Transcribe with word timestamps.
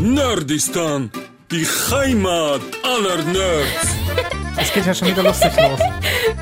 Nerdistan, 0.00 1.10
die 1.50 1.66
Heimat 1.90 2.62
aller 2.82 3.22
Nerds. 3.24 3.96
Es 4.56 4.72
geht 4.72 4.86
ja 4.86 4.94
schon 4.94 5.08
wieder 5.08 5.22
lustig 5.22 5.52
los. 5.56 5.78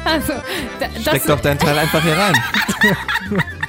Also, 0.04 0.34
da, 0.78 0.86
das, 0.94 1.02
Steck 1.02 1.26
doch 1.26 1.40
deinen 1.40 1.58
Teil 1.58 1.76
einfach 1.76 2.00
hier 2.02 2.16
rein. 2.16 2.34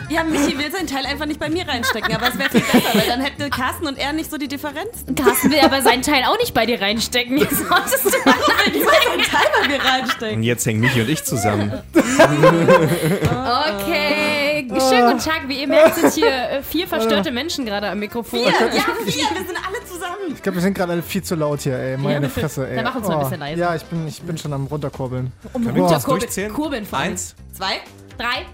Ja, 0.09 0.23
Michi 0.23 0.57
will 0.57 0.71
seinen 0.71 0.87
Teil 0.87 1.05
einfach 1.05 1.27
nicht 1.27 1.39
bei 1.39 1.49
mir 1.49 1.67
reinstecken, 1.67 2.15
aber 2.15 2.29
es 2.29 2.39
wäre 2.39 2.49
viel 2.49 2.61
besser, 2.61 2.97
weil 2.97 3.05
dann 3.05 3.21
hätte 3.21 3.47
Carsten 3.51 3.85
und 3.85 3.95
er 3.95 4.11
nicht 4.11 4.31
so 4.31 4.39
die 4.39 4.47
Differenzen. 4.47 5.13
Carsten 5.13 5.51
will 5.51 5.59
aber 5.59 5.83
seinen 5.83 6.01
Teil 6.01 6.23
auch 6.23 6.39
nicht 6.39 6.55
bei 6.55 6.65
dir 6.65 6.81
reinstecken. 6.81 7.37
Jetzt 7.37 7.59
solltest 7.59 8.05
du 8.05 8.17
mal 8.25 8.33
will 8.73 8.83
seinen 8.83 9.21
Teil 9.21 9.45
bei 9.61 9.67
mir 9.67 9.79
reinstecken. 9.79 10.37
Und 10.37 10.43
jetzt 10.43 10.65
hängen 10.65 10.79
Michi 10.79 11.01
und 11.01 11.09
ich 11.09 11.23
zusammen. 11.23 11.71
Okay, 11.93 12.09
schönen 14.67 15.07
guten 15.07 15.19
Tag. 15.19 15.47
Wie 15.47 15.61
ihr 15.61 15.67
merkt, 15.67 15.95
sind 15.95 16.13
hier 16.13 16.27
äh, 16.27 16.63
vier 16.63 16.87
verstörte 16.87 17.31
Menschen 17.31 17.65
gerade 17.65 17.89
am 17.89 17.99
Mikrofon. 17.99 18.39
Ja, 18.39 18.45
ja, 18.51 18.71
wir, 18.71 19.05
wir 19.05 19.13
sind 19.13 19.57
alle 19.67 19.85
zusammen. 19.85 20.33
Ich 20.33 20.41
glaube, 20.41 20.57
wir 20.57 20.61
sind 20.61 20.73
gerade 20.73 20.93
alle 20.93 21.01
viel 21.03 21.23
zu 21.23 21.35
laut 21.35 21.61
hier, 21.61 21.77
ey. 21.77 21.97
Meine 21.97 22.25
Ja, 22.27 22.29
Fresse, 22.29 22.67
ey. 22.67 22.73
Oh. 22.73 22.75
dann 22.75 22.85
mach 22.85 22.95
uns 22.95 23.07
mal 23.07 23.13
ein 23.15 23.19
bisschen 23.21 23.39
leiser. 23.39 23.59
Ja, 23.59 23.75
ich 23.75 23.83
bin, 23.85 24.07
ich 24.07 24.21
bin 24.21 24.37
schon 24.37 24.53
am 24.53 24.65
runterkurbeln. 24.67 25.31
Das 25.89 26.05
durchzählen? 26.05 26.53
Kurbeln 26.53 26.85
vor. 26.85 26.99
Eins. 26.99 27.35
Zwei? 27.53 27.79
Drei. 28.17 28.45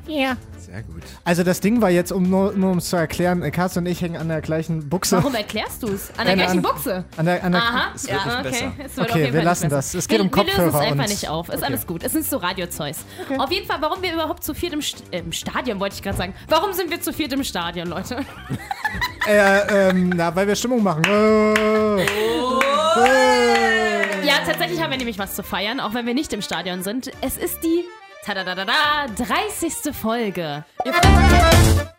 Sehr 0.75 0.83
gut. 0.83 1.03
Also 1.23 1.43
das 1.43 1.61
Ding 1.61 1.81
war 1.81 1.89
jetzt, 1.89 2.11
um 2.11 2.29
nur, 2.29 2.51
nur 2.51 2.71
um 2.71 2.79
es 2.79 2.89
zu 2.89 2.97
erklären, 2.97 3.49
Carsten 3.53 3.79
und 3.79 3.85
ich 3.85 4.01
hängen 4.01 4.17
an 4.17 4.27
der 4.27 4.41
gleichen 4.41 4.89
Buchse. 4.89 5.15
Warum 5.15 5.33
erklärst 5.33 5.81
du 5.81 5.87
es? 5.87 6.09
An 6.09 6.15
der 6.15 6.25
Keine 6.25 6.35
gleichen 6.35 6.59
Ahnung. 6.59 6.71
Buchse. 6.73 7.05
An 7.15 7.25
der, 7.25 7.43
an 7.45 7.51
der, 7.53 7.61
Aha. 7.61 7.91
Es 7.95 8.09
wird 8.09 8.25
nicht 8.25 8.35
okay. 8.35 8.43
besser. 8.43 8.71
Es 8.85 8.97
wird 8.97 9.09
Okay, 9.09 9.33
wir 9.33 9.43
lassen 9.43 9.69
das. 9.69 9.93
Es 9.93 10.05
geht 10.05 10.19
wir, 10.19 10.25
um 10.25 10.31
Wir 10.35 10.43
lösen 10.43 10.49
es 10.49 10.55
Kopfhörer 10.57 10.83
einfach 10.83 11.03
und- 11.05 11.09
nicht 11.09 11.29
auf. 11.29 11.47
Ist 11.47 11.63
alles 11.63 11.87
gut. 11.87 12.03
Es 12.03 12.13
ist 12.13 12.29
so 12.29 12.35
Radiozeus. 12.35 12.97
Auf 13.37 13.51
jeden 13.53 13.65
Fall, 13.65 13.77
warum 13.79 14.01
wir 14.01 14.13
überhaupt 14.13 14.43
zu 14.43 14.53
viert 14.53 14.73
im, 14.73 14.81
St 14.81 15.01
im 15.11 15.31
Stadion, 15.31 15.79
wollte 15.79 15.95
ich 15.95 16.01
gerade 16.01 16.17
sagen. 16.17 16.33
Warum 16.49 16.73
sind 16.73 16.91
wir 16.91 16.99
zu 16.99 17.13
viert 17.13 17.31
im 17.31 17.45
Stadion, 17.45 17.87
Leute? 17.87 18.17
äh, 19.29 19.89
ähm, 19.89 20.11
na, 20.13 20.35
weil 20.35 20.45
wir 20.45 20.57
Stimmung 20.57 20.83
machen. 20.83 21.05
Äh. 21.05 22.03
Ja, 24.27 24.39
tatsächlich 24.45 24.81
haben 24.81 24.91
wir 24.91 24.97
nämlich 24.97 25.19
was 25.19 25.35
zu 25.35 25.43
feiern, 25.43 25.79
auch 25.79 25.93
wenn 25.93 26.05
wir 26.05 26.13
nicht 26.13 26.33
im 26.33 26.41
Stadion 26.41 26.83
sind. 26.83 27.11
Es 27.21 27.37
ist 27.37 27.63
die 27.63 27.85
tadadadada, 28.25 29.07
30. 29.15 29.95
Folge. 29.95 30.65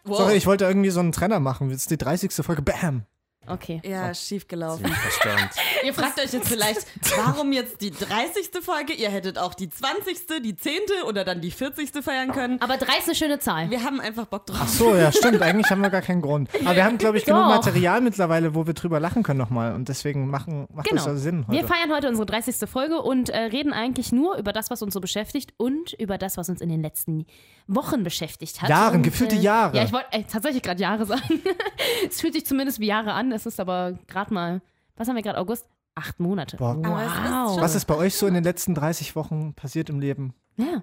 Sorry, 0.04 0.34
ich 0.34 0.46
wollte 0.46 0.64
irgendwie 0.64 0.90
so 0.90 1.00
einen 1.00 1.12
Trenner 1.12 1.40
machen. 1.40 1.70
Das 1.70 1.78
ist 1.78 1.90
die 1.90 1.96
30. 1.96 2.32
Folge. 2.44 2.62
Bam. 2.62 3.06
Okay. 3.48 3.80
Ja, 3.84 4.12
schief 4.14 4.48
gelaufen. 4.48 4.86
Ihr 5.84 5.94
fragt 5.94 6.18
euch 6.20 6.32
jetzt 6.32 6.48
vielleicht, 6.48 6.86
warum 7.16 7.52
jetzt 7.52 7.80
die 7.80 7.90
30. 7.90 8.50
Folge? 8.62 8.92
Ihr 8.92 9.10
hättet 9.10 9.38
auch 9.38 9.54
die 9.54 9.68
20., 9.68 10.42
die 10.42 10.56
10. 10.56 10.72
oder 11.06 11.24
dann 11.24 11.40
die 11.40 11.50
40. 11.50 11.90
feiern 12.02 12.32
können. 12.32 12.60
Aber 12.60 12.76
3 12.76 12.98
ist 12.98 13.06
eine 13.06 13.14
schöne 13.14 13.38
Zahl. 13.38 13.70
Wir 13.70 13.82
haben 13.82 14.00
einfach 14.00 14.26
Bock 14.26 14.46
drauf. 14.46 14.58
Ach 14.62 14.68
so, 14.68 14.94
ja, 14.96 15.12
stimmt. 15.12 15.42
Eigentlich 15.42 15.70
haben 15.70 15.82
wir 15.82 15.90
gar 15.90 16.02
keinen 16.02 16.22
Grund. 16.22 16.48
Aber 16.64 16.74
wir 16.74 16.84
haben, 16.84 16.98
glaube 16.98 17.18
ich, 17.18 17.24
genug 17.26 17.42
Doch. 17.42 17.48
Material 17.48 18.00
mittlerweile, 18.00 18.54
wo 18.54 18.66
wir 18.66 18.74
drüber 18.74 19.00
lachen 19.00 19.22
können 19.22 19.38
nochmal. 19.38 19.74
Und 19.74 19.88
deswegen 19.88 20.28
machen, 20.28 20.66
macht 20.72 20.88
Genau. 20.88 21.04
das 21.04 21.06
ja 21.12 21.16
Sinn 21.16 21.46
heute. 21.46 21.58
Wir 21.58 21.66
feiern 21.66 21.92
heute 21.92 22.08
unsere 22.08 22.26
30. 22.26 22.68
Folge 22.68 23.00
und 23.02 23.28
äh, 23.28 23.38
reden 23.38 23.72
eigentlich 23.72 24.12
nur 24.12 24.36
über 24.36 24.52
das, 24.52 24.70
was 24.70 24.82
uns 24.82 24.94
so 24.94 25.00
beschäftigt 25.00 25.54
und 25.56 25.92
über 25.94 26.18
das, 26.18 26.36
was 26.36 26.48
uns 26.48 26.60
in 26.60 26.68
den 26.68 26.82
letzten 26.82 27.26
Wochen 27.68 28.04
beschäftigt 28.04 28.62
hat. 28.62 28.68
Jahren, 28.70 28.96
und, 28.96 29.02
gefühlte 29.02 29.36
äh, 29.36 29.40
Jahre. 29.40 29.76
Ja, 29.76 29.84
ich 29.84 29.92
wollte 29.92 30.06
äh, 30.12 30.22
tatsächlich 30.24 30.62
gerade 30.62 30.80
Jahre 30.80 31.04
sagen. 31.06 31.42
es 32.08 32.20
fühlt 32.20 32.34
sich 32.34 32.46
zumindest 32.46 32.80
wie 32.80 32.86
Jahre 32.86 33.12
an. 33.12 33.32
Es 33.36 33.44
ist 33.46 33.60
aber 33.60 33.92
gerade 34.06 34.32
mal, 34.32 34.62
was 34.96 35.06
haben 35.08 35.14
wir 35.16 35.22
gerade, 35.22 35.38
August? 35.38 35.66
Acht 35.94 36.18
Monate. 36.20 36.56
Boah. 36.56 36.72
Es 36.72 36.78
ist 36.78 36.86
Wow. 37.30 37.52
schon- 37.54 37.62
Was 37.62 37.74
ist 37.74 37.84
bei 37.86 37.94
euch 37.96 38.14
so 38.16 38.26
in 38.26 38.34
den 38.34 38.44
letzten 38.44 38.74
30 38.74 39.14
Wochen 39.16 39.54
passiert 39.54 39.88
im 39.90 40.00
Leben? 40.00 40.34
Ja. 40.56 40.82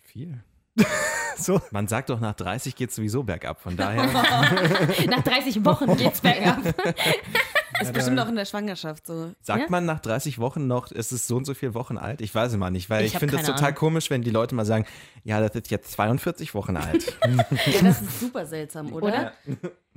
Viel. 0.00 0.42
So. 1.40 1.60
Man 1.70 1.86
sagt 1.86 2.10
doch, 2.10 2.18
nach 2.18 2.34
30 2.34 2.74
geht 2.74 2.90
sowieso 2.90 3.22
bergab. 3.22 3.60
Von 3.60 3.76
daher. 3.76 4.06
Nach 5.06 5.22
30 5.22 5.64
Wochen 5.64 5.96
geht's 5.96 6.20
bergab. 6.20 6.58
Ist 7.80 7.92
bestimmt 7.92 8.18
auch 8.20 8.28
in 8.28 8.36
der 8.36 8.44
Schwangerschaft 8.44 9.06
so. 9.06 9.32
Sagt 9.40 9.60
Ja? 9.62 9.66
man 9.68 9.84
nach 9.84 10.00
30 10.00 10.38
Wochen 10.38 10.66
noch, 10.66 10.90
es 10.90 11.12
ist 11.12 11.26
so 11.26 11.36
und 11.36 11.44
so 11.44 11.54
viele 11.54 11.74
Wochen 11.74 11.96
alt? 11.98 12.20
Ich 12.20 12.34
weiß 12.34 12.52
es 12.52 12.58
mal 12.58 12.70
nicht, 12.70 12.90
weil 12.90 13.04
Ich 13.04 13.12
ich, 13.14 13.18
finde 13.18 13.36
es 13.36 13.42
total 13.46 13.64
Ahnung. 13.64 13.74
komisch, 13.76 14.10
wenn 14.10 14.22
die 14.22 14.30
Leute 14.30 14.54
mal 14.54 14.64
sagen, 14.64 14.84
ja, 15.24 15.40
das 15.40 15.54
ist 15.54 15.70
jetzt 15.70 15.92
42 15.92 16.54
Wochen 16.54 16.76
alt. 16.76 17.16
Ja, 17.28 17.82
das 17.82 18.00
ist 18.02 18.20
super 18.20 18.46
seltsam, 18.46 18.92
oder? 18.92 19.06
Oder? 19.06 19.32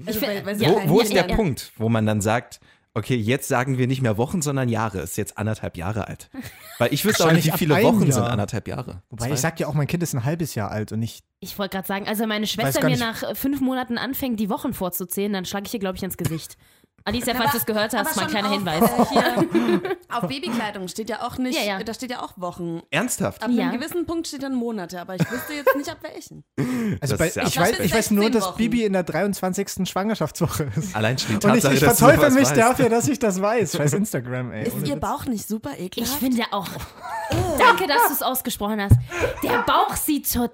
Also, 0.06 0.22
weil, 0.22 0.46
weil 0.46 0.59
wo 0.62 0.90
wo 0.90 1.00
ist 1.02 1.14
der 1.14 1.24
Punkt, 1.24 1.72
wo 1.78 1.90
man 1.90 2.06
dann 2.06 2.22
sagt, 2.22 2.59
okay, 2.94 3.16
jetzt 3.16 3.47
sagen 3.47 3.78
wir 3.78 3.88
nicht 3.88 4.02
mehr 4.02 4.18
Wochen, 4.18 4.41
sondern 4.41 4.68
Jahre, 4.68 5.00
ist 5.00 5.16
jetzt 5.18 5.38
anderthalb 5.38 5.78
Jahre 5.78 6.08
alt? 6.08 6.30
Weil 6.78 6.94
ich 6.94 7.06
wüsste 7.06 7.25
auch 7.25 7.31
nicht, 7.31 7.52
wie 7.53 7.58
viele 7.58 7.81
Wochen 7.84 8.00
sind 8.00 8.09
Jahr. 8.24 8.30
anderthalb 8.30 8.68
Jahre. 8.68 9.02
Wobei 9.09 9.28
Zwei? 9.28 9.34
ich 9.36 9.40
sag 9.40 9.59
ja 9.59 9.68
auch, 9.68 9.74
mein 9.74 9.88
Kind 9.88 10.03
ist 10.03 10.14
ein 10.14 10.24
halbes 10.25 10.56
Jahr 10.56 10.72
alt 10.72 10.91
und 10.91 11.00
nicht. 11.00 11.24
Ich 11.40 11.58
wollte 11.58 11.78
gerade 11.78 11.88
sagen, 11.88 12.08
also 12.08 12.28
meine 12.28 12.47
Schwester 12.47 12.84
mir 12.88 12.97
nach 12.97 13.24
äh, 13.24 13.34
fünf 13.36 13.62
Monaten 13.62 13.97
anfängt, 13.97 14.40
die 14.40 14.50
Wochen 14.50 14.74
vorzuzählen, 14.74 15.31
dann 15.31 15.46
schlage 15.46 15.68
ich 15.68 15.74
ihr, 15.74 15.80
glaube 15.80 15.97
ich, 15.97 16.03
ins 16.03 16.18
Gesicht. 16.18 16.58
Alicia, 17.06 17.34
falls 17.35 17.51
du 17.51 17.57
es 17.57 17.66
gehört 17.66 17.94
hast, 17.94 18.16
mein 18.16 18.23
schon 18.25 18.31
kleiner 18.31 18.50
auf, 18.50 18.53
Hinweis. 18.56 18.81
Äh, 18.84 19.06
hier, 19.09 19.81
auf 20.09 20.28
Babykleidung 20.28 20.88
steht 20.88 21.09
ja 21.09 21.22
auch 21.25 21.38
nicht, 21.38 21.57
Ja, 21.59 21.78
ja. 21.79 21.84
da 21.84 21.94
steht 21.94 22.12
ja 22.12 22.22
auch 22.22 22.34
Wochen. 22.38 22.81
Ernsthaft? 22.91 23.44
Ab 23.44 23.50
Ja. 23.51 23.69
einem 23.69 23.79
gewissen 23.79 24.06
Punkt 24.06 24.28
steht 24.28 24.44
dann 24.44 24.53
Monate, 24.56 25.00
aber 25.01 25.16
ich 25.16 25.31
wüsste 25.31 25.53
jetzt 25.53 25.75
nicht 25.75 25.90
ab 25.90 25.97
welchen. 26.01 26.44
Also 27.01 27.17
bei, 27.17 27.28
ich, 27.28 27.35
weiß, 27.59 27.79
ich 27.79 27.94
weiß 27.94 28.11
nur, 28.11 28.25
16 28.25 28.31
dass 28.40 28.50
Wochen. 28.50 28.57
Bibi 28.57 28.85
in 28.85 28.94
der 28.94 29.03
23. 29.03 29.88
Schwangerschaftswoche 29.90 30.69
ist. 30.75 30.95
Allein 30.95 31.17
schon 31.17 31.40
die 31.40 31.47
Und 31.47 31.56
ich, 31.56 31.63
Tatsache, 31.63 31.73
ich 31.73 31.79
verteufel 31.84 32.31
mich 32.31 32.44
weißt. 32.50 32.57
dafür, 32.57 32.90
dass 32.90 33.07
ich 33.07 33.19
das 33.19 33.41
weiß. 33.41 33.78
Scheiß 33.78 33.94
Instagram, 33.94 34.51
ey. 34.51 34.67
Ist 34.67 34.75
Ohne 34.75 34.85
ihr 34.88 34.94
Witz. 34.95 35.01
Bauch 35.01 35.25
nicht 35.25 35.47
super 35.47 35.72
Ich 35.78 35.85
ekelhaft? 35.85 36.19
finde 36.19 36.44
auch. 36.51 36.67
Danke, 37.57 37.88
dass 37.88 38.07
du 38.07 38.13
es 38.13 38.22
ausgesprochen 38.22 38.81
hast. 38.81 38.95
Der 39.44 39.59
Bauch 39.63 39.95
sieht 39.95 40.31
total 40.31 40.51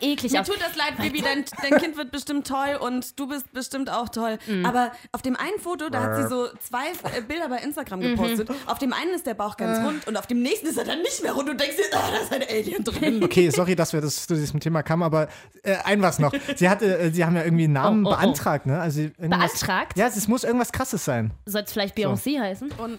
eklig 0.00 0.32
Mir 0.32 0.40
aus. 0.40 0.46
tut 0.46 0.58
das 0.60 0.74
leid, 0.76 0.96
Bibi, 0.98 1.20
dein, 1.22 1.44
dein 1.62 1.78
Kind 1.80 1.96
wird 1.96 2.10
bestimmt 2.10 2.46
toll 2.46 2.78
und 2.80 3.18
du 3.18 3.26
bist 3.28 3.52
bestimmt 3.52 3.90
auch 3.90 4.08
toll. 4.08 4.38
Aber 4.64 4.92
auf 5.12 5.22
dem 5.22 5.36
einen 5.36 5.58
Foto, 5.60 5.75
da 5.76 6.02
hat 6.02 6.16
sie 6.16 6.28
so 6.28 6.48
zwei 6.66 6.88
äh, 7.16 7.20
Bilder 7.22 7.48
bei 7.48 7.58
Instagram 7.58 8.00
gepostet. 8.00 8.50
Auf 8.66 8.78
dem 8.78 8.92
einen 8.92 9.14
ist 9.14 9.26
der 9.26 9.34
Bauch 9.34 9.56
ganz 9.56 9.84
rund 9.86 10.06
und 10.06 10.16
auf 10.16 10.26
dem 10.26 10.42
nächsten 10.42 10.66
ist 10.66 10.78
er 10.78 10.84
dann 10.84 11.00
nicht 11.02 11.22
mehr 11.22 11.32
rund 11.32 11.48
und 11.50 11.60
denkst 11.60 11.76
dir, 11.76 11.82
oh, 11.92 11.98
da 12.12 12.16
ist 12.18 12.32
ein 12.32 12.42
Alien 12.48 12.84
drin. 12.84 13.22
Okay, 13.24 13.50
sorry, 13.50 13.76
dass 13.76 13.92
wir 13.92 14.00
das, 14.00 14.26
zu 14.26 14.34
diesem 14.34 14.60
Thema 14.60 14.82
kamen, 14.82 15.02
aber 15.02 15.28
äh, 15.62 15.76
ein 15.84 16.02
was 16.02 16.18
noch. 16.18 16.32
Sie 16.56 16.68
hatte, 16.68 16.98
äh, 16.98 17.10
sie 17.10 17.24
haben 17.24 17.36
ja 17.36 17.44
irgendwie 17.44 17.64
einen 17.64 17.72
Namen 17.74 18.06
Oh, 18.06 18.10
oh, 18.10 18.12
oh. 18.12 18.16
beantragt, 18.16 18.66
ne? 18.66 18.80
Also 18.80 19.06
Beantragt? 19.18 19.96
Ja, 19.96 20.06
es 20.06 20.28
muss 20.28 20.44
irgendwas 20.44 20.72
krasses 20.72 21.04
sein. 21.04 21.32
Soll 21.46 21.62
es 21.62 21.72
vielleicht 21.72 21.96
Beyoncé 21.96 22.40
heißen? 22.40 22.70
Und 22.78 22.98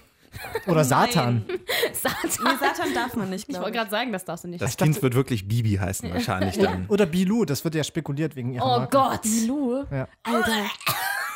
Oder 0.67 0.83
Satan. 0.83 1.45
Nein. 1.47 1.59
Satan. 1.94 2.29
Nee, 2.44 2.51
Satan 2.59 2.94
darf 2.94 3.15
man 3.15 3.29
nicht, 3.29 3.47
Ich 3.49 3.55
wollte 3.55 3.69
ich. 3.69 3.75
gerade 3.75 3.89
sagen, 3.89 4.11
das 4.11 4.25
darfst 4.25 4.44
du 4.44 4.49
nicht. 4.49 4.61
Das 4.61 4.77
Kind 4.77 5.01
wird 5.01 5.15
wirklich 5.15 5.47
Bibi 5.47 5.75
heißen 5.75 6.11
wahrscheinlich 6.13 6.57
dann. 6.57 6.85
Oder 6.89 7.05
Bilou, 7.05 7.45
das 7.45 7.63
wird 7.63 7.73
ja 7.75 7.83
spekuliert 7.83 8.35
wegen 8.35 8.53
ihrer 8.53 8.65
Oh 8.65 8.79
Marke. 8.79 8.97
Gott. 8.97 9.21
Lu? 9.47 9.83
Ja. 9.91 10.07
Alter. 10.23 10.51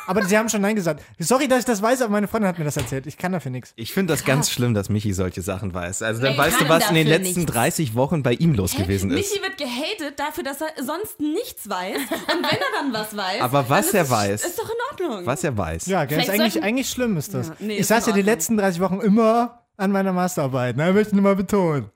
Aber 0.06 0.24
sie 0.24 0.36
haben 0.36 0.48
schon 0.48 0.60
Nein 0.60 0.74
gesagt. 0.74 1.02
Sorry, 1.18 1.48
dass 1.48 1.60
ich 1.60 1.64
das 1.64 1.80
weiß, 1.82 2.02
aber 2.02 2.12
meine 2.12 2.28
Freundin 2.28 2.48
hat 2.48 2.58
mir 2.58 2.64
das 2.64 2.76
erzählt. 2.76 3.06
Ich 3.06 3.16
kann 3.16 3.32
dafür 3.32 3.50
nichts. 3.50 3.72
Ich 3.76 3.92
finde 3.92 4.12
das 4.12 4.24
ganz 4.24 4.50
schlimm, 4.50 4.74
dass 4.74 4.88
Michi 4.88 5.12
solche 5.12 5.42
Sachen 5.42 5.72
weiß. 5.74 6.02
Also 6.02 6.22
dann 6.22 6.32
Er 6.32 6.38
weißt 6.38 6.60
du, 6.60 6.68
was 6.68 6.88
in 6.88 6.94
den 6.94 7.06
letzten 7.06 7.40
nichts. 7.40 7.52
30 7.52 7.94
Wochen 7.94 8.22
bei 8.22 8.32
ihm 8.34 8.54
los 8.54 8.74
gewesen 8.74 9.10
ist. 9.10 9.30
Michi 9.30 9.42
wird 9.42 9.58
gehatet 9.58 10.18
dafür, 10.18 10.44
dass 10.44 10.60
er 10.60 10.68
sonst 10.82 11.20
nichts 11.20 11.68
weiß. 11.68 11.96
Und 11.96 12.42
wenn 12.42 12.58
er 12.58 12.82
dann 12.82 12.92
was 12.92 13.16
weiß. 13.16 13.40
Aber 13.40 13.68
was 13.68 13.94
er 13.94 14.02
ist, 14.04 14.10
weiß. 14.10 14.44
Ist 14.44 14.58
doch 14.58 14.68
in 14.68 14.76
Ordnung. 14.90 15.26
Was 15.26 15.44
er 15.44 15.56
weiß. 15.56 15.86
Ja, 15.86 16.04
gell, 16.04 16.20
ist 16.20 16.30
eigentlich, 16.30 16.62
eigentlich 16.62 16.88
schlimm 16.90 17.16
ist 17.16 17.34
das. 17.34 17.48
Ja, 17.48 17.54
nee, 17.60 17.76
ich 17.78 17.86
saß 17.86 18.06
ja 18.06 18.12
die 18.12 18.22
letzten 18.22 18.56
30 18.56 18.80
Wochen 18.80 19.00
immer 19.00 19.62
an 19.76 19.92
meiner 19.92 20.12
Masterarbeit. 20.12 20.76
Ne? 20.76 20.92
Möchte 20.92 21.08
ich 21.08 21.14
nur 21.14 21.22
mal 21.22 21.36
betonen. 21.36 21.90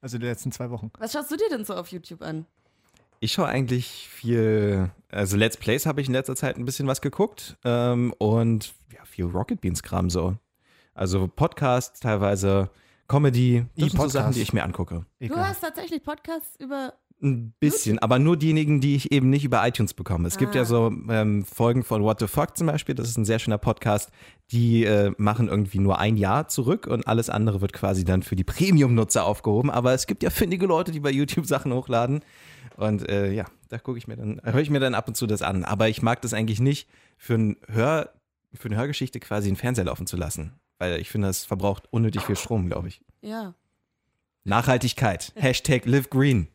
Also 0.00 0.18
die 0.18 0.26
letzten 0.26 0.50
zwei 0.50 0.70
Wochen. 0.70 0.90
Was 0.98 1.12
schaust 1.12 1.30
du 1.30 1.36
dir 1.36 1.48
denn 1.50 1.64
so 1.64 1.74
auf 1.74 1.88
YouTube 1.88 2.22
an? 2.22 2.46
Ich 3.22 3.32
schaue 3.32 3.46
eigentlich 3.48 4.08
viel, 4.08 4.90
also 5.10 5.36
Let's 5.36 5.58
Plays 5.58 5.84
habe 5.84 6.00
ich 6.00 6.08
in 6.08 6.14
letzter 6.14 6.34
Zeit 6.34 6.56
ein 6.56 6.64
bisschen 6.64 6.86
was 6.86 7.02
geguckt 7.02 7.58
ähm, 7.64 8.14
und 8.16 8.72
ja, 8.94 9.04
viel 9.04 9.26
Rocket 9.26 9.60
Beans 9.60 9.82
Kram 9.82 10.08
so. 10.08 10.36
Also 10.94 11.28
Podcasts, 11.28 12.00
teilweise 12.00 12.70
Comedy, 13.08 13.66
das 13.76 13.90
sind 13.90 14.00
so. 14.00 14.08
Sachen, 14.08 14.32
die 14.32 14.40
ich 14.40 14.54
mir 14.54 14.62
angucke. 14.62 15.04
Du 15.20 15.36
hast 15.36 15.60
tatsächlich 15.60 16.02
Podcasts 16.02 16.58
über. 16.58 16.94
Ein 17.22 17.52
bisschen, 17.60 17.98
aber 17.98 18.18
nur 18.18 18.38
diejenigen, 18.38 18.80
die 18.80 18.96
ich 18.96 19.12
eben 19.12 19.28
nicht 19.28 19.44
über 19.44 19.66
iTunes 19.66 19.92
bekomme. 19.92 20.26
Es 20.26 20.38
gibt 20.38 20.54
ja 20.54 20.64
so 20.64 20.90
ähm, 21.10 21.44
Folgen 21.44 21.84
von 21.84 22.02
What 22.02 22.18
the 22.20 22.26
Fuck 22.26 22.56
zum 22.56 22.66
Beispiel, 22.66 22.94
das 22.94 23.10
ist 23.10 23.18
ein 23.18 23.26
sehr 23.26 23.38
schöner 23.38 23.58
Podcast, 23.58 24.10
die 24.52 24.84
äh, 24.84 25.12
machen 25.18 25.48
irgendwie 25.48 25.80
nur 25.80 25.98
ein 25.98 26.16
Jahr 26.16 26.48
zurück 26.48 26.86
und 26.86 27.06
alles 27.06 27.28
andere 27.28 27.60
wird 27.60 27.74
quasi 27.74 28.06
dann 28.06 28.22
für 28.22 28.36
die 28.36 28.44
Premium-Nutzer 28.44 29.24
aufgehoben. 29.26 29.70
Aber 29.70 29.92
es 29.92 30.06
gibt 30.06 30.22
ja 30.22 30.30
findige 30.30 30.64
Leute, 30.64 30.92
die 30.92 31.00
bei 31.00 31.10
YouTube 31.10 31.44
Sachen 31.44 31.74
hochladen. 31.74 32.20
Und 32.76 33.06
äh, 33.08 33.30
ja, 33.32 33.44
da 33.68 33.78
gucke 33.78 33.98
ich 33.98 34.08
mir 34.08 34.16
dann, 34.16 34.40
höre 34.42 34.60
ich 34.60 34.70
mir 34.70 34.80
dann 34.80 34.94
ab 34.94 35.06
und 35.06 35.14
zu 35.14 35.26
das 35.26 35.42
an. 35.42 35.64
Aber 35.64 35.90
ich 35.90 36.00
mag 36.00 36.22
das 36.22 36.32
eigentlich 36.32 36.60
nicht, 36.60 36.88
für, 37.18 37.34
ein 37.34 37.56
Hör, 37.68 38.14
für 38.54 38.68
eine 38.68 38.76
Hörgeschichte 38.76 39.20
quasi 39.20 39.48
einen 39.48 39.56
Fernseher 39.56 39.84
laufen 39.84 40.06
zu 40.06 40.16
lassen. 40.16 40.54
Weil 40.78 40.98
ich 40.98 41.10
finde, 41.10 41.26
das 41.26 41.44
verbraucht 41.44 41.88
unnötig 41.90 42.22
viel 42.22 42.36
Strom, 42.36 42.66
glaube 42.66 42.88
ich. 42.88 43.02
Ja. 43.20 43.54
Nachhaltigkeit. 44.44 45.32
Hashtag 45.36 45.84
live 45.84 46.08
green. 46.08 46.48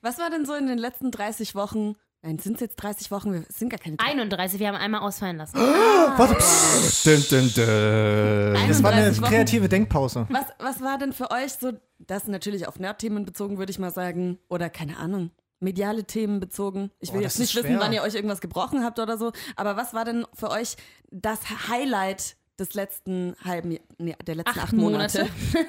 Was 0.00 0.18
war 0.18 0.30
denn 0.30 0.44
so 0.44 0.54
in 0.54 0.66
den 0.66 0.78
letzten 0.78 1.10
30 1.10 1.54
Wochen? 1.54 1.94
Nein, 2.22 2.38
sind 2.38 2.54
es 2.54 2.60
jetzt 2.60 2.76
30 2.76 3.10
Wochen? 3.12 3.32
Wir 3.32 3.44
sind 3.48 3.68
gar 3.68 3.78
keine 3.78 3.96
31, 3.98 4.58
wir 4.58 4.68
haben 4.68 4.76
einmal 4.76 5.00
ausfallen 5.02 5.36
lassen. 5.36 5.56
Warte, 5.58 6.34
psst. 6.34 7.06
Dun, 7.06 7.24
dun, 7.30 7.52
dun. 7.54 8.68
das 8.68 8.82
war 8.82 8.90
eine 8.90 9.02
31 9.02 9.22
Wochen. 9.22 9.30
kreative 9.30 9.68
Denkpause. 9.68 10.26
Was, 10.28 10.46
was 10.58 10.80
war 10.80 10.98
denn 10.98 11.12
für 11.12 11.30
euch 11.30 11.52
so, 11.52 11.72
das 11.98 12.26
natürlich 12.26 12.66
auf 12.66 12.78
Nerdthemen 12.80 13.24
bezogen, 13.24 13.58
würde 13.58 13.70
ich 13.70 13.78
mal 13.78 13.92
sagen, 13.92 14.38
oder 14.48 14.68
keine 14.68 14.96
Ahnung, 14.96 15.30
mediale 15.60 16.04
Themen 16.04 16.40
bezogen? 16.40 16.90
Ich 16.98 17.10
will 17.12 17.20
Boah, 17.20 17.24
jetzt 17.24 17.38
nicht 17.38 17.54
wissen, 17.54 17.78
wann 17.78 17.92
ihr 17.92 18.02
euch 18.02 18.14
irgendwas 18.14 18.40
gebrochen 18.40 18.84
habt 18.84 18.98
oder 18.98 19.16
so, 19.16 19.32
aber 19.54 19.76
was 19.76 19.94
war 19.94 20.04
denn 20.04 20.26
für 20.34 20.50
euch 20.50 20.76
das 21.10 21.38
Highlight 21.68 22.36
des 22.58 22.74
letzten 22.74 23.36
halben, 23.44 23.78
nee, 23.98 24.16
der 24.26 24.34
letzten 24.34 24.50
acht, 24.58 24.64
Acht 24.68 24.72
Monate. 24.72 25.28
Monate. 25.52 25.66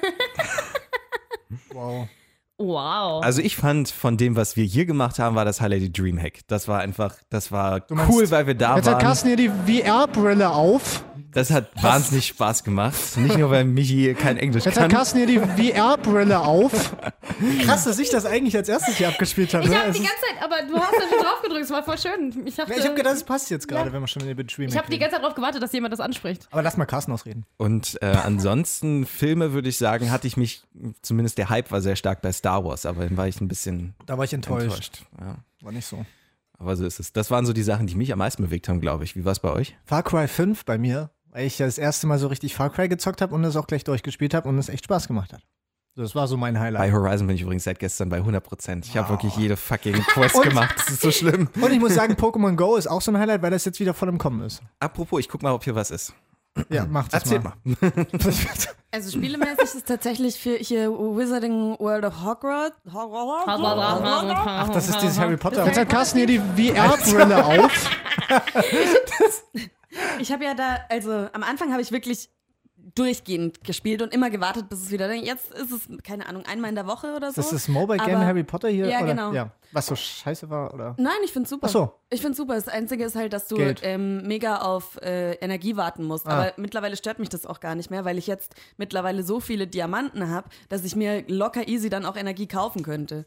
Wow. 1.72 2.08
Wow. 2.60 3.24
Also 3.24 3.40
ich 3.40 3.56
fand 3.56 3.88
von 3.88 4.18
dem, 4.18 4.36
was 4.36 4.54
wir 4.54 4.64
hier 4.64 4.84
gemacht 4.84 5.18
haben, 5.18 5.34
war 5.34 5.46
das 5.46 5.62
Highlight 5.62 5.80
die 5.80 5.92
Dreamhack. 5.92 6.40
Das 6.46 6.68
war 6.68 6.80
einfach, 6.80 7.14
das 7.30 7.50
war 7.50 7.82
meinst, 7.88 8.12
cool, 8.12 8.30
weil 8.30 8.46
wir 8.46 8.54
da 8.54 8.76
Jetzt 8.76 8.86
hat 8.86 8.94
waren. 8.96 9.02
Carsten 9.02 9.28
hier 9.28 9.36
die 9.36 9.48
VR-Brille 9.48 10.50
auf. 10.50 11.02
Das 11.32 11.50
hat 11.50 11.70
wahnsinnig 11.82 12.26
Spaß 12.26 12.64
gemacht. 12.64 12.94
Nicht 13.16 13.38
nur, 13.38 13.50
weil 13.50 13.64
Michi 13.64 14.14
kein 14.14 14.36
Englisch 14.36 14.64
Jetzt 14.64 14.76
hat 14.76 14.82
kann. 14.84 14.90
Carsten 14.90 15.18
hier 15.18 15.26
die 15.26 15.38
VR-Brille 15.38 16.40
auf. 16.40 16.96
Krass, 17.64 17.84
dass 17.84 17.98
ich 17.98 18.10
das 18.10 18.26
eigentlich 18.26 18.56
als 18.56 18.68
erstes 18.68 18.96
hier 18.96 19.08
abgespielt 19.08 19.54
habe. 19.54 19.64
ich 19.64 19.70
ne? 19.70 19.78
habe 19.78 19.92
die 19.92 19.98
ist- 19.98 20.04
ganze 20.08 20.20
Zeit, 20.22 20.42
aber 20.42 20.56
du 20.68 20.76
hast 20.76 20.92
da 20.92 21.08
schon 21.08 21.18
drauf 21.24 21.42
gedrückt, 21.42 21.64
es 21.64 21.70
war 21.70 21.82
voll 21.84 21.98
schön. 21.98 22.46
Ich, 22.46 22.56
dachte, 22.56 22.72
Ja, 22.72 22.78
ich 22.78 22.84
habe 22.84 22.94
gedacht, 22.96 23.14
es 23.14 23.22
passt 23.24 23.48
jetzt 23.50 23.68
gerade, 23.68 23.88
Ja. 23.88 23.92
wenn 23.92 24.00
wir 24.00 24.08
schon 24.08 24.22
in 24.26 24.36
den 24.36 24.46
Dream 24.46 24.68
ich 24.68 24.76
habe 24.76 24.90
die 24.90 24.98
ganze 24.98 25.14
Zeit 25.14 25.22
darauf 25.22 25.36
gewartet, 25.36 25.62
dass 25.62 25.72
jemand 25.72 25.92
das 25.92 26.00
anspricht. 26.00 26.48
Aber 26.50 26.62
lass 26.62 26.76
mal 26.76 26.86
Carsten 26.86 27.12
ausreden. 27.12 27.44
Und 27.58 27.96
äh, 28.02 28.06
ansonsten 28.06 29.06
Filme, 29.06 29.52
würde 29.52 29.68
ich 29.68 29.78
sagen, 29.78 30.10
hatte 30.10 30.26
ich 30.26 30.36
mich, 30.36 30.62
zumindest 31.02 31.38
der 31.38 31.48
Hype 31.48 31.70
war 31.70 31.80
sehr 31.80 31.96
stark 31.96 32.22
bei 32.22 32.32
Star 32.32 32.64
Wars, 32.64 32.86
aber 32.86 33.04
dann 33.04 33.16
war 33.16 33.28
ich 33.28 33.40
ein 33.40 33.48
bisschen 33.48 33.94
Da 34.06 34.18
war 34.18 34.24
ich 34.24 34.32
enttäuscht. 34.32 34.64
enttäuscht. 34.64 35.02
Ja. 35.20 35.36
War 35.62 35.72
nicht 35.72 35.86
so. 35.86 36.04
Aber 36.58 36.76
so 36.76 36.84
ist 36.84 37.00
es. 37.00 37.12
Das 37.14 37.30
waren 37.30 37.46
so 37.46 37.52
die 37.54 37.62
Sachen, 37.62 37.86
die 37.86 37.94
mich 37.94 38.12
am 38.12 38.18
meisten 38.18 38.42
bewegt 38.42 38.68
haben, 38.68 38.80
glaube 38.82 39.04
ich. 39.04 39.16
Wie 39.16 39.24
war 39.24 39.32
es 39.32 39.38
bei 39.38 39.50
euch? 39.50 39.76
Far 39.86 40.02
Cry 40.02 40.28
5 40.28 40.66
bei 40.66 40.76
mir, 40.76 41.10
weil 41.32 41.46
ich 41.46 41.56
das 41.56 41.78
erste 41.78 42.06
Mal 42.06 42.18
so 42.18 42.28
richtig 42.28 42.54
Far 42.54 42.70
Cry 42.70 42.88
gezockt 42.88 43.20
habe 43.20 43.34
und 43.34 43.44
es 43.44 43.56
auch 43.56 43.66
gleich 43.66 43.84
durchgespielt 43.84 44.34
habe 44.34 44.48
und 44.48 44.58
es 44.58 44.68
echt 44.68 44.84
Spaß 44.84 45.06
gemacht 45.08 45.32
hat. 45.32 45.42
Das 45.96 46.14
war 46.14 46.28
so 46.28 46.36
mein 46.36 46.54
Bei 46.54 46.60
Highlight. 46.60 46.92
Horizon 46.92 47.26
bin 47.26 47.34
ich 47.36 47.42
übrigens 47.42 47.64
seit 47.64 47.78
gestern 47.78 48.08
bei 48.08 48.18
100 48.18 48.42
Prozent. 48.42 48.86
Ich 48.86 48.96
habe 48.96 49.08
wirklich 49.08 49.34
jede 49.36 49.56
fucking 49.56 49.94
Quest 50.08 50.40
gemacht. 50.42 50.74
Das 50.78 50.88
ist 50.88 51.02
so 51.02 51.10
schlimm. 51.10 51.48
Und 51.60 51.72
ich 51.72 51.80
muss 51.80 51.94
sagen, 51.94 52.14
Pokémon 52.14 52.54
Go 52.54 52.76
ist 52.76 52.86
auch 52.86 53.02
so 53.02 53.10
ein 53.10 53.18
Highlight, 53.18 53.42
weil 53.42 53.50
das 53.50 53.64
jetzt 53.64 53.80
wieder 53.80 53.92
voll 53.92 54.08
im 54.08 54.18
Kommen 54.18 54.42
ist. 54.42 54.62
Apropos, 54.78 55.18
ich 55.20 55.28
guck 55.28 55.42
mal, 55.42 55.52
ob 55.52 55.64
hier 55.64 55.74
was 55.74 55.90
ist. 55.90 56.14
Ja, 56.68 56.84
macht 56.84 57.12
das 57.12 57.22
Erzähl 57.22 57.40
mal. 57.40 57.54
mal. 57.64 57.76
Also 58.90 59.16
spielemäßig 59.18 59.76
ist 59.76 59.86
tatsächlich 59.86 60.36
für 60.36 60.56
hier 60.56 60.90
Wizarding 60.90 61.76
World 61.78 62.04
of 62.04 62.24
Hogwarts. 62.24 62.76
Ach, 63.46 64.68
das 64.70 64.88
ist 64.88 65.00
dieses 65.00 65.18
Harry 65.18 65.36
Potter. 65.36 65.58
Das 65.58 65.66
Jetzt 65.68 65.78
hat 65.78 65.88
Carsten 65.88 66.18
hier 66.18 66.26
die 66.26 66.38
VR-Brille 66.38 67.44
auf. 67.44 67.90
Ich 70.20 70.30
habe 70.32 70.44
ja 70.44 70.54
da, 70.54 70.78
also 70.88 71.10
am 71.32 71.42
Anfang 71.42 71.72
habe 71.72 71.82
ich 71.82 71.92
wirklich 71.92 72.30
durchgehend 72.94 73.62
gespielt 73.64 74.02
und 74.02 74.12
immer 74.12 74.30
gewartet, 74.30 74.68
bis 74.68 74.82
es 74.82 74.90
wieder. 74.90 75.12
Jetzt 75.12 75.52
ist 75.52 75.70
es, 75.72 75.88
keine 76.02 76.26
Ahnung, 76.26 76.44
einmal 76.46 76.70
in 76.70 76.74
der 76.76 76.86
Woche 76.86 77.14
oder 77.14 77.30
so. 77.30 77.36
Das 77.36 77.46
ist 77.52 77.52
das 77.52 77.68
Mobile 77.68 77.98
Game 77.98 78.16
Aber- 78.16 78.24
Harry 78.26 78.42
Potter 78.42 78.68
hier? 78.68 78.88
Ja, 78.88 78.98
oder? 78.98 79.06
genau. 79.06 79.32
Ja. 79.32 79.50
Was 79.72 79.86
so 79.86 79.94
scheiße 79.94 80.50
war, 80.50 80.74
oder? 80.74 80.96
Nein, 80.98 81.12
ich 81.24 81.32
find's 81.32 81.50
super. 81.50 81.66
Ach 81.68 81.72
so. 81.72 81.92
Ich 82.10 82.20
find's 82.20 82.36
super. 82.38 82.54
Das 82.54 82.68
Einzige 82.68 83.04
ist 83.04 83.14
halt, 83.14 83.32
dass 83.32 83.46
du 83.46 83.56
ähm, 83.82 84.22
mega 84.26 84.56
auf 84.62 84.96
äh, 85.02 85.34
Energie 85.34 85.76
warten 85.76 86.04
musst. 86.04 86.26
Ah. 86.26 86.30
Aber 86.30 86.52
mittlerweile 86.56 86.96
stört 86.96 87.18
mich 87.20 87.28
das 87.28 87.46
auch 87.46 87.60
gar 87.60 87.74
nicht 87.74 87.90
mehr, 87.90 88.04
weil 88.04 88.18
ich 88.18 88.26
jetzt 88.26 88.54
mittlerweile 88.78 89.22
so 89.22 89.38
viele 89.38 89.66
Diamanten 89.66 90.28
habe, 90.28 90.48
dass 90.68 90.84
ich 90.84 90.96
mir 90.96 91.24
locker 91.28 91.68
easy 91.68 91.88
dann 91.88 92.04
auch 92.04 92.16
Energie 92.16 92.48
kaufen 92.48 92.82
könnte. 92.82 93.26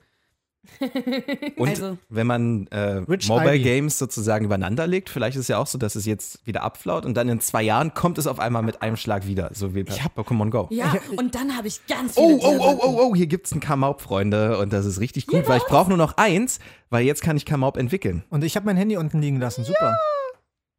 Und 1.58 1.70
Also- 1.70 1.98
wenn 2.10 2.28
man 2.28 2.68
äh, 2.68 3.02
Mobile 3.02 3.56
Ivy. 3.56 3.64
Games 3.64 3.98
sozusagen 3.98 4.46
übereinander 4.46 4.88
legt, 4.88 5.10
vielleicht 5.10 5.36
ist 5.36 5.42
es 5.44 5.48
ja 5.50 5.58
auch 5.58 5.68
so, 5.68 5.78
dass 5.78 5.96
es 5.96 6.06
jetzt 6.06 6.46
wieder 6.48 6.64
abflaut 6.64 7.06
und 7.06 7.16
dann 7.16 7.28
in 7.30 7.40
zwei 7.42 7.64
Jahren 7.64 7.94
kommt 7.94 8.18
es 8.18 8.28
auf 8.28 8.40
einmal 8.40 8.64
mit 8.64 8.82
einem 8.82 8.96
Schlag 8.96 9.28
wieder, 9.28 9.52
so 9.54 9.76
wie 9.76 9.84
bei 9.84 9.94
Pokémon 9.94 10.50
Go. 10.50 10.68
Ja, 10.72 10.96
und 11.18 11.36
dann 11.36 11.56
habe 11.58 11.68
ich 11.68 11.86
ganz 11.88 12.14
viele 12.16 12.28
Oh, 12.28 12.40
oh, 12.42 12.58
oh, 12.60 12.80
oh, 12.82 12.98
oh, 13.10 13.16
hier 13.16 13.28
gibt's 13.28 13.54
ein 13.54 13.60
Kamaup, 13.60 14.02
Freunde, 14.02 14.58
und 14.58 14.72
das 14.72 14.86
ist 14.86 15.00
richtig 15.00 15.28
gut, 15.28 15.48
weil 15.48 15.58
ich 15.58 15.66
brauche 15.66 15.90
nur 15.90 15.98
noch 15.98 16.18
eins, 16.18 16.60
weil 16.90 17.06
jetzt 17.06 17.22
kann 17.22 17.36
ich 17.38 17.46
Kamaup 17.46 17.78
entwickeln. 17.78 18.24
Und 18.30 18.44
ich 18.44 18.56
habe 18.56 18.66
mein 18.66 18.78
Handy 18.78 18.98
unten 18.98 19.22
liegen 19.22 19.40
lassen. 19.40 19.64
Super. 19.66 20.00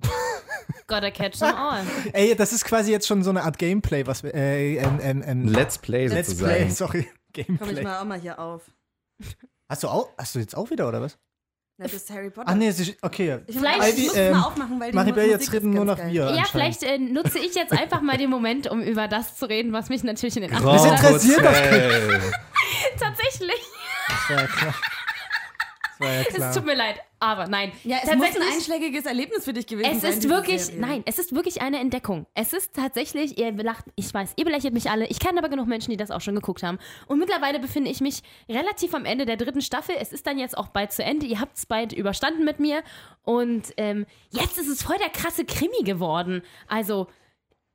Gotta 0.87 1.10
catch 1.10 1.38
them 1.38 1.54
all. 1.54 1.82
Ey, 2.12 2.34
das 2.34 2.52
ist 2.52 2.64
quasi 2.64 2.90
jetzt 2.90 3.06
schon 3.06 3.22
so 3.22 3.30
eine 3.30 3.42
Art 3.42 3.58
Gameplay, 3.58 4.06
was 4.06 4.22
wir. 4.22 4.34
Äh, 4.34 4.76
ähm, 4.76 5.22
ähm, 5.25 5.46
Let's 5.48 5.78
Play 5.78 6.06
Let's 6.06 6.28
sozusagen. 6.30 6.54
Play, 6.54 6.70
sorry. 6.70 7.08
Komm 7.34 7.42
ich 7.42 7.46
Gameplay. 7.46 7.82
mal 7.82 8.00
auch 8.00 8.04
mal 8.04 8.20
hier 8.20 8.38
auf. 8.38 8.62
Hast 9.69 9.82
du 9.82 9.88
auch? 9.88 10.08
Hast 10.19 10.34
du 10.34 10.38
jetzt 10.40 10.56
auch 10.56 10.70
wieder, 10.70 10.88
oder 10.88 11.00
was? 11.00 11.19
Na, 11.76 11.84
das 11.87 11.94
ist 11.94 12.11
Harry 12.11 12.31
Potter. 12.31 12.49
Ach 12.49 12.55
nee, 12.55 12.69
es 12.69 12.78
ist- 12.78 12.96
okay. 13.02 13.40
Ich, 13.49 13.56
Vielleicht- 13.56 13.82
ich 13.82 13.94
Ivy, 13.99 14.06
muss 14.06 14.16
ähm, 14.16 14.26
es 14.26 14.32
mal 14.38 14.43
aufmachen, 14.46 14.81
weil 14.81 14.90
die 14.93 14.96
Maribel, 14.96 15.22
Musik 15.25 15.32
jetzt 15.32 15.43
ist 15.49 15.52
reden 15.55 15.70
nur 15.70 15.84
noch 15.84 15.96
geil. 15.99 16.12
wir. 16.12 16.34
Ja, 16.37 16.44
vielleicht 16.44 16.82
äh, 16.84 16.99
nutze 16.99 17.38
ich 17.40 17.55
jetzt 17.56 17.72
einfach 17.72 18.00
mal 18.00 18.16
den 18.16 18.31
Moment, 18.31 18.70
um 18.70 18.81
über 18.81 19.08
das 19.08 19.37
zu 19.37 19.46
reden, 19.49 19.72
was 19.72 19.88
mich 19.88 20.05
natürlich 20.05 20.37
in 20.37 20.43
den 20.43 20.52
Das 20.52 20.61
80ern 20.62 20.90
interessiert 20.96 21.38
Hotel. 21.43 22.20
tatsächlich. 22.99 23.61
Das 24.06 24.31
war 24.31 24.40
ja 24.43 24.46
klar. 24.46 24.75
Ja 26.00 26.06
Es 26.49 26.55
tut 26.55 26.64
mir 26.64 26.75
leid, 26.75 26.96
aber 27.20 27.46
nein. 27.46 27.73
Ja, 27.85 27.99
es 28.02 28.14
muss 28.17 28.35
ein 28.37 28.43
einschlägiges 28.55 29.06
Erlebnis 29.06 29.44
für 29.44 29.52
dich 29.52 29.67
gewesen 29.67 29.91
Es 29.93 30.00
sein. 30.02 30.11
ist 30.12 30.23
diese 30.25 30.35
wirklich, 30.35 30.64
Serie. 30.64 30.81
nein, 30.81 31.02
es 31.06 31.19
ist 31.19 31.35
wirklich 31.35 31.62
eine 31.62 31.79
Entdeckung. 31.79 32.26
Es 32.35 32.52
ist 32.52 32.75
tatsächlich, 32.75 33.38
ihr 33.38 33.52
lacht, 33.52 33.85
ich 33.94 34.12
weiß, 34.12 34.32
ihr 34.37 34.44
belächelt 34.44 34.75
mich 34.75 34.91
alle. 34.91 35.06
Ich 35.06 35.19
kenne 35.20 35.38
aber 35.38 35.49
genug 35.49 35.67
Menschen, 35.67 35.91
die 35.91 35.96
das 35.96 36.11
auch 36.11 36.20
schon 36.20 36.35
geguckt 36.35 36.62
haben. 36.62 36.79
Und 37.06 37.19
mittlerweile 37.19 37.58
befinde 37.61 37.91
ich 37.91 38.00
mich 38.00 38.23
relativ 38.49 38.94
am 38.94 39.05
Ende 39.05 39.25
der 39.26 39.37
dritten 39.37 39.62
Staffel. 39.62 39.94
Es 39.99 40.12
ist 40.12 40.26
dann 40.26 40.38
jetzt 40.38 40.56
auch 40.58 40.69
bald 40.69 40.93
zu 40.93 41.02
Ende. 41.05 41.26
Ihr 41.26 41.41
habt 41.41 41.56
es 41.56 41.67
bald 41.67 41.93
überstanden 41.93 42.44
mit 42.44 42.61
mir. 42.61 42.82
Und 43.25 43.73
ähm, 43.76 44.06
jetzt 44.31 44.58
ist 44.58 44.69
es 44.69 44.82
voll 44.82 44.97
der 44.99 45.11
krasse 45.11 45.44
Krimi 45.44 45.82
geworden. 45.85 46.43
Also, 46.69 47.08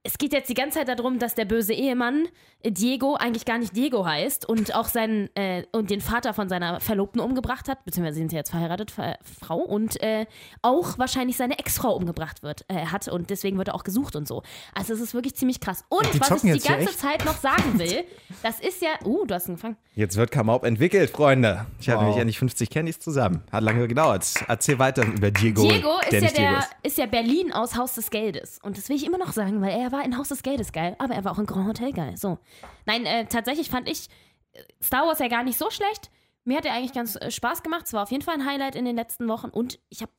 es 0.10 0.18
geht 0.18 0.34
jetzt 0.34 0.50
die 0.50 0.56
ganze 0.56 0.80
Zeit 0.80 0.90
darum, 0.90 1.20
dass 1.20 1.36
der 1.36 1.46
böse 1.46 1.72
Ehemann 1.74 2.28
äh, 2.64 2.72
Diego 2.72 3.14
eigentlich 3.16 3.46
gar 3.46 3.60
nicht 3.60 3.76
Diego 3.76 4.06
heißt 4.06 4.50
und 4.50 4.74
auch 4.74 4.88
seinen 4.88 5.30
äh, 5.36 5.64
und 5.72 5.92
den 5.92 6.02
Vater 6.02 6.34
von 6.34 6.50
seiner 6.50 6.80
Verlobten 6.80 7.22
umgebracht 7.22 7.70
hat, 7.70 7.86
beziehungsweise 7.86 8.16
sie 8.16 8.22
sind 8.22 8.32
ja 8.32 8.40
jetzt 8.40 8.50
verheiratet, 8.50 8.90
Ver 8.90 9.20
Frau 9.40 9.58
und 9.60 10.02
äh, 10.02 10.26
auch 10.64 10.98
wahrscheinlich 10.98 11.38
seine 11.38 11.60
Ex-Frau 11.60 11.94
umgebracht 11.96 12.42
wird, 12.42 12.66
äh, 12.70 12.88
hat 12.88 13.08
und 13.08 13.30
deswegen 13.30 13.58
wird 13.60 13.68
er 13.68 13.76
auch 13.76 13.84
gesucht 13.84 14.16
und 14.16 14.28
so. 14.28 14.42
Also 14.74 14.94
es 14.94 15.00
ist 15.00 15.14
wirklich 15.14 15.36
ziemlich 15.36 15.60
krass. 15.60 15.86
Und 15.90 16.12
Die 16.12 16.20
was 16.20 16.44
ich 16.44 16.54
die 16.54 16.68
ganze? 16.68 16.98
Zeit 16.98 17.24
noch 17.24 17.38
sagen 17.38 17.78
will, 17.78 18.04
das 18.42 18.60
ist 18.60 18.82
ja, 18.82 18.90
uh, 19.06 19.26
du 19.26 19.36
hast 19.36 19.48
angefangen. 19.48 19.78
Jetzt 19.94 20.18
wird 20.18 20.32
Kamaup 20.32 20.64
entwickelt, 20.64 21.12
Freunde. 21.12 21.68
Ich 21.80 21.88
hatte 21.88 21.98
Wow. 22.00 22.04
nämlich 22.06 22.20
endlich 22.22 22.40
50 22.40 22.70
Candies 22.72 23.00
zusammen. 23.00 23.44
Hat 23.52 23.64
lange 23.64 23.88
gedauert. 23.88 24.26
Erzähl 24.48 24.80
weiter 24.80 25.06
über 25.06 25.30
Diego. 25.30 25.62
Diego 25.62 26.00
ist 26.02 26.12
der 26.12 26.20
ja, 26.20 26.26
nicht 26.26 26.38
Diego 26.38 26.50
der, 26.50 26.60
ist. 26.60 26.68
ist 26.84 26.98
ja 26.98 27.06
Berlin 27.06 27.54
aus 27.54 27.76
Haus 27.76 27.94
des 27.96 28.10
Geldes. 28.10 28.60
Und 28.64 28.78
das 28.78 28.90
will 28.90 28.96
ich 28.96 29.06
immer 29.06 29.18
noch 29.18 29.34
sagen, 29.34 29.62
weil 29.62 29.72
er 29.78 29.92
war 29.92 29.99
in 30.04 30.18
Haus 30.18 30.30
des 30.30 30.44
Geldes 30.44 30.72
geil, 30.72 30.96
aber 31.00 31.14
er 31.16 31.24
war 31.24 31.32
auch 31.34 31.40
in 31.40 31.46
Grand 31.46 31.68
Hotel 31.68 31.92
geil. 31.94 32.16
So. 32.18 32.38
Nein, 32.86 33.06
äh, 33.06 33.26
tatsächlich 33.26 33.70
fand 33.70 33.88
ich 33.90 34.08
äh, 34.54 34.62
Star 34.82 35.06
Wars 35.08 35.20
ja 35.20 35.28
gar 35.28 35.44
nicht 35.44 35.58
so 35.58 35.70
schlecht. 35.70 36.10
Mir 36.46 36.58
hat 36.58 36.66
er 36.66 36.74
eigentlich 36.74 36.94
ganz 36.94 37.16
äh, 37.16 37.30
Spaß 37.32 37.64
gemacht. 37.64 37.86
Es 37.86 37.94
war 37.94 38.04
auf 38.04 38.12
jeden 38.12 38.24
Fall 38.24 38.36
ein 38.36 38.46
Highlight 38.46 38.76
in 38.76 38.86
den 38.86 38.96
letzten 38.96 39.28
Wochen. 39.28 39.50
Und 39.50 39.80
ich 39.90 40.02
habe 40.02 40.12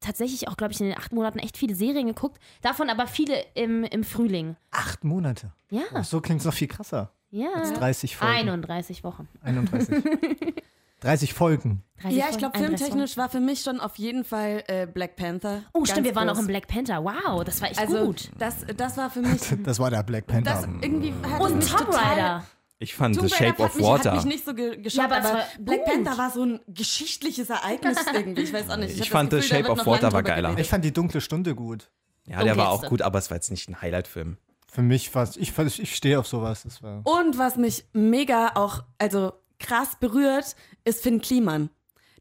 tatsächlich 0.00 0.48
auch, 0.48 0.56
glaube 0.56 0.72
ich, 0.72 0.80
in 0.80 0.86
den 0.88 0.98
acht 0.98 1.12
Monaten 1.12 1.38
echt 1.38 1.56
viele 1.56 1.74
Serien 1.74 2.06
geguckt. 2.08 2.42
Davon 2.60 2.90
aber 2.90 3.06
viele 3.06 3.40
im, 3.54 3.84
im 3.84 4.02
Frühling. 4.04 4.56
Acht 4.72 5.04
Monate. 5.04 5.52
Ja, 5.70 5.82
Oh, 5.94 6.02
so 6.02 6.20
klingt 6.20 6.40
es 6.40 6.46
noch 6.46 6.54
viel 6.54 6.68
krasser. 6.68 7.12
ja. 7.30 7.52
Als 7.54 7.72
30 7.72 8.16
Folgen. 8.16 8.34
31 8.34 9.04
Wochen. 9.04 9.28
31. 9.42 10.02
30 11.02 11.34
Folgen. 11.34 11.82
30 12.02 12.18
Ja, 12.18 12.26
ich 12.30 12.38
glaube, 12.38 12.52
Folgen, 12.58 12.74
31 12.74 12.86
filmtechnisch 12.86 13.16
war 13.16 13.28
für 13.28 13.40
mich 13.40 13.60
schon 13.62 13.78
auf 13.80 13.96
jeden 13.96 14.24
Fall 14.24 14.64
äh, 14.66 14.86
Black 14.86 15.16
Panther. 15.16 15.62
Oh, 15.72 15.84
stimmt, 15.84 16.04
wir 16.06 16.14
waren 16.14 16.28
groß. 16.28 16.36
auch 16.38 16.40
im 16.42 16.46
Black 16.48 16.66
Panther. 16.68 17.04
Wow, 17.04 17.44
das 17.44 17.60
war 17.60 17.70
echt 17.70 17.78
Also, 17.80 18.06
gut. 18.06 18.30
das, 18.38 18.56
das 18.76 18.96
war 18.96 19.10
für 19.10 19.20
mich. 19.20 19.40
Das 19.64 19.78
war 19.78 19.90
der 19.90 20.02
Black 20.02 20.26
Panther. 20.26 20.52
Das 20.54 20.62
irgendwie 20.64 21.12
hat 21.30 21.40
Und 21.40 21.56
mich 21.58 21.66
Tomb 21.70 21.86
total- 21.86 22.02
Raider. 22.04 22.44
Ich 22.78 22.94
fand 22.96 23.14
Tomb 23.16 23.28
The 23.28 23.34
Shape 23.36 23.50
hat 23.50 23.60
of 23.60 23.74
mich, 23.76 23.86
Hat 23.86 23.92
Water. 24.06 24.14
mich 24.16 24.24
nicht 24.24 24.44
so 24.44 24.54
ge 24.54 24.76
geschockt, 24.76 25.10
Ja, 25.10 25.16
aber 25.18 25.28
aber, 25.28 25.42
Black 25.60 25.84
gut. 25.84 25.94
Panther 25.94 26.18
war 26.18 26.30
so 26.30 26.44
ein 26.44 26.60
geschichtliches 26.66 27.48
Ereignis 27.50 27.96
irgendwie. 28.12 28.42
Ich 28.42 28.52
weiß 28.52 28.68
auch 28.70 28.76
nicht. 28.76 28.94
Ich 28.94 29.00
hab 29.02 29.08
fand 29.08 29.32
das 29.32 29.44
The 29.44 29.50
Gefühl, 29.50 29.62
da 29.62 29.68
Shape 29.68 29.80
of 29.80 29.86
Water 29.86 30.12
war 30.12 30.22
geiler. 30.24 30.48
geredet. 30.48 30.64
ich 30.64 30.68
fand 30.70 30.84
die 30.84 30.92
dunkle 30.92 31.20
Stunde 31.20 31.54
gut. 31.54 31.90
Ja, 32.26 32.42
der 32.42 32.56
war 32.56 32.68
auch 32.68 32.80
Dunkelste. 32.82 32.88
gut, 32.90 33.02
aber 33.02 33.18
es 33.20 33.30
war 33.30 33.36
jetzt 33.36 33.50
nicht 33.52 33.68
ein 33.68 33.80
Highlight-Film. 33.80 34.36
Für 34.66 34.82
mich 34.82 35.14
war 35.14 35.22
es, 35.24 35.36
ich, 35.36 35.52
ich 35.78 35.94
stehe 35.94 36.18
auf 36.18 36.26
sowas. 36.26 36.62
Das 36.64 36.82
war, 36.82 37.02
Und 37.06 37.38
was 37.38 37.56
mich 37.56 37.84
mega 37.92 38.52
auch, 38.54 38.82
also 38.98 39.32
krass 39.62 39.96
berührt, 39.98 40.56
ist 40.84 41.02
Finn 41.02 41.20
Kliman. 41.20 41.70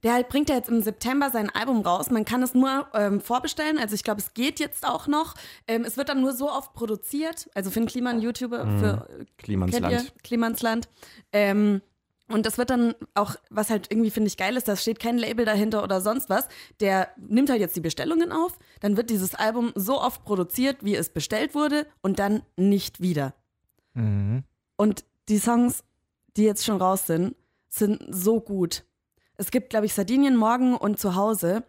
Der 0.04 0.14
halt 0.14 0.30
bringt 0.30 0.50
ja 0.50 0.56
jetzt 0.56 0.70
im 0.70 0.82
September 0.82 1.30
sein 1.30 1.50
Album 1.52 1.82
raus. 1.82 2.10
Man 2.10 2.26
kann 2.26 2.42
es 2.42 2.56
nur 2.56 2.88
ähm, 2.94 3.22
vorbestellen. 3.22 3.78
Also 3.78 3.94
ich 3.94 4.04
glaube, 4.04 4.20
es 4.20 4.34
geht 4.34 4.60
jetzt 4.60 4.88
auch 4.88 5.08
noch. 5.08 5.36
Ähm, 5.68 5.84
es 5.86 5.96
wird 5.96 6.10
dann 6.10 6.22
nur 6.22 6.34
so 6.34 6.50
oft 6.50 6.74
produziert. 6.74 7.50
Also 7.54 7.70
Finn 7.70 7.86
Kliman, 7.86 8.20
YouTuber 8.20 8.66
für 8.80 9.08
äh, 9.20 9.26
Klimansland. 9.38 10.14
Klimansland. 10.24 10.90
Ähm, 11.32 11.82
und 12.32 12.46
das 12.46 12.58
wird 12.58 12.70
dann 12.70 12.96
auch, 13.14 13.36
was 13.50 13.70
halt 13.70 13.92
irgendwie 13.92 14.10
finde 14.10 14.28
ich 14.28 14.38
geil 14.38 14.56
ist, 14.56 14.68
da 14.68 14.76
steht 14.76 15.00
kein 15.00 15.18
Label 15.18 15.46
dahinter 15.46 15.84
oder 15.84 16.02
sonst 16.02 16.30
was. 16.30 16.48
Der 16.80 17.10
nimmt 17.18 17.50
halt 17.50 17.60
jetzt 17.60 17.76
die 17.76 17.82
Bestellungen 17.82 18.32
auf, 18.32 18.58
dann 18.80 18.98
wird 18.98 19.10
dieses 19.10 19.36
Album 19.36 19.72
so 19.76 20.02
oft 20.02 20.24
produziert, 20.24 20.78
wie 20.82 20.96
es 20.96 21.10
bestellt 21.10 21.54
wurde 21.54 21.86
und 22.02 22.20
dann 22.20 22.44
nicht 22.56 23.02
wieder. 23.02 23.34
mhm. 23.94 24.44
Und 24.78 25.06
die 25.30 25.38
Songs, 25.38 25.84
die 26.38 26.44
jetzt 26.44 26.66
schon 26.66 26.82
raus 26.82 27.08
sind, 27.08 27.36
sind 27.70 28.04
so 28.10 28.40
gut. 28.40 28.84
Es 29.36 29.52
gibt, 29.52 29.70
glaube 29.70 29.86
ich, 29.86 29.94
Sardinien 29.94 30.36
morgen 30.36 30.76
und 30.76 31.00
zu 31.00 31.16
Hause. 31.16 31.64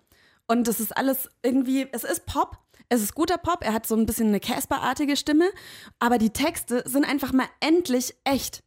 Und 0.46 0.68
das 0.68 0.80
ist 0.80 0.96
alles 0.96 1.28
irgendwie, 1.42 1.88
es 1.92 2.04
ist 2.04 2.26
Pop, 2.26 2.58
es 2.88 3.02
ist 3.02 3.14
guter 3.14 3.38
Pop, 3.38 3.64
er 3.64 3.72
hat 3.72 3.86
so 3.86 3.96
ein 3.96 4.04
bisschen 4.06 4.28
eine 4.28 4.40
Casper-artige 4.40 5.16
Stimme, 5.16 5.50
aber 5.98 6.18
die 6.18 6.30
Texte 6.30 6.82
sind 6.86 7.04
einfach 7.04 7.32
mal 7.32 7.46
endlich 7.60 8.14
echt. 8.24 8.62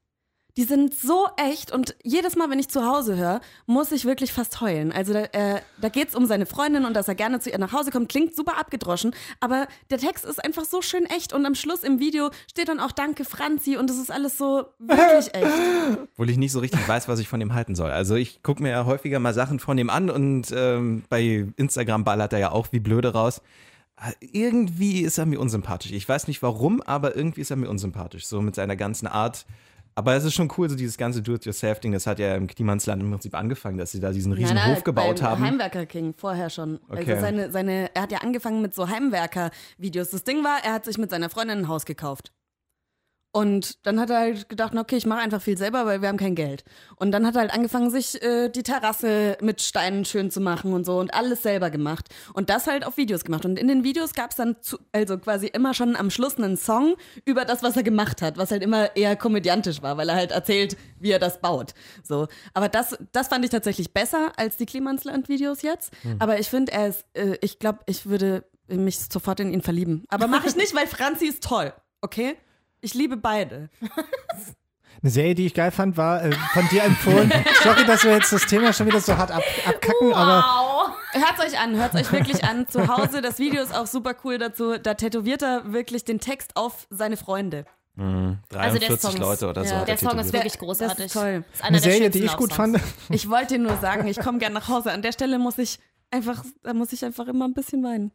Die 0.58 0.64
sind 0.64 0.94
so 0.94 1.28
echt 1.36 1.74
und 1.74 1.96
jedes 2.02 2.38
Mal, 2.38 2.50
wenn 2.50 2.60
ich 2.60 2.70
zu 2.70 2.86
Hause 2.86 3.18
höre, 3.18 3.42
muss 3.66 3.92
ich 3.92 4.06
wirklich 4.06 4.32
fast 4.32 4.62
heulen. 4.62 4.94
Also 4.94 5.12
da, 5.12 5.24
äh, 5.34 5.60
da 5.82 5.90
geht 5.90 6.10
es 6.10 6.16
um 6.16 6.26
seine 6.28 6.46
Freundin 6.46 6.86
und 6.86 6.94
dass 6.94 7.10
er 7.10 7.16
gerne 7.16 7.42
zu 7.42 7.50
ihr 7.50 7.58
nach 7.58 7.74
Hause 7.74 7.92
kommt. 7.92 8.08
Klingt 8.08 8.36
super 8.36 8.58
abgedroschen, 8.58 9.14
aber 9.42 9.68
der 9.90 9.98
Text 9.98 10.24
ist 10.24 10.42
einfach 10.42 10.64
so 10.64 10.82
schön 10.82 11.06
echt 11.08 11.34
und 11.34 11.46
am 11.46 11.56
Schluss 11.56 11.84
im 11.84 12.00
Video 12.00 12.30
steht 12.50 12.70
dann 12.70 12.80
auch 12.80 12.94
Danke 12.94 13.26
Franzi 13.26 13.76
und 13.76 13.90
es 13.90 13.98
ist 13.98 14.10
alles 14.12 14.38
so 14.38 14.68
wirklich 14.80 15.34
echt. 15.34 15.52
Obwohl 16.14 16.30
ich 16.30 16.38
nicht 16.38 16.54
so 16.54 16.60
richtig 16.60 16.88
weiß, 16.88 17.10
was 17.10 17.20
ich 17.20 17.28
von 17.28 17.42
ihm 17.42 17.54
halten 17.54 17.76
soll. 17.76 17.92
Also 17.92 18.16
ich 18.16 18.42
gucke 18.42 18.64
mir 18.64 18.70
ja 18.70 18.86
häufiger 18.86 19.20
mal 19.20 19.34
Sachen 19.34 19.60
von 19.60 19.78
ihm 19.78 19.90
an 19.90 20.10
und 20.10 20.54
ähm, 20.56 21.04
bei 21.10 21.48
Instagram 21.58 22.06
ballert 22.06 22.32
er 22.32 22.40
ja 22.40 22.52
auch 22.52 22.68
wie 22.72 22.80
blöde 22.80 23.12
raus. 23.12 23.42
Irgendwie 24.20 25.02
ist 25.02 25.18
er 25.18 25.26
mir 25.26 25.40
unsympathisch. 25.40 25.92
Ich 25.92 26.08
weiß 26.08 26.28
nicht 26.28 26.42
warum, 26.42 26.82
aber 26.82 27.16
irgendwie 27.16 27.42
ist 27.42 27.50
er 27.50 27.58
mir 27.58 27.70
unsympathisch. 27.70 28.26
So 28.26 28.42
mit 28.42 28.56
seiner 28.56 28.76
ganzen 28.76 29.08
Art. 29.08 29.46
Aber 29.98 30.14
es 30.14 30.26
ist 30.26 30.34
schon 30.34 30.52
cool, 30.58 30.70
so 30.70 30.76
dieses 30.76 30.98
ganze 30.98 31.22
Do-it-yourself-Ding, 31.22 31.94
das 31.94 32.06
hat 32.06 32.20
ja 32.20 32.36
im 32.36 32.48
Kniemannsland 32.48 33.02
im 33.02 33.12
Prinzip 33.12 33.34
angefangen, 33.34 33.78
dass 33.78 33.94
sie 33.94 34.02
da 34.02 34.12
diesen 34.12 34.34
riesen 34.34 34.56
Nein, 34.56 34.68
nein, 34.68 34.76
Hof 34.76 34.84
gebaut 34.84 35.22
haben. 35.22 35.42
Heimwerker 35.42 35.86
King 35.86 36.14
vorher 36.18 36.50
schon. 36.50 36.82
Okay. 36.90 37.12
Also 37.12 37.22
seine, 37.22 37.50
seine, 37.50 37.96
er 37.96 38.02
hat 38.02 38.12
ja 38.12 38.18
angefangen 38.18 38.62
mit 38.62 38.76
so 38.76 38.90
Heimwerker-Videos. 38.90 40.10
Das 40.10 40.26
Ding 40.26 40.44
war, 40.44 40.60
er 40.66 40.74
hat 40.74 40.84
sich 40.84 40.98
mit 40.98 41.12
seiner 41.12 41.30
Freundin 41.30 41.60
ein 41.60 41.68
Haus 41.70 41.86
gekauft. 41.86 42.34
Und 43.36 43.86
dann 43.86 44.00
hat 44.00 44.12
er 44.12 44.20
halt 44.20 44.48
gedacht, 44.48 44.74
okay, 44.78 44.96
ich 44.96 45.06
mache 45.06 45.20
einfach 45.20 45.42
viel 45.42 45.58
selber, 45.58 45.86
weil 45.86 46.02
wir 46.02 46.08
haben 46.08 46.16
kein 46.16 46.36
Geld. 46.36 46.64
Und 46.96 47.12
dann 47.12 47.28
hat 47.28 47.36
er 47.36 47.42
halt 47.42 47.54
angefangen, 47.54 47.90
sich 47.90 48.24
äh, 48.24 48.48
die 48.48 48.64
Terrasse 48.64 49.38
mit 49.42 49.62
Steinen 49.62 50.06
schön 50.06 50.32
zu 50.32 50.40
machen 50.40 50.72
und 50.72 50.86
so 50.86 51.00
und 51.00 51.14
alles 51.14 51.44
selber 51.44 51.70
gemacht. 51.70 52.08
Und 52.32 52.50
das 52.50 52.66
halt 52.66 52.88
auf 52.88 52.96
Videos 52.96 53.26
gemacht. 53.26 53.44
Und 53.44 53.60
in 53.60 53.68
den 53.68 53.84
Videos 53.84 54.14
gab 54.14 54.30
es 54.30 54.38
dann 54.38 54.56
zu, 54.62 54.78
also 54.94 55.18
quasi 55.18 55.48
immer 55.48 55.74
schon 55.74 55.98
am 55.98 56.12
Schluss 56.12 56.38
einen 56.38 56.56
Song 56.56 56.96
über 57.26 57.44
das, 57.44 57.62
was 57.62 57.76
er 57.76 57.84
gemacht 57.84 58.22
hat, 58.22 58.38
was 58.38 58.52
halt 58.52 58.64
immer 58.64 58.96
eher 58.96 59.18
komödiantisch 59.18 59.82
war, 59.82 59.98
weil 59.98 60.08
er 60.08 60.16
halt 60.16 60.32
erzählt, 60.32 60.78
wie 61.02 61.12
er 61.12 61.20
das 61.20 61.42
baut. 61.42 61.74
So. 62.04 62.30
Aber 62.54 62.70
das, 62.70 62.98
das 63.12 63.28
fand 63.28 63.44
ich 63.44 63.52
tatsächlich 63.52 63.92
besser 63.92 64.32
als 64.38 64.56
die 64.56 64.66
Klimansland-Videos 64.66 65.62
jetzt. 65.62 65.92
Aber 66.20 66.40
ich 66.40 66.48
finde, 66.48 66.72
er 66.72 66.88
ist, 66.88 67.04
äh, 67.12 67.38
ich 67.42 67.60
glaube, 67.60 67.80
ich 67.86 68.06
würde 68.06 68.46
mich 68.70 68.98
sofort 68.98 69.42
in 69.42 69.52
ihn 69.52 69.62
verlieben. 69.62 70.06
Aber 70.08 70.28
mache 70.28 70.48
ich 70.48 70.56
nicht, 70.56 70.74
weil 70.74 70.88
Franzi 70.88 71.26
ist 71.26 71.44
toll, 71.44 71.74
okay? 72.00 72.38
Ich 72.82 72.94
liebe 72.94 73.18
beide. 73.18 73.70
Eine 75.02 75.12
Serie, 75.12 75.36
die 75.36 75.46
ich 75.46 75.54
geil 75.54 75.72
fand, 75.72 75.98
war 75.98 76.24
äh, 76.24 76.32
von 76.54 76.68
dir 76.70 76.84
empfohlen. 76.84 77.32
Sorry, 77.64 77.86
dass 77.86 78.04
wir 78.04 78.14
jetzt 78.14 78.32
das 78.32 78.46
Thema 78.48 78.74
schon 78.74 78.88
wieder 78.88 79.02
so 79.02 79.16
hart 79.18 79.32
ab, 79.32 79.44
abkacken, 79.66 80.14
aber 80.14 80.44
Wow. 80.44 80.96
Hört's 81.14 81.54
euch 81.54 81.60
an, 81.60 81.76
hört's 81.76 81.96
euch 81.96 82.12
wirklich 82.12 82.44
an. 82.44 82.68
Zu 82.68 82.88
Hause, 82.88 83.22
das 83.22 83.40
Video 83.40 83.62
ist 83.64 83.74
auch 83.76 83.88
super 83.88 84.14
cool 84.24 84.38
dazu. 84.38 84.78
Da 84.78 84.94
tätowiert 84.96 85.42
er 85.42 85.72
wirklich 85.74 86.04
den 86.06 86.20
Text 86.20 86.56
auf 86.56 86.88
seine 86.90 87.18
Freunde. 87.18 87.66
43 87.98 88.60
Also 88.60 88.78
der 88.80 88.98
Song 88.98 89.14
ist- 89.14 89.20
Leute 89.20 89.48
oder 89.50 89.64
so. 89.64 89.74
ja, 89.74 89.80
hat 89.82 89.88
Der 89.88 89.96
er 89.96 90.10
Song 90.10 90.20
ist 90.20 90.34
wirklich 90.34 90.60
großartig. 90.60 90.98
Das 90.98 91.06
ist 91.06 91.14
toll. 91.14 91.44
Das 91.50 91.56
ist 91.56 91.62
einer 91.62 91.68
eine 91.70 91.82
der 91.82 91.92
Serie, 91.92 92.10
die 92.10 92.24
ich 92.26 92.36
gut 92.36 92.52
fand. 92.54 92.80
Ich 93.10 93.30
wollte 93.30 93.58
nur 93.58 93.78
sagen, 93.78 94.08
ich 94.08 94.20
komme 94.20 94.38
gern 94.40 94.52
nach 94.54 94.68
Hause. 94.68 94.92
An 94.92 95.02
der 95.02 95.14
Stelle 95.14 95.40
muss 95.40 95.58
ich 95.58 95.80
einfach, 96.12 96.44
da 96.64 96.74
muss 96.74 96.92
ich 96.92 97.06
einfach 97.06 97.28
immer 97.28 97.46
ein 97.48 97.54
bisschen 97.54 97.82
weinen. 97.84 98.12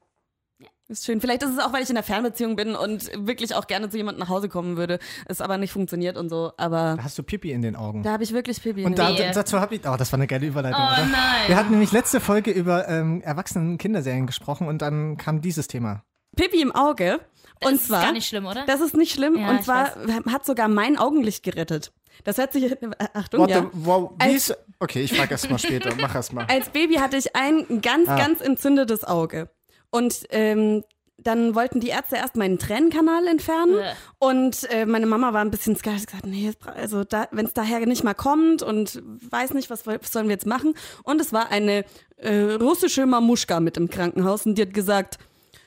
Ist 0.91 1.05
schön. 1.07 1.21
Vielleicht 1.21 1.45
ist 1.45 1.51
es 1.51 1.59
auch, 1.61 1.73
weil 1.73 1.85
ich 1.85 1.89
in 1.91 1.97
einer 1.97 2.03
Fernbeziehung 2.03 2.57
bin 2.57 2.75
und 2.75 3.11
wirklich 3.17 3.55
auch 3.55 3.69
gerne 3.69 3.89
zu 3.91 3.97
jemandem 3.97 4.19
nach 4.21 4.29
Hause 4.29 4.49
kommen 4.49 4.77
würde. 4.77 4.99
Es 5.27 5.41
aber 5.41 5.57
nicht 5.57 5.73
funktioniert 5.73 6.17
und 6.19 6.29
so. 6.29 6.53
Aber 6.57 6.97
Da 6.97 7.05
hast 7.05 7.17
du 7.17 7.23
Pipi 7.23 7.53
in 7.53 7.63
den 7.63 7.77
Augen. 7.77 8.03
da 8.03 8.11
habe 8.13 8.25
ich 8.25 8.33
wirklich 8.33 8.61
Pipi. 8.61 8.81
in 8.81 8.87
Und 8.87 8.99
den 8.99 9.07
da, 9.07 9.11
Nee. 9.13 9.31
dazu 9.33 9.61
habe 9.61 9.77
ich, 9.77 9.83
oh, 9.89 9.95
das 9.97 10.11
war 10.13 10.19
eine 10.19 10.27
geile 10.27 10.47
Überleitung, 10.47 10.81
Oh 10.83 10.93
oder? 10.93 11.07
nein. 11.07 11.47
Wir 11.47 11.55
hatten 11.57 11.71
nämlich 11.71 11.93
letzte 11.93 12.19
Folge 12.19 12.51
über 12.51 12.89
ähm, 12.89 13.23
Erwachsenen-Kinderserien 13.23 14.27
gesprochen 14.27 14.67
und 14.67 14.83
dann 14.83 15.17
kam 15.17 15.41
dieses 15.41 15.69
Thema. 15.69 16.03
Pipi 16.37 16.61
im 16.61 16.73
Auge. 16.75 17.21
Das 17.61 17.69
und 17.71 17.75
ist 17.77 17.87
zwar, 17.87 18.03
gar 18.03 18.13
nicht 18.13 18.27
schlimm, 18.27 18.47
oder? 18.47 18.65
das 18.67 18.81
ist 18.81 18.97
nicht 18.97 19.13
schlimm. 19.13 19.37
Ja, 19.39 19.51
und 19.51 19.63
zwar 19.63 19.95
hat 20.33 20.45
sogar 20.47 20.67
mein 20.69 20.99
Augenlicht 20.99 21.45
gerettet. 21.45 21.93
Das 22.25 22.37
hört 22.39 22.53
sich, 22.53 22.65
äh, 22.65 22.77
Achtung, 23.15 23.41
Warte, 23.41 23.53
ja. 23.55 23.71
wow, 23.73 24.11
wie 24.19 24.25
Als- 24.25 24.51
ist, 24.51 24.59
okay, 24.81 25.03
ich 25.03 25.13
frage 25.17 25.31
erst 25.31 25.49
mal 25.51 25.59
später, 25.59 25.91
mach 26.01 26.15
erst 26.15 26.33
mal. 26.33 26.47
Als 26.49 26.69
Baby 26.71 26.95
hatte 26.97 27.17
ich 27.17 27.37
ein 27.37 27.81
ganz, 27.81 28.09
Ah. 28.09 28.17
ganz 28.17 28.41
entzündetes 28.41 29.05
Auge. 29.05 29.49
Und 29.91 30.25
ähm, 30.31 30.85
dann 31.19 31.55
wollten 31.55 31.81
die 31.81 31.89
Ärzte 31.89 32.17
erst 32.17 32.37
meinen 32.37 32.59
Tränenkanal 32.59 33.27
entfernen. 33.27 33.75
Bäh. 33.75 33.93
Und 34.19 34.65
äh, 34.71 34.87
meine 34.87 35.05
Mama 35.07 35.33
war 35.35 35.43
ein 35.43 35.51
bisschen 35.51 35.77
skeptisch, 35.77 36.03
hat 36.03 36.23
gesagt, 36.23 36.27
nee, 36.27 36.51
also 36.77 37.05
da, 37.05 37.29
wenn 37.31 37.45
es 37.47 37.53
daher 37.53 37.85
nicht 37.87 38.05
mal 38.05 38.15
kommt 38.15 38.63
und 38.63 39.03
weiß 39.31 39.53
nicht, 39.53 39.69
was, 39.69 39.87
was 39.87 39.99
sollen 40.11 40.29
wir 40.29 40.35
jetzt 40.35 40.47
machen. 40.47 40.75
Und 41.03 41.21
es 41.21 41.33
war 41.33 41.51
eine 41.51 41.85
äh, 42.17 42.53
russische 42.55 43.05
Mamuschka 43.05 43.61
mit 43.61 43.77
im 43.77 43.91
Krankenhaus 43.91 44.47
und 44.47 44.57
die 44.57 44.63
hat 44.63 44.73
gesagt, 44.75 45.19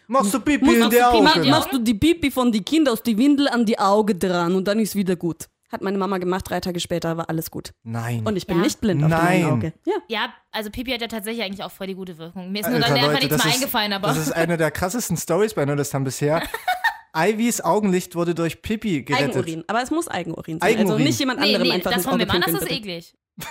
Machst 0.08 0.34
du 0.34 0.40
Pipi 0.40 0.66
in 0.76 0.90
Pipi- 0.90 1.02
Augen? 1.02 1.44
die 1.44 1.50
machst 1.50 1.72
du 1.72 1.78
die 1.78 1.94
Pipi 1.94 2.30
von 2.30 2.52
die 2.52 2.62
Kinder 2.64 2.92
aus 2.92 3.04
die 3.04 3.18
Windel 3.18 3.48
an 3.48 3.66
die 3.66 3.80
Auge 3.80 4.16
dran 4.16 4.54
und 4.56 4.68
dann 4.68 4.80
ist 4.80 4.96
wieder 4.96 5.16
gut. 5.16 5.46
Hat 5.74 5.82
meine 5.82 5.98
Mama 5.98 6.20
gemacht, 6.20 6.48
drei 6.50 6.60
Tage 6.60 6.80
später 6.80 7.18
war 7.18 7.30
alles 7.30 7.50
gut. 7.52 7.74
Nein. 7.84 8.22
Und 8.26 8.38
ich 8.38 8.46
bin 8.48 8.58
Ja. 8.58 8.64
nicht 8.64 8.80
blind 8.80 9.04
auf 9.04 9.10
dem 9.10 9.18
Nein. 9.18 9.44
einen 9.44 9.46
Auge. 9.54 9.74
Ja. 9.86 9.94
Ja, 10.08 10.34
also 10.52 10.70
Pipi 10.70 10.92
hat 10.92 11.02
ja 11.02 11.08
tatsächlich 11.08 11.44
eigentlich 11.44 11.64
auch 11.64 11.72
voll 11.72 11.88
die 11.88 11.96
gute 11.96 12.18
Wirkung. 12.20 12.52
Mir 12.52 12.60
ist 12.62 12.68
nur 12.68 12.76
Alter, 12.76 12.88
dann 12.90 12.98
einfach 12.98 13.08
Leute, 13.14 13.20
nichts 13.26 13.36
das 13.38 13.44
mehr 13.46 13.54
ist- 13.56 13.60
eingefallen, 13.62 13.94
aber. 13.94 14.08
Das 14.10 14.18
ist 14.18 14.32
eine 14.32 14.56
der 14.58 14.70
krassesten 14.72 15.18
Stories 15.18 15.56
bei 15.56 15.66
Nerdistan 15.66 16.04
bisher. 16.04 16.44
Ivys 17.18 17.62
Augenlicht 17.62 18.16
wurde 18.16 18.34
durch 18.36 18.62
Pipi 18.62 19.04
gerettet. 19.04 19.30
Eigenurin. 19.36 19.64
Aber 19.68 19.82
es 19.84 19.90
muss 19.92 20.08
Eigenurin 20.08 20.60
sein. 20.60 20.68
Also 20.70 20.80
Eigenurin. 20.80 21.04
nicht 21.06 21.20
jemand 21.20 21.40
nee, 21.40 21.48
anderem 21.48 21.68
nee, 21.68 21.74
einfach 21.74 21.92
das 21.92 22.04
von 22.04 22.14
Auge 22.14 22.24
wem 22.24 22.30
anders 22.32 22.52
pinkeln, 22.52 22.64
ist 22.64 22.70
bitte. 22.70 22.82
eklig. 22.82 23.16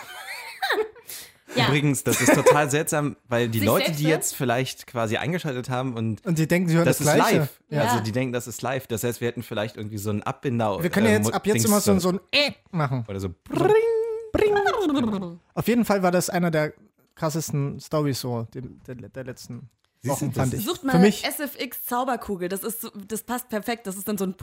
ja. 1.54 1.68
Übrigens, 1.68 2.04
das 2.04 2.21
ist 2.21 2.35
total 2.35 2.71
seltsam, 2.71 3.16
weil 3.28 3.49
die 3.49 3.59
Sich 3.59 3.66
Leute, 3.66 3.87
selbst 3.87 4.00
die 4.00 4.04
hören? 4.04 4.12
jetzt 4.12 4.35
vielleicht 4.35 4.87
quasi 4.87 5.16
eingeschaltet 5.16 5.71
haben 5.71 5.94
und 5.94 6.25
Und 6.25 6.38
die 6.38 6.47
denken, 6.47 6.68
sie 6.68 6.76
hören 6.76 6.85
das, 6.85 6.99
das, 6.99 7.09
ist 7.09 7.14
Gleiche. 7.14 7.38
live. 7.38 7.61
Ja. 7.71 7.82
Also 7.82 8.02
die 8.02 8.12
denken, 8.12 8.32
das 8.32 8.47
ist 8.47 8.62
live. 8.62 8.87
Das 8.87 9.04
heißt, 9.04 9.21
wir 9.21 9.28
hätten 9.28 9.42
vielleicht 9.42 9.76
irgendwie 9.76 9.99
so 9.99 10.11
einen 10.11 10.23
Abbinder. 10.23 10.82
Wir 10.82 10.90
können 10.90 11.06
ja 11.06 11.12
äh, 11.12 11.16
jetzt 11.16 11.32
ab 11.32 11.47
jetzt 11.47 11.64
immer 11.64 11.80
so, 11.80 11.99
so 11.99 12.11
ein 12.11 12.21
äh 12.30 12.52
machen. 12.71 13.04
Oder 13.09 13.21
so. 13.21 13.35
Auf 15.54 15.68
jeden 15.68 15.85
Fall 15.85 16.02
war 16.02 16.11
das 16.11 16.30
einer 16.30 16.50
der 16.50 16.73
krassesten 17.14 17.78
Stories 17.80 18.21
so 18.21 18.47
der, 18.54 18.62
der, 18.87 19.09
der 19.09 19.25
letzten 19.25 19.68
Wochen, 20.04 20.32
das 20.32 20.37
fand 20.37 20.54
ich. 20.54 20.64
Sucht 20.64 20.80
Für 20.80 20.87
mal 20.88 20.99
mich, 20.99 21.25
SFX 21.25 21.85
Zauberkugel. 21.87 22.49
Das 22.49 22.64
ist 22.64 22.80
so, 22.80 22.90
das 23.06 23.23
passt 23.23 23.49
perfekt. 23.49 23.87
Das 23.87 23.97
ist 23.97 24.09
dann 24.09 24.18
so 24.18 24.25
ein 24.25 24.35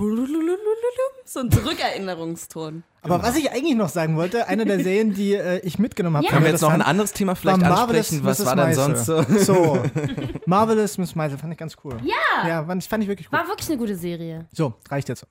so 1.25 1.39
ein 1.41 1.51
Zurückerinnerungston. 1.51 2.83
aber 3.01 3.21
was 3.21 3.35
ich 3.35 3.51
eigentlich 3.51 3.75
noch 3.75 3.89
sagen 3.89 4.15
wollte, 4.15 4.47
eine 4.47 4.65
der 4.65 4.79
Serien, 4.83 5.13
die 5.13 5.33
äh, 5.33 5.59
ich 5.59 5.77
mitgenommen 5.77 6.15
habe, 6.15 6.25
Ja. 6.25 6.31
Können 6.31 6.45
wir 6.45 6.51
jetzt 6.51 6.61
noch 6.61 6.71
ein 6.71 6.81
anderes 6.81 7.11
Thema 7.11 7.31
war 7.31 7.35
vielleicht 7.35 7.59
Marvelous 7.59 8.11
ansprechen? 8.11 8.25
Was 8.25 8.39
Mrs. 8.39 8.45
war 8.45 8.55
denn 8.55 8.73
sonst 8.73 9.05
so? 9.05 9.23
So, 9.53 9.83
Marvelous 10.45 10.97
Miss 10.97 11.15
Maisel 11.15 11.37
fand 11.37 11.51
ich 11.51 11.59
ganz 11.59 11.75
cool. 11.83 11.97
Ja. 12.03 12.47
Ja, 12.47 12.65
fand 12.65 12.81
ich, 12.81 12.89
fand 12.89 13.03
ich 13.03 13.09
wirklich 13.09 13.29
gut. 13.29 13.37
War 13.37 13.47
wirklich 13.47 13.67
eine 13.69 13.77
gute 13.77 13.95
Serie. 13.97 14.47
So, 14.53 14.73
reicht 14.89 15.09
jetzt. 15.09 15.27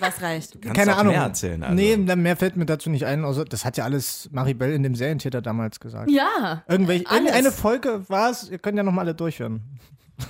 Was 0.00 0.20
reicht? 0.22 0.60
Kannst 0.62 0.76
Keine 0.78 0.94
auch 0.94 0.98
Ahnung. 0.98 1.14
mehr 1.14 1.22
erzählen. 1.22 1.62
Also. 1.62 1.74
Nee, 1.74 1.96
mehr 1.96 2.36
fällt 2.36 2.56
mir 2.56 2.66
dazu 2.66 2.90
nicht 2.90 3.06
ein. 3.06 3.24
Also, 3.24 3.44
das 3.44 3.64
hat 3.64 3.76
ja 3.76 3.84
alles 3.84 4.28
Maribel 4.32 4.72
in 4.72 4.82
dem 4.82 4.94
Serientäter 4.94 5.42
damals 5.42 5.80
gesagt. 5.80 6.10
Ja. 6.10 6.62
Irgendwelche, 6.68 7.06
Alles. 7.06 7.20
irgendeine 7.20 7.52
Folge 7.52 8.08
war 8.08 8.30
es, 8.30 8.50
ihr 8.50 8.58
könnt 8.58 8.76
ja 8.76 8.82
nochmal 8.82 9.04
alle 9.06 9.14
durchhören. 9.14 9.78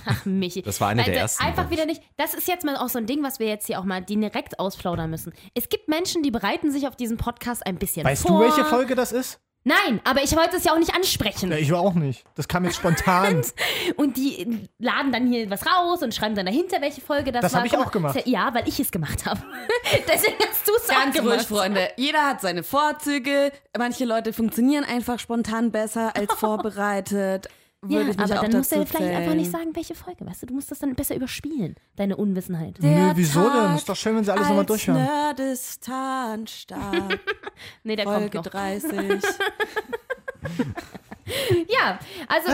Ach, 0.04 0.24
Michi. 0.24 0.62
Das 0.62 0.80
war 0.80 0.88
eine 0.88 1.04
der 1.04 1.12
Also 1.12 1.20
ersten, 1.20 1.44
Einfach 1.44 1.70
wieder 1.70 1.86
nicht. 1.86 2.02
Das 2.16 2.34
ist 2.34 2.48
jetzt 2.48 2.64
mal 2.64 2.76
auch 2.76 2.88
so 2.88 2.98
ein 2.98 3.06
Ding, 3.06 3.22
was 3.22 3.38
wir 3.38 3.46
jetzt 3.46 3.66
hier 3.66 3.78
auch 3.78 3.84
mal 3.84 4.02
direkt 4.02 4.58
ausplaudern 4.58 5.10
müssen. 5.10 5.32
Es 5.54 5.68
gibt 5.68 5.88
Menschen, 5.88 6.22
die 6.24 6.30
bereiten 6.32 6.72
sich 6.72 6.88
auf 6.88 6.96
diesen 6.96 7.16
Podcast 7.16 7.64
ein 7.64 7.76
bisschen 7.76 8.04
Weißt 8.04 8.22
vor. 8.22 8.40
du, 8.40 8.44
welche 8.48 8.64
Folge 8.64 8.94
das 8.96 9.12
ist? 9.12 9.38
Nein, 9.68 10.00
aber 10.04 10.22
ich 10.22 10.36
wollte 10.36 10.58
es 10.58 10.62
ja 10.64 10.72
auch 10.72 10.78
nicht 10.78 10.94
ansprechen. 10.94 11.50
Ja, 11.50 11.56
ich 11.58 11.72
auch 11.72 11.94
nicht. 11.94 12.22
Das 12.36 12.46
kam 12.46 12.64
jetzt 12.64 12.76
spontan. 12.76 13.42
Und 13.96 14.16
die 14.16 14.68
laden 14.78 15.10
dann 15.10 15.26
hier 15.26 15.50
was 15.50 15.66
raus 15.66 16.04
und 16.04 16.14
schreiben 16.14 16.36
dann 16.36 16.46
dahinter, 16.46 16.80
welche 16.80 17.00
Folge 17.00 17.32
das, 17.32 17.42
Das 17.42 17.52
war. 17.52 17.60
hab 17.60 17.66
ich 17.66 17.72
Guck 17.72 17.80
mal, 17.80 17.86
auch 17.86 17.90
gemacht. 17.90 18.22
Ja, 18.26 18.54
weil 18.54 18.68
ich 18.68 18.78
es 18.78 18.92
gemacht 18.92 19.26
habe. 19.26 19.40
Deswegen 20.08 20.36
hast 20.48 20.68
du 20.68 20.72
es 20.76 20.88
auch 20.88 20.94
Ganz 20.94 21.20
ruhig, 21.20 21.42
Freunde. 21.42 21.88
Jeder 21.96 22.24
hat 22.26 22.40
seine 22.42 22.62
Vorzüge. 22.62 23.50
Manche 23.76 24.04
Leute 24.04 24.32
funktionieren 24.32 24.84
einfach 24.84 25.18
spontan 25.18 25.72
besser 25.72 26.14
als 26.14 26.32
vorbereitet. 26.38 27.48
Ja, 27.88 27.98
Würde 27.98 28.10
ich 28.10 28.16
mich 28.16 28.24
aber 28.32 28.40
auch 28.40 28.44
dann 28.44 28.56
musst 28.58 28.72
du 28.72 28.76
ja 28.76 28.84
vielleicht 28.84 29.14
einfach 29.14 29.34
nicht 29.34 29.50
sagen, 29.50 29.70
welche 29.74 29.94
Folge, 29.94 30.26
weißt 30.26 30.42
du? 30.42 30.46
Du 30.46 30.54
musst 30.54 30.70
das 30.70 30.78
dann 30.78 30.94
besser 30.94 31.14
überspielen, 31.14 31.76
deine 31.96 32.16
Unwissenheit. 32.16 32.78
Nö, 32.80 33.12
wieso 33.14 33.40
denn? 33.42 33.50
Tag, 33.50 33.76
Ist 33.76 33.88
doch 33.88 33.96
schön, 33.96 34.16
wenn 34.16 34.24
sie 34.24 34.32
alles 34.32 34.48
nochmal 34.48 34.66
durchhören. 34.66 35.02
Nerdistan 35.02 36.46
starb, 36.46 37.18
Nee, 37.84 37.96
der 37.96 38.04
kommt 38.04 38.18
Folge 38.18 38.38
noch. 38.38 38.46
30. 38.46 39.22
Ja, 41.68 41.98
also 42.28 42.48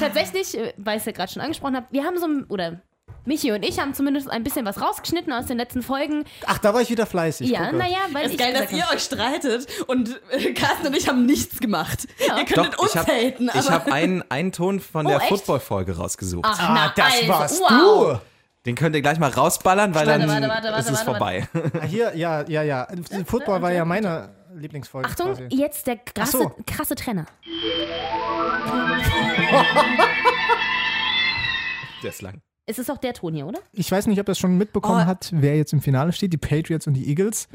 tatsächlich, 0.00 0.58
äh, 0.58 0.74
weil 0.76 0.96
ich 0.96 1.02
es 1.02 1.06
ja 1.06 1.12
gerade 1.12 1.30
schon 1.30 1.42
angesprochen 1.42 1.76
habe, 1.76 1.86
wir 1.90 2.02
haben 2.04 2.18
so 2.18 2.26
ein, 2.26 2.44
oder 2.46 2.80
Michi 3.24 3.52
und 3.52 3.62
ich 3.62 3.78
haben 3.78 3.94
zumindest 3.94 4.28
ein 4.30 4.42
bisschen 4.42 4.64
was 4.66 4.80
rausgeschnitten 4.80 5.32
aus 5.32 5.46
den 5.46 5.58
letzten 5.58 5.82
Folgen. 5.82 6.24
Ach, 6.46 6.58
da 6.58 6.74
war 6.74 6.80
ich 6.80 6.90
wieder 6.90 7.06
fleißig. 7.06 7.48
ja, 7.50 7.66
gucke. 7.66 7.76
naja, 7.76 7.98
weil 8.12 8.26
Es 8.26 8.32
ich 8.32 8.38
ist 8.40 8.44
geil, 8.44 8.54
dass 8.54 8.72
ihr 8.72 8.84
euch 8.92 9.02
streitet 9.02 9.66
und 9.86 10.20
äh, 10.30 10.52
Carsten 10.54 10.88
und 10.88 10.96
ich 10.96 11.08
haben 11.08 11.26
nichts 11.26 11.60
gemacht. 11.60 12.06
Ja. 12.26 12.38
Ihr 12.38 12.44
könntet 12.44 12.74
Doch, 12.74 12.78
uns 12.80 12.94
ich 12.94 12.96
habe 12.96 13.12
haten, 13.12 13.50
aber 13.50 13.60
ich 13.60 13.70
hab 13.70 13.92
einen, 13.92 14.24
einen 14.30 14.52
Ton 14.52 14.80
von 14.80 15.06
Oh, 15.06 15.10
der? 15.10 15.20
Football-Folge 15.20 15.96
rausgesucht. 15.96 16.46
Ach, 16.48 16.58
Ah, 16.58 16.72
na, 16.74 16.92
das 16.96 17.14
also, 17.14 17.28
warst 17.28 17.60
wow. 17.60 18.12
du. 18.14 18.20
Den 18.66 18.74
könnt 18.74 18.94
ihr 18.94 19.00
gleich 19.02 19.18
mal 19.18 19.30
rausballern, 19.30 19.94
weil 19.94 20.06
Warte, 20.06 20.20
dann 20.20 20.28
warte, 20.28 20.48
warte, 20.48 20.68
warte, 20.68 20.80
ist 20.80 20.90
es 20.90 21.06
warte, 21.06 21.06
vorbei. 21.06 21.48
Ah, 21.80 21.84
Hier, 21.86 22.14
ja, 22.16 22.42
ja, 22.46 22.62
ja. 22.62 22.86
Football 23.26 23.62
war 23.62 23.72
ja 23.72 23.84
meine 23.86 24.34
Lieblingsfolge. 24.54 25.08
Achtung, 25.08 25.28
quasi. 25.34 25.48
jetzt 25.50 25.86
der 25.86 25.96
krasse, 25.96 26.38
so. 26.38 26.52
krasse 26.66 26.94
Trenner. 26.94 27.24
Der 32.02 32.10
ist 32.10 32.22
lang. 32.22 32.40
Es 32.70 32.78
ist 32.78 32.90
auch 32.90 32.98
der 32.98 33.12
Ton 33.14 33.34
hier, 33.34 33.46
oder? 33.46 33.58
Ich 33.72 33.90
weiß 33.90 34.06
nicht, 34.06 34.20
ob 34.20 34.26
das 34.26 34.38
schon 34.38 34.56
mitbekommen 34.56 35.02
Oh. 35.02 35.06
hat, 35.06 35.30
wer 35.32 35.56
jetzt 35.56 35.72
im 35.72 35.80
Finale 35.82 36.12
steht. 36.12 36.32
Die 36.32 36.36
Patriots 36.38 36.86
und 36.86 36.94
die 36.94 37.08
Eagles. 37.08 37.48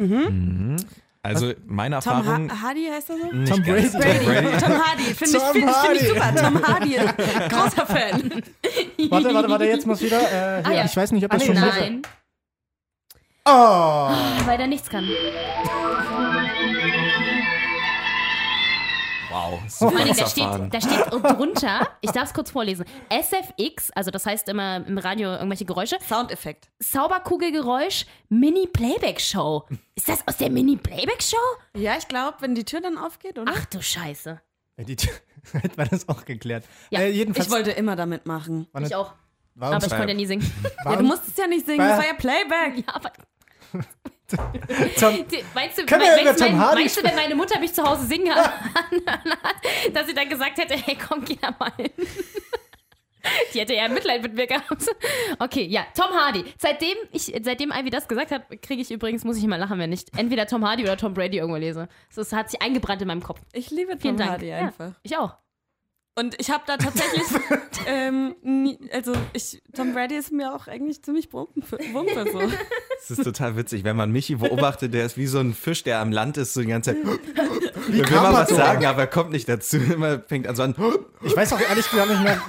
Also 1.23 1.53
meine 1.65 1.99
Tom 2.01 2.17
Erfahrung. 2.17 2.51
ha 2.51 2.61
Hardy 2.61 2.87
heißt 2.91 3.09
er 3.09 3.15
so? 3.17 3.35
nicht 3.35 3.51
Tom 3.51 3.63
ganz. 3.63 3.93
Brady. 3.93 4.25
Brady. 4.25 4.57
Tom 4.59 4.73
Hardy, 4.73 5.03
finde 5.03 5.37
ich, 5.37 5.43
Tom 5.43 5.51
find, 5.53 5.69
ich- 5.69 5.75
find 5.75 6.01
ich 6.01 6.11
Hardy. 6.13 6.33
super. 6.33 6.35
Tom 6.35 6.67
Hardy, 6.67 6.95
großer 7.49 7.85
Fan. 7.87 8.43
Warte, 9.09 9.33
warte, 9.33 9.49
warte, 9.49 9.65
jetzt 9.65 9.87
muss 9.87 10.01
wieder. 10.01 10.19
Äh, 10.21 10.61
Ah, 10.63 10.71
ja. 10.71 10.85
Ich 10.85 10.95
weiß 10.95 11.11
nicht, 11.13 11.23
ob 11.25 11.31
Ah, 11.31 11.37
das 11.37 11.47
nee, 11.47 11.55
schon 11.55 11.63
nein, 11.65 12.01
Oh! 13.47 14.09
weil 14.45 14.59
er 14.59 14.67
nichts 14.67 14.89
kann. 14.89 15.07
Wow, 19.35 19.59
Vor 19.69 19.89
super 19.91 20.01
allem, 20.01 20.15
da 20.15 20.27
steht, 20.27 20.73
da 20.73 20.79
steht 20.81 21.11
drunter, 21.11 21.87
ich 21.99 22.11
darf 22.11 22.23
es 22.29 22.33
kurz 22.33 22.51
vorlesen, 22.51 22.85
SFX, 23.09 23.91
also 23.91 24.09
das 24.09 24.25
heißt 24.25 24.47
immer 24.47 24.77
im 24.87 24.97
Radio 24.97 25.29
irgendwelche 25.33 25.65
Geräusche, 25.65 25.97
Soundeffekt. 26.07 26.69
Zauberkugelgeräusch, 26.81 28.05
Mini-Playback-Show. 28.29 29.65
Ist 29.95 30.07
das 30.07 30.25
aus 30.27 30.37
der 30.37 30.49
Mini-Playback-Show? 30.51 31.35
Ja, 31.75 31.97
ich 31.97 32.07
glaube, 32.07 32.37
wenn 32.39 32.55
die 32.55 32.63
Tür 32.63 32.79
dann 32.81 32.97
aufgeht, 32.97 33.37
oder? 33.37 33.51
Ach 33.53 33.65
du 33.65 33.81
Scheiße. 33.81 34.39
Ja, 34.77 34.83
die- 34.83 34.95
Hätten 35.51 35.77
wir 35.77 35.85
das 35.85 36.07
auch 36.09 36.23
geklärt. 36.25 36.63
Ja, 36.89 37.01
äh, 37.01 37.09
jedenfalls 37.11 37.47
ich 37.47 37.53
wollte 37.53 37.71
immer 37.71 37.95
damit 37.95 38.25
machen. 38.25 38.67
war 38.71 38.81
Ich 38.81 38.95
auch. 38.95 39.13
war 39.55 39.73
Aber 39.73 39.85
ich 39.85 39.91
konnte 39.91 40.07
ja 40.09 40.13
nie 40.15 40.25
singen. 40.25 40.49
Ja, 40.85 40.95
du 40.95 41.03
musstest 41.03 41.37
ja 41.37 41.47
nicht 41.47 41.65
singen, 41.65 41.79
das 41.87 41.97
war 41.99 42.05
ja 42.07 42.13
Playback. 42.13 42.77
Ja, 42.87 42.95
aber 42.95 43.11
Tom, 44.99 45.25
Meinst 45.53 45.77
du, 45.77 45.83
mein, 45.85 45.99
meinst, 45.99 46.39
Tom 46.39 46.47
mein, 46.47 46.59
Hardy 46.59 46.81
meinst 46.81 46.97
du, 46.97 47.03
wenn 47.03 47.15
meine 47.15 47.35
Mutter 47.35 47.59
mich 47.59 47.73
zu 47.73 47.83
Hause 47.83 48.05
singen 48.05 48.33
hat, 48.33 48.53
dass 49.93 50.07
sie 50.07 50.13
dann 50.13 50.29
gesagt 50.29 50.57
hätte, 50.57 50.75
hey, 50.75 50.97
komm, 51.07 51.23
geh 51.23 51.37
da 51.39 51.53
mal 51.59 51.71
hin. 51.77 51.91
Die 53.53 53.59
hätte 53.59 53.73
eher 53.73 53.89
Mitleid 53.89 54.21
mit 54.21 54.35
mir 54.35 54.45
gehabt. 54.45 54.85
Okay, 55.39 55.65
ja, 55.65 55.85
Tom 55.95 56.11
Hardy. 56.15 56.43
Seitdem, 56.59 56.95
ich, 57.11 57.33
seitdem 57.41 57.71
Ivy 57.71 57.89
das 57.89 58.07
gesagt 58.07 58.31
hat, 58.31 58.43
kriege 58.61 58.81
ich 58.81 58.91
übrigens, 58.91 59.23
muss 59.23 59.37
ich 59.37 59.43
immer 59.43 59.57
lachen, 59.57 59.79
wenn 59.79 59.91
ich 59.91 60.05
entweder 60.15 60.45
Tom 60.45 60.67
Hardy 60.67 60.83
oder 60.83 60.97
Tom 60.97 61.13
Brady 61.13 61.37
irgendwo 61.37 61.57
lese. 61.57 61.87
Das 62.15 62.31
hat 62.33 62.51
sich 62.51 62.61
eingebrannt 62.61 63.01
in 63.01 63.07
meinem 63.07 63.23
Kopf. 63.23 63.41
Ich 63.53 63.71
liebe 63.71 63.97
Vielen 63.97 64.15
Tom 64.15 64.17
Dank. 64.17 64.31
Hardy 64.31 64.47
Ja, 64.49 64.57
einfach. 64.57 64.91
ich 65.01 65.17
auch. 65.17 65.35
Und 66.17 66.39
ich 66.39 66.49
habe 66.49 66.63
da 66.65 66.77
tatsächlich, 66.77 67.23
ähm, 67.87 68.35
nie, 68.41 68.79
also 68.93 69.11
ich, 69.33 69.61
Tom 69.75 69.93
Brady 69.93 70.15
ist 70.15 70.31
mir 70.31 70.55
auch 70.55 70.67
eigentlich 70.67 71.01
ziemlich 71.03 71.31
Wumpe, 71.33 71.77
Wumpe 71.91 72.25
so. 72.31 72.39
Das 72.39 73.11
ist 73.11 73.23
total 73.23 73.57
witzig, 73.57 73.83
wenn 73.83 73.97
man 73.97 74.11
Michi 74.11 74.35
beobachtet, 74.35 74.93
der 74.93 75.05
ist 75.05 75.17
wie 75.17 75.27
so 75.27 75.39
ein 75.39 75.53
Fisch, 75.53 75.83
der 75.83 75.99
am 75.99 76.13
Land 76.13 76.37
ist, 76.37 76.53
so 76.53 76.61
die 76.61 76.67
ganze 76.67 76.93
Zeit. 76.95 77.03
wie 77.89 77.97
will 77.99 78.09
mal 78.15 78.31
was 78.33 78.49
sagen, 78.49 78.85
aber 78.85 79.01
er 79.01 79.07
kommt 79.07 79.31
nicht 79.31 79.49
dazu. 79.49 79.75
Immer 79.93 80.19
fängt 80.21 80.47
an 80.47 80.55
so 80.55 80.63
an. 80.63 80.73
Ich 81.21 81.35
weiß 81.35 81.51
auch 81.51 81.59
ehrlich 81.59 81.89
gesagt 81.89 82.09
nicht 82.09 82.23
mehr. 82.23 82.41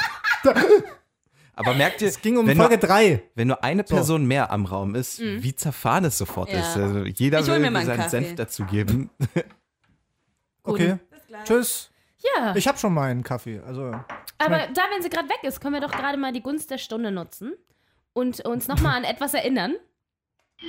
Aber 1.55 1.75
merkt 1.75 2.03
ihr, 2.03 2.09
Es 2.09 2.21
ging 2.21 2.37
um 2.37 2.47
Folge 2.47 2.77
nur, 2.77 2.77
3. 2.79 3.23
wenn 3.35 3.49
nur 3.49 3.65
eine 3.65 3.83
Person 3.83 4.27
mehr 4.27 4.53
am 4.53 4.67
Raum 4.67 4.95
ist, 4.95 5.21
wie 5.21 5.57
zerfahren 5.57 6.05
es 6.05 6.19
sofort 6.19 6.53
Ja. 6.53 6.61
ist. 6.61 6.77
Also 6.77 7.01
jeder 7.05 7.45
will 7.47 7.61
seinen 7.85 7.87
Kaffee. 7.97 8.09
Senf 8.09 8.35
dazugeben. 8.37 9.11
Okay. 10.69 10.97
Tschüss. 11.45 11.91
Ja, 12.35 12.55
Ich 12.57 12.67
habe 12.67 12.79
schon 12.79 12.95
mal 12.95 13.11
einen 13.11 13.23
Kaffee. 13.23 13.61
Also, 13.67 13.93
aber 14.39 14.67
da, 14.69 14.83
wenn 14.95 15.03
sie 15.03 15.11
gerade 15.11 15.29
weg 15.29 15.41
ist, 15.43 15.61
können 15.61 15.75
wir 15.75 15.81
doch 15.81 15.93
gerade 15.93 16.17
mal 16.19 16.33
die 16.33 16.43
Gunst 16.43 16.71
der 16.71 16.79
Stunde 16.79 17.11
nutzen 17.11 17.53
und 18.13 18.41
uns 18.45 18.69
nochmal 18.69 18.97
an 18.97 19.05
etwas 19.05 19.35
erinnern. 19.35 19.75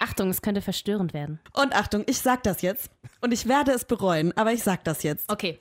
Achtung, 0.00 0.30
es 0.30 0.42
könnte 0.42 0.60
verstörend 0.62 1.14
werden. 1.14 1.40
Und 1.54 1.74
Achtung, 1.74 2.04
ich 2.06 2.18
sag 2.18 2.42
das 2.42 2.60
jetzt. 2.62 2.90
Und 3.20 3.32
ich 3.32 3.46
werde 3.48 3.72
es 3.72 3.84
bereuen, 3.84 4.36
aber 4.36 4.52
ich 4.52 4.62
sag 4.62 4.84
das 4.84 5.02
jetzt. 5.02 5.30
Okay. 5.30 5.58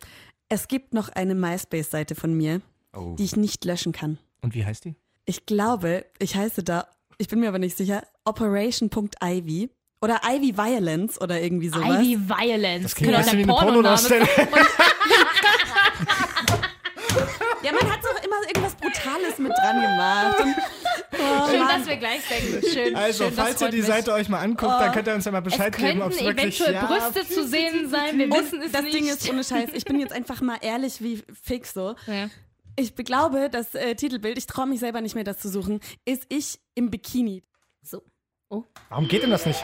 Es 0.50 0.68
gibt 0.68 0.94
noch 0.94 1.10
eine 1.10 1.36
MySpace-Seite 1.36 2.16
von 2.16 2.34
mir, 2.36 2.62
Oh. 2.94 3.16
die 3.18 3.24
ich 3.24 3.38
nicht 3.38 3.64
löschen 3.64 3.94
kann. 3.94 4.18
und 4.42 4.54
wie 4.54 4.66
heißt 4.66 4.84
die? 4.84 4.96
Ich 5.26 5.46
glaube, 5.46 6.06
ich 6.20 6.36
heiße 6.36 6.64
da, 6.64 6.88
ich 7.18 7.28
bin 7.30 7.40
mir 7.40 7.48
aber 7.48 7.60
nicht 7.60 7.78
sicher, 7.78 8.04
Operation.ivy 8.26 9.70
oder 10.02 10.20
Ivy 10.28 10.58
Violence 10.58 11.20
oder 11.22 11.40
irgendwie 11.40 11.70
sowas. 11.70 12.02
Ivy 12.04 12.20
Violence. 12.28 12.84
Das 12.84 12.96
klingt 12.96 13.14
Könnte 13.14 13.30
ein 13.32 13.38
bisschen 13.38 13.50
wie 13.50 13.52
eine. 13.52 13.62
Pornodarsteller. 13.66 14.28
Ja, 17.64 17.72
man 17.74 17.92
hat 17.92 18.00
doch 18.04 18.24
immer 18.24 18.38
irgendwas 18.48 18.74
Brutales 18.76 19.38
mit 19.38 19.52
dran 19.52 19.82
gemacht. 19.82 20.40
Und, 20.40 20.56
oh, 21.14 21.48
Schön, 21.50 21.60
Mann. 21.60 21.78
dass 21.78 21.88
wir 21.88 21.98
gleich 21.98 22.22
denken. 22.28 22.66
Schön, 22.68 22.96
Also, 22.96 23.26
schön, 23.26 23.36
das 23.36 23.46
falls 23.46 23.62
ihr 23.62 23.70
die 23.70 23.78
mich. 23.78 23.86
Seite 23.86 24.14
euch 24.14 24.30
mal 24.30 24.40
anguckt, 24.40 24.72
dann 24.80 24.92
könnt 24.92 25.08
ihr 25.08 25.14
uns 25.14 25.26
ja 25.26 25.32
mal 25.32 25.40
es 25.40 25.44
Bescheid 25.44 25.78
geben, 25.78 26.02
ob 26.02 26.12
es 26.12 26.20
wirklich 26.22 26.60
eventuell 26.60 26.74
ja, 26.74 26.86
Brüste 26.88 27.28
zu 27.28 27.48
sehen 27.48 27.88
sein. 27.90 28.18
Wir 28.18 28.32
wissen 28.32 28.62
es 28.64 28.72
das 28.72 28.82
nicht. 28.82 28.96
Ding 28.96 29.08
ist, 29.08 29.30
ohne 29.30 29.44
Scheiß, 29.44 29.70
ich 29.74 29.86
bin 29.86 30.00
jetzt 30.00 30.12
einfach 30.14 30.42
mal 30.42 30.58
ehrlich 30.62 31.02
wie 31.02 31.22
fix 31.44 31.74
so. 31.74 31.96
Ja. 32.08 32.30
Ich 32.78 32.96
glaube, 32.96 33.50
das 33.52 33.76
äh, 33.76 33.94
Titelbild, 33.94 34.40
ich 34.40 34.48
traue 34.48 34.66
mich 34.66 34.80
selber 34.80 35.02
nicht 35.02 35.14
mehr, 35.14 35.24
das 35.24 35.38
zu 35.38 35.50
suchen, 35.50 35.82
ist 36.06 36.26
ich 36.30 36.60
im 36.74 36.90
Bikini. 36.90 37.44
So. 37.84 38.02
Warum 38.90 39.08
geht 39.08 39.22
denn 39.22 39.30
das 39.30 39.46
nicht? 39.46 39.64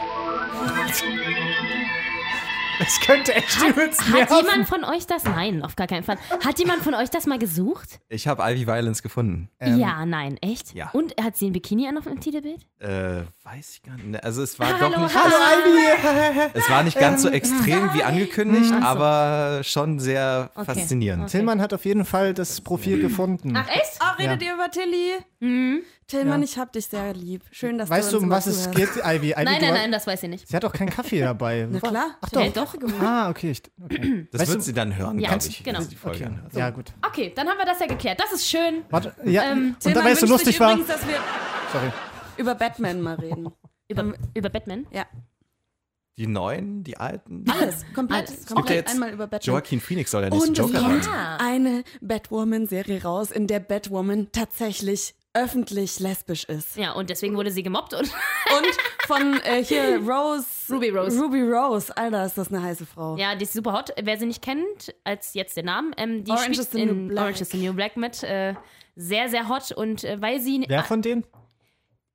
Das 2.78 3.00
könnte 3.00 3.34
echt 3.34 3.60
übelst 3.68 4.00
Hat 4.02 4.14
nerven. 4.14 4.36
jemand 4.36 4.68
von 4.68 4.84
euch 4.84 5.04
das? 5.04 5.24
Nein, 5.24 5.64
auf 5.64 5.74
gar 5.74 5.88
keinen 5.88 6.04
Fall. 6.04 6.16
Hat 6.44 6.60
jemand 6.60 6.84
von 6.84 6.94
euch 6.94 7.10
das 7.10 7.26
mal 7.26 7.36
gesucht? 7.38 7.98
Ich 8.08 8.28
habe 8.28 8.40
Ivy 8.44 8.68
Violence 8.68 9.02
gefunden. 9.02 9.50
Ähm, 9.58 9.80
ja, 9.80 10.06
nein, 10.06 10.36
echt? 10.40 10.74
ja. 10.74 10.88
Und 10.92 11.12
hat 11.20 11.36
sie 11.36 11.46
ein 11.50 11.52
Bikini 11.52 11.88
an 11.88 11.98
auf 11.98 12.04
dem 12.04 12.20
Titelbild? 12.20 12.64
Äh, 12.78 13.22
weiß 13.42 13.70
ich 13.72 13.82
gar 13.82 13.96
nicht. 13.96 14.22
Also 14.22 14.44
es 14.44 14.60
war 14.60 14.68
Ah, 14.68 14.78
doch 14.78 14.92
hallo, 14.94 15.02
nicht. 15.02 15.14
hallo. 15.16 15.34
Ivy! 15.66 16.50
Es 16.54 16.70
war 16.70 16.84
nicht 16.84 16.96
ganz 17.00 17.22
so 17.22 17.28
extrem 17.30 17.92
wie 17.94 18.04
angekündigt, 18.04 18.68
so. 18.68 18.74
aber 18.76 19.64
schon 19.64 19.98
sehr 19.98 20.50
Okay. 20.54 20.64
faszinierend. 20.66 21.30
Tillmann 21.30 21.60
hat 21.60 21.74
auf 21.74 21.84
jeden 21.84 22.04
Fall 22.04 22.32
das 22.32 22.60
Profil 22.60 23.00
gefunden. 23.02 23.54
Ach, 23.56 23.68
echt? 23.68 23.98
Oh, 24.00 24.16
redet 24.20 24.40
ihr 24.40 24.54
über 24.54 24.70
Tilly? 24.70 25.14
Mhm. 25.40 25.80
Tillmann, 26.08 26.40
Ja. 26.40 26.44
ich 26.44 26.58
hab 26.58 26.72
dich 26.72 26.86
sehr 26.86 27.12
lieb. 27.14 27.44
Schön, 27.50 27.76
dass 27.78 27.90
Weißt 27.90 28.08
du 28.08 28.12
du, 28.12 28.16
uns 28.18 28.24
um 28.24 28.30
was 28.30 28.46
es 28.46 28.70
geht, 28.70 28.88
Ivy? 28.96 29.30
Ivy 29.32 29.44
Nein, 29.44 29.60
du 29.60 29.66
nein, 29.66 29.74
nein, 29.74 29.92
das 29.92 30.06
weiß 30.06 30.22
ich 30.22 30.28
nicht. 30.30 30.48
Sie 30.48 30.56
hat 30.56 30.64
doch 30.64 30.72
keinen 30.72 30.88
Kaffee 30.90 31.20
dabei. 31.20 31.68
Na 31.70 31.80
klar. 31.80 32.16
Ach 32.20 32.30
doch. 32.30 32.72
Gemacht. 32.78 33.02
Ah, 33.02 33.28
okay. 33.30 33.50
Ich, 33.50 33.62
okay. 33.84 34.26
Das 34.32 34.40
Weißt 34.40 34.50
wird 34.50 34.60
du- 34.60 34.64
sie 34.64 34.72
dann 34.72 34.96
hören, 34.96 35.18
Ja, 35.18 35.28
glaube 35.28 35.44
ich. 35.46 35.62
genau. 35.62 35.82
die 35.82 35.94
Folge 35.96 36.16
Okay. 36.18 36.26
anhört. 36.26 36.54
Ja, 36.54 36.70
gut. 36.70 36.92
Okay, 37.06 37.32
dann 37.36 37.46
haben 37.48 37.58
wir 37.58 37.66
das 37.66 37.78
ja 37.78 37.86
geklärt. 37.86 38.18
Das 38.20 38.32
ist 38.32 38.48
schön. 38.48 38.84
Warte, 38.90 39.14
ja. 39.24 39.52
Ähm, 39.52 39.58
und 39.58 39.74
da 39.84 39.90
Tillmann 39.90 40.04
weißt 40.06 40.22
du, 40.22 40.22
wünscht 40.22 40.30
lustig 40.32 40.46
sich 40.54 40.60
war. 40.60 40.72
übrigens, 40.72 40.88
dass 40.88 41.06
wir 41.06 41.16
Sorry. 41.72 41.92
über 42.38 42.54
Batman 42.54 43.00
mal 43.02 43.14
reden. 43.16 43.48
Über, 43.90 44.12
über 44.34 44.50
Batman? 44.50 44.86
Ja, 44.90 45.06
Die 46.18 46.26
neuen, 46.26 46.84
die 46.84 46.98
alten. 46.98 47.44
alles. 47.48 47.84
Komplett, 47.94 48.28
Alles. 48.28 48.46
komplett 48.46 48.76
jetzt 48.76 48.92
einmal 48.92 49.12
über 49.14 49.26
Batman. 49.26 49.54
Joaquin 49.54 49.80
Phoenix 49.80 50.10
soll 50.10 50.22
der 50.22 50.30
nächste 50.30 50.48
Und 50.48 50.58
es 50.58 50.66
Joker 50.72 50.80
kommt 50.86 51.04
sein. 51.04 51.14
Eine 51.40 51.84
Batwoman-Serie 52.02 53.02
raus, 53.02 53.30
in 53.30 53.46
der 53.46 53.60
Batwoman 53.60 54.28
tatsächlich 54.32 55.14
öffentlich 55.42 55.98
lesbisch 56.00 56.44
ist. 56.44 56.76
Ja, 56.76 56.92
und 56.92 57.10
deswegen 57.10 57.36
wurde 57.36 57.50
sie 57.50 57.62
gemobbt 57.62 57.94
und 57.94 58.02
Und 58.56 58.66
von 59.06 59.40
äh, 59.42 59.62
hier 59.62 59.98
Rose. 59.98 60.46
Ruby 60.70 60.88
Rose. 60.90 61.20
Ruby 61.20 61.42
Rose. 61.42 61.94
Alter, 61.96 62.24
ist 62.24 62.38
das 62.38 62.48
eine 62.48 62.62
heiße 62.62 62.86
Frau. 62.86 63.16
Ja, 63.16 63.34
die 63.34 63.44
ist 63.44 63.52
super 63.52 63.72
hot. 63.72 63.90
Wer 64.00 64.18
sie 64.18 64.26
nicht 64.26 64.42
kennt, 64.42 64.94
als 65.04 65.34
jetzt 65.34 65.56
den 65.56 65.66
Namen, 65.66 65.92
ähm, 65.96 66.24
die 66.24 66.30
Orange 66.30 66.44
spielt 66.54 66.58
is 66.60 66.70
the 66.72 66.80
in 66.82 66.88
New 66.88 67.08
Black. 67.08 67.24
Orange 67.24 67.40
is 67.42 67.50
the 67.50 67.58
New 67.58 67.72
Black 67.74 67.96
mit. 67.96 68.22
Äh, 68.22 68.54
sehr, 68.96 69.28
sehr 69.28 69.48
hot 69.48 69.70
und 69.72 70.04
äh, 70.04 70.20
weil 70.20 70.40
sie. 70.40 70.64
Wer 70.66 70.82
von 70.84 71.02
denen? 71.02 71.24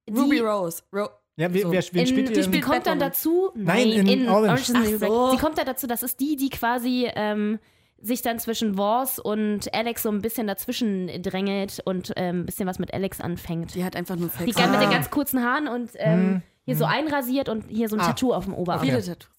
die, 0.10 0.14
Ruby 0.20 0.40
Rose. 0.40 0.82
Ro 0.92 1.08
Ja, 1.36 1.54
wer, 1.54 1.62
So. 1.62 1.72
wer, 1.72 1.84
wen 1.92 2.02
in, 2.02 2.08
spielt 2.08 2.30
die 2.30 2.34
ihr? 2.34 2.44
spielt, 2.44 2.64
kommt 2.64 2.86
dann 2.88 3.00
dazu. 3.00 3.52
Nein, 3.56 3.92
in 3.92 4.28
Orange. 4.30 4.62
is 4.62 4.68
the 4.68 4.74
New 4.74 4.98
Black. 5.00 5.10
so. 5.10 5.32
Sie 5.32 5.38
kommt 5.38 5.58
da 5.58 5.64
dazu, 5.64 5.88
das 5.88 6.04
ist 6.04 6.20
die, 6.20 6.36
die 6.36 6.50
quasi 6.50 7.10
ähm, 7.16 7.60
sich 8.06 8.22
dann 8.22 8.38
zwischen 8.38 8.78
Wars 8.78 9.18
und 9.18 9.74
Alex 9.74 10.04
so 10.04 10.10
ein 10.10 10.22
bisschen 10.22 10.46
dazwischen 10.46 11.08
drängelt 11.22 11.82
und 11.86 12.12
ähm, 12.18 12.42
ein 12.42 12.46
bisschen 12.46 12.68
was 12.68 12.78
mit 12.78 12.94
Alex 12.94 13.22
anfängt. 13.22 13.74
Die 13.76 13.84
hat 13.86 13.96
einfach 13.96 14.18
nur 14.18 14.30
Sex. 14.30 14.44
Die 14.46 14.52
kann 14.52 14.72
mit 14.72 14.80
Ah. 14.80 14.84
den 14.84 14.92
ganz 14.92 15.10
kurzen 15.10 15.42
Haaren 15.44 15.68
und 15.70 15.92
ähm, 15.96 16.42
hier 16.66 16.76
so 16.76 16.84
einrasiert 16.86 17.48
und 17.50 17.66
hier 17.70 17.88
so 17.90 17.96
ein 17.96 18.02
Ah. 18.02 18.08
Tattoo 18.08 18.34
auf 18.34 18.44
dem 18.46 18.54
Oberarm. 18.54 18.82
Viele 18.82 19.02
Tattoos. 19.02 19.30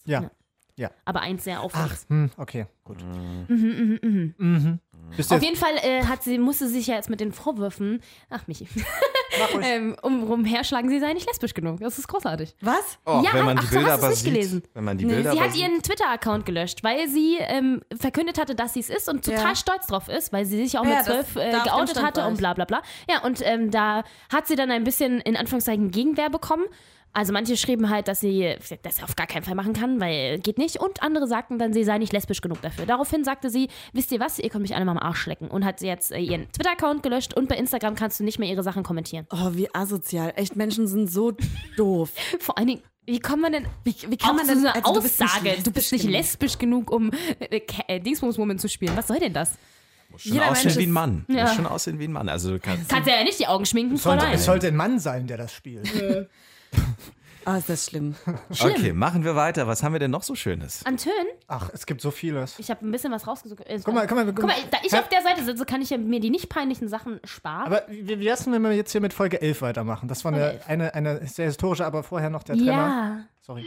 Ja. 0.77 0.91
Aber 1.05 1.21
eins 1.21 1.45
sehr 1.45 1.61
auffällig. 1.61 1.93
Ach, 1.93 2.09
hm, 2.11 2.31
okay, 2.37 2.67
gut. 2.83 2.97
Mhm, 3.05 3.47
mhm, 3.49 3.99
mhm. 4.03 4.35
Mhm. 4.39 4.81
Bist 5.17 5.31
du 5.31 5.37
Auf 5.37 5.43
jeden 5.43 5.57
Fall 5.57 5.77
äh, 5.83 6.03
hat 6.05 6.23
sie, 6.25 6.39
musste 6.39 6.67
sie 6.67 6.75
sich 6.75 6.87
ja 6.89 6.95
jetzt 6.97 7.11
mit 7.11 7.21
den 7.21 7.31
Vorwürfen, 7.33 8.01
ach 8.31 8.47
Michi. 8.49 8.67
ähm, 9.63 9.97
um, 10.03 10.25
umherschlagen, 10.31 10.89
sie 10.91 11.01
sei 11.01 11.13
nicht 11.13 11.27
lesbisch 11.27 11.55
genug. 11.55 11.81
Das 11.81 11.99
ist 11.99 12.09
großartig. 12.09 12.55
Was? 12.61 12.99
Oh, 13.07 13.23
Ja, 13.25 13.33
wenn 13.35 13.45
man 13.45 13.57
die 13.57 13.63
ach 13.67 13.71
so, 13.71 13.77
Bilder 13.77 13.93
hast 13.93 13.99
du's 13.99 14.05
aber 14.05 14.11
nicht 14.11 14.19
sieht, 14.23 14.33
gelesen? 14.33 14.63
wenn 14.75 14.85
man 14.85 14.99
die 14.99 15.05
Nee, 15.05 15.15
Bilder 15.15 15.33
Sie 15.33 15.41
hat 15.41 15.53
sieht, 15.53 15.63
ihren 15.63 15.83
Twitter-Account 15.83 16.47
gelöscht, 16.47 16.83
weil 16.85 17.09
sie 17.09 17.37
ähm, 17.41 17.81
verkündet 17.99 18.39
hatte, 18.39 18.55
dass 18.55 18.75
sie 18.75 18.81
es 18.81 18.91
ist 18.91 19.09
und 19.09 19.25
total 19.25 19.49
Ja. 19.51 19.55
stolz 19.55 19.87
drauf 19.87 20.09
ist, 20.09 20.33
weil 20.33 20.45
sie 20.45 20.63
sich 20.65 20.79
auch 20.79 20.85
Ja, 20.85 20.97
mit 20.97 21.05
zwölf 21.05 21.37
äh, 21.37 21.53
geoutet 21.65 22.03
hatte 22.03 22.27
und 22.27 22.39
bla 22.39 22.55
bla 22.55 22.65
bla. 22.65 22.83
Ja, 23.11 23.23
und 23.25 23.41
ähm, 23.45 23.71
da 23.71 24.05
hat 24.33 24.47
sie 24.47 24.57
dann 24.57 24.71
ein 24.71 24.85
bisschen 24.85 25.21
in 25.21 25.37
Anführungszeichen 25.37 25.91
Gegenwehr 25.91 26.31
bekommen. 26.31 26.65
Also 27.15 27.33
manche 27.33 27.57
schrieben 27.57 27.91
halt, 27.91 28.09
dass 28.09 28.19
sie 28.21 28.57
das 28.83 29.03
auf 29.03 29.15
gar 29.15 29.29
keinen 29.29 29.45
Fall 29.45 29.55
machen 29.55 29.73
kann, 29.73 30.01
weil 30.01 30.41
geht 30.41 30.59
nicht. 30.59 30.77
Und 30.81 31.01
andere 31.03 31.29
sagten 31.29 31.59
dann, 31.61 31.73
sie 31.73 31.85
sei 31.85 31.99
nicht 31.99 32.13
lesbisch 32.13 32.41
genug 32.41 32.61
dafür. 32.61 32.87
Daraufhin 32.87 33.23
sagte 33.25 33.51
sie, 33.51 33.69
wisst 33.93 34.11
ihr 34.11 34.19
was, 34.19 34.41
ihr 34.41 34.51
könnt 34.51 34.63
mich 34.63 34.75
alle 34.75 34.85
mal 34.85 34.91
am 34.93 34.99
Arsch 34.99 35.27
lecken. 35.27 35.47
Und 35.49 35.65
hat 35.65 35.81
jetzt 35.81 36.11
äh, 36.11 36.19
ihren 36.19 36.51
Twitter-Account 36.51 37.05
gelöscht 37.05 37.33
und 37.35 37.49
bei 37.49 37.57
Instagram 37.57 37.95
kannst 37.95 38.19
du 38.19 38.25
nicht 38.25 38.41
mehr 38.41 38.49
ihre 38.49 38.65
Sachen 38.65 38.83
kommentieren. 38.83 39.27
Oh, 39.31 39.51
wie 39.53 39.73
asozial. 39.73 40.33
Echt, 40.35 40.57
Menschen 40.57 40.89
sind 40.89 41.09
so 41.11 41.33
doof. 41.77 42.11
Vor 42.41 42.59
allen 42.59 42.67
Dingen, 42.67 42.83
wie 43.07 43.21
kommt 43.21 43.43
man 43.43 43.53
denn, 43.53 43.67
wie, 43.85 43.95
wie 44.09 44.17
kann 44.17 44.31
kann 44.31 44.37
man 44.37 44.47
denn- 44.49 44.61
so 44.61 44.67
eine 44.67 44.75
also 44.77 44.95
du 44.95 45.03
bist 45.03 45.21
nicht 45.21 45.31
Aussage, 45.31 45.57
du 45.63 45.71
bist 45.71 45.93
nicht 45.93 46.05
lesbisch 46.05 46.59
genug, 46.59 46.91
um 46.91 47.13
äh, 47.39 47.61
äh, 47.87 48.01
Dingsbums-Woman 48.01 48.59
zu 48.59 48.69
spielen. 48.69 48.97
Was 48.97 49.07
soll 49.07 49.21
denn 49.21 49.33
das? 49.33 49.53
schon 50.17 50.33
jeder 50.33 50.51
aussehen 50.51 50.67
Mensch 50.67 50.79
wie 50.79 50.87
ein 50.87 50.93
Mann. 50.93 51.25
Ja. 51.29 51.43
Muss 51.45 51.55
schon 51.55 51.67
aussehen 51.67 51.99
wie 51.99 52.05
ein 52.05 52.13
Mann. 52.13 52.29
Also 52.29 52.51
du 52.53 52.59
kannst 52.61 52.89
Kannst 52.89 53.09
ja 53.09 53.23
nicht 53.25 53.39
die 53.39 53.47
Augen 53.47 53.67
schminken, 53.67 53.97
sollte, 53.97 54.21
Fräulein. 54.21 54.35
es 54.37 54.45
sollte 54.45 54.69
ein 54.69 54.77
Mann 54.77 54.99
sein, 54.99 55.27
der 55.27 55.37
das 55.39 55.53
spielt. 55.53 55.89
Ah, 57.47 57.59
ist 57.59 57.69
das 57.69 57.85
schlimm. 57.85 58.15
Okay, 58.49 58.95
machen 58.95 59.23
wir 59.23 59.37
weiter. 59.37 59.67
Was 59.67 59.83
haben 59.83 59.93
wir 59.93 59.99
denn 59.99 60.11
noch 60.11 60.23
so 60.23 60.35
Schönes? 60.35 60.81
An 60.87 60.97
Tönen? 60.97 61.15
Ach, 61.47 61.69
es 61.75 61.85
gibt 61.85 62.01
so 62.01 62.11
vieles. 62.11 62.59
Ich 62.59 62.71
habe 62.71 62.87
ein 62.87 62.91
bisschen 62.91 63.13
was 63.13 63.27
rausgesucht. 63.27 63.61
Äh, 63.67 63.81
Guck 63.85 63.93
mal, 63.93 64.07
guck 64.07 64.17
mal, 64.17 64.25
guck 64.25 64.37
Guck 64.37 64.47
mal, 64.47 64.55
da 64.71 64.79
ich 64.83 64.95
auf 64.95 65.11
der 65.11 65.21
Seite 65.21 65.45
sitze, 65.45 65.67
kann 65.67 65.83
ich 65.83 65.91
ja 65.91 65.99
mir 65.99 66.21
die 66.21 66.31
nicht 66.31 66.49
peinlichen 66.49 66.89
Sachen 66.89 67.21
sparen. 67.25 67.67
Aber 67.67 67.83
wie 67.91 68.19
wär's 68.21 68.45
denn, 68.45 68.55
wenn 68.55 68.63
wir 68.63 68.73
jetzt 68.73 68.93
hier 68.93 69.03
mit 69.03 69.13
Folge 69.13 69.43
11 69.43 69.61
weitermachen? 69.61 70.09
Das 70.09 70.25
war 70.25 70.33
eine, 70.33 70.53
11. 70.53 70.69
eine, 70.69 70.95
eine 70.95 71.27
sehr 71.27 71.45
historische, 71.45 71.85
aber 71.85 72.03
vorher 72.03 72.31
noch 72.31 72.45
der 72.45 72.57
Trenner. 72.57 72.73
ja. 72.73 73.25
Sorry. 73.43 73.67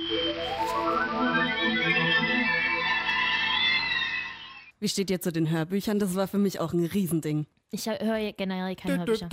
Wie 4.80 4.88
steht 4.89 5.10
ihr 5.10 5.22
zu 5.22 5.32
den 5.32 5.50
Hörbüchern? 5.50 6.00
Das 6.00 6.15
war 6.15 6.28
für 6.28 6.38
mich 6.38 6.60
auch 6.60 6.74
ein 6.74 6.86
Riesending. 6.86 7.46
Ich 7.69 7.86
höre 7.88 8.32
generell 8.34 8.75
keine 8.75 8.99
Hörbücher. 8.99 9.30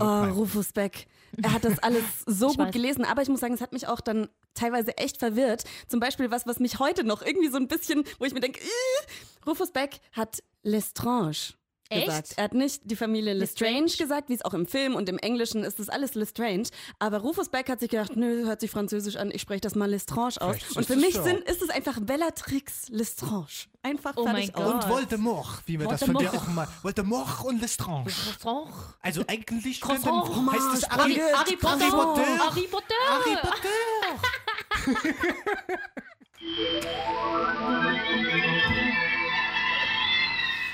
Oh, 0.00 0.32
Rufus 0.34 0.72
Beck. 0.72 1.06
Er 1.42 1.52
hat 1.52 1.64
das 1.64 1.78
alles 1.80 2.04
so 2.26 2.48
gut 2.48 2.58
weiß. 2.58 2.72
gelesen, 2.72 3.04
aber 3.04 3.22
ich 3.22 3.28
muss 3.28 3.40
sagen, 3.40 3.54
es 3.54 3.60
hat 3.60 3.72
mich 3.72 3.88
auch 3.88 4.00
dann 4.00 4.28
teilweise 4.54 4.96
echt 4.98 5.18
verwirrt. 5.18 5.64
Zum 5.88 5.98
Beispiel 5.98 6.30
was, 6.30 6.46
was 6.46 6.60
mich 6.60 6.78
heute 6.78 7.02
noch 7.04 7.22
irgendwie 7.22 7.48
so 7.48 7.56
ein 7.56 7.66
bisschen, 7.68 8.04
wo 8.18 8.24
ich 8.24 8.34
mir 8.34 8.40
denke, 8.40 8.60
"Ih." 8.60 9.46
Rufus 9.46 9.72
Beck 9.72 10.00
hat 10.12 10.42
Lestrange 10.62 11.54
Echt? 11.92 12.06
gesagt. 12.06 12.32
Er 12.36 12.44
hat 12.44 12.54
nicht 12.54 12.82
die 12.84 12.96
Familie 12.96 13.32
Lestrange 13.34 13.80
Lestrange? 13.82 13.96
gesagt, 14.08 14.28
wie 14.28 14.34
es 14.34 14.44
auch 14.44 14.54
im 14.54 14.66
Film 14.66 14.94
und 14.94 15.08
im 15.08 15.18
Englischen 15.18 15.64
ist 15.64 15.78
das 15.78 15.88
alles 15.88 16.14
Lestrange. 16.14 16.64
Aber 16.98 17.18
Rufus 17.18 17.48
Beck 17.48 17.68
hat 17.68 17.80
sich 17.80 17.90
gedacht, 17.90 18.16
nö, 18.16 18.46
hört 18.46 18.60
sich 18.60 18.70
französisch 18.70 19.16
an, 19.16 19.30
ich 19.32 19.42
spreche 19.42 19.60
das 19.62 19.74
mal 19.74 19.90
Lestrange 19.90 20.40
aus. 20.40 20.56
Vielleicht 20.56 20.76
Und 20.76 20.86
für 20.86 20.96
mich 20.96 21.14
sind, 21.14 21.40
ist 21.44 21.62
es 21.62 21.70
einfach 21.70 21.98
Bellatrix 22.00 22.88
Lestrange. 22.88 23.46
Einfach 23.84 24.12
Oh 24.16 24.24
fertig 24.24 24.52
mein 24.54 24.64
aus. 24.64 24.72
Gott. 24.72 24.84
Und 24.84 24.88
Voldemort, 24.90 25.62
wie 25.66 25.80
wir 25.80 25.88
das 25.88 26.04
von 26.04 26.14
dir 26.16 26.32
auch 26.32 26.46
mal. 26.48 26.68
Voldemort 26.82 27.44
und 27.44 27.60
Lestrange. 27.60 28.04
Croissant. 28.10 28.68
Also 29.00 29.24
eigentlich 29.26 29.80
könnten- 29.80 30.52
heißt 30.52 30.74
es 30.74 30.88
Harry- 30.88 31.16
Harry, 31.16 31.32
Harry 31.34 31.56
Potter. 31.56 31.90
Harry 32.38 32.68
Potter. 32.70 32.94
Harry 33.08 33.36
Potter. 33.36 33.36
Harry 33.36 33.36
Potter. 33.42 33.62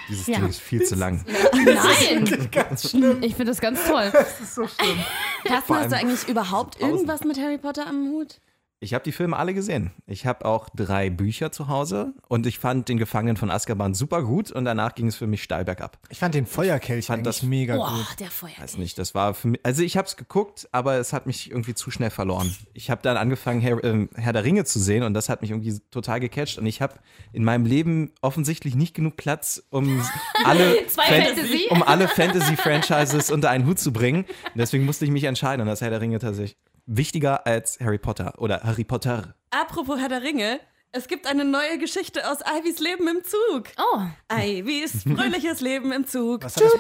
Dieses 0.08 0.26
Ja. 0.26 0.38
Ding 0.38 0.48
ist 0.48 0.60
viel 0.60 0.82
zu 0.84 0.94
lang. 0.94 1.24
Nein. 1.52 2.48
Ganz 2.50 2.90
schlimm. 2.90 3.22
Ich 3.22 3.34
finde 3.34 3.52
das 3.52 3.60
ganz 3.60 3.84
toll. 3.86 4.10
Das 4.12 4.40
ist 4.40 4.54
so 4.54 4.66
schlimm. 4.66 4.98
Carsten, 5.44 5.74
hast 5.74 5.92
du 5.92 5.96
eigentlich 5.96 6.28
überhaupt 6.28 6.80
irgendwas 6.80 7.24
mit 7.24 7.38
Harry 7.38 7.58
Potter 7.58 7.86
am 7.86 8.08
Hut? 8.10 8.40
Ich 8.80 8.94
habe 8.94 9.02
die 9.02 9.10
Filme 9.10 9.36
alle 9.36 9.54
gesehen. 9.54 9.90
Ich 10.06 10.24
habe 10.24 10.44
auch 10.44 10.68
drei 10.68 11.10
Bücher 11.10 11.50
zu 11.50 11.66
Hause 11.66 12.14
und 12.28 12.46
ich 12.46 12.60
fand 12.60 12.88
den 12.88 12.96
Gefangenen 12.96 13.36
von 13.36 13.50
Azkaban 13.50 13.92
super 13.92 14.22
gut 14.22 14.52
und 14.52 14.64
danach 14.64 14.94
ging 14.94 15.08
es 15.08 15.16
für 15.16 15.26
mich 15.26 15.42
steil 15.42 15.64
bergab. 15.64 15.98
Ich 16.10 16.20
fand 16.20 16.34
den 16.36 16.46
Feuerkelch 16.46 17.06
Fand 17.06 17.26
eigentlich 17.26 17.36
das- 17.40 17.42
mega 17.42 17.74
Boah, 17.76 17.90
gut. 18.08 18.20
der 18.20 18.30
Feuer. 18.30 18.52
Weiß 18.56 18.76
nicht, 18.78 18.96
das 18.96 19.16
war 19.16 19.34
für 19.34 19.48
mich, 19.48 19.60
also 19.64 19.82
ich 19.82 19.96
habe 19.96 20.06
es 20.06 20.16
geguckt, 20.16 20.68
aber 20.70 20.94
es 20.98 21.12
hat 21.12 21.26
mich 21.26 21.50
irgendwie 21.50 21.74
zu 21.74 21.90
schnell 21.90 22.10
verloren. 22.10 22.54
Ich 22.72 22.88
habe 22.88 23.02
dann 23.02 23.16
angefangen, 23.16 23.60
Herr, 23.60 23.82
ähm, 23.82 24.10
Herr 24.14 24.32
der 24.32 24.44
Ringe 24.44 24.64
zu 24.64 24.78
sehen 24.78 25.02
und 25.02 25.12
das 25.12 25.28
hat 25.28 25.42
mich 25.42 25.50
irgendwie 25.50 25.80
total 25.90 26.20
gecatcht 26.20 26.56
und 26.58 26.66
ich 26.66 26.80
habe 26.80 26.94
in 27.32 27.42
meinem 27.42 27.66
Leben 27.66 28.12
offensichtlich 28.20 28.76
nicht 28.76 28.94
genug 28.94 29.16
Platz, 29.16 29.60
um 29.70 30.00
alle, 30.44 30.76
Fantasy. 30.86 31.66
um 31.70 31.82
alle 31.82 32.06
Fantasy-Franchises 32.06 33.32
unter 33.32 33.50
einen 33.50 33.66
Hut 33.66 33.78
zu 33.80 33.92
bringen. 33.92 34.24
Und 34.24 34.56
deswegen 34.58 34.84
musste 34.84 35.04
ich 35.04 35.10
mich 35.10 35.24
entscheiden 35.24 35.62
und 35.62 35.66
das 35.66 35.80
Herr 35.80 35.90
der 35.90 36.00
Ringe 36.00 36.18
tatsächlich 36.20 36.56
wichtiger 36.88 37.46
als 37.46 37.78
Harry 37.80 37.98
Potter 37.98 38.34
oder 38.38 38.62
Harry 38.64 38.84
Potter. 38.84 39.34
Apropos 39.50 39.98
Herr 40.00 40.08
der 40.08 40.22
Ringe, 40.22 40.58
es 40.90 41.06
gibt 41.06 41.26
eine 41.26 41.44
neue 41.44 41.78
Geschichte 41.78 42.28
aus 42.28 42.38
Ivys 42.40 42.80
Leben 42.80 43.06
im 43.08 43.22
Zug. 43.22 43.68
Oh, 43.78 44.00
Ivys 44.34 45.02
fröhliches 45.16 45.60
Leben 45.60 45.92
im 45.92 46.06
Zug. 46.06 46.44
Was 46.44 46.56
hat 46.56 46.64
das? 46.64 46.72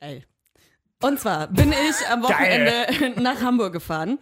Geil. 0.00 0.24
Und 1.02 1.18
zwar 1.18 1.48
bin 1.48 1.72
ich 1.72 2.08
am 2.08 2.22
Wochenende 2.22 3.14
nach 3.20 3.40
Hamburg 3.40 3.72
gefahren. 3.72 4.18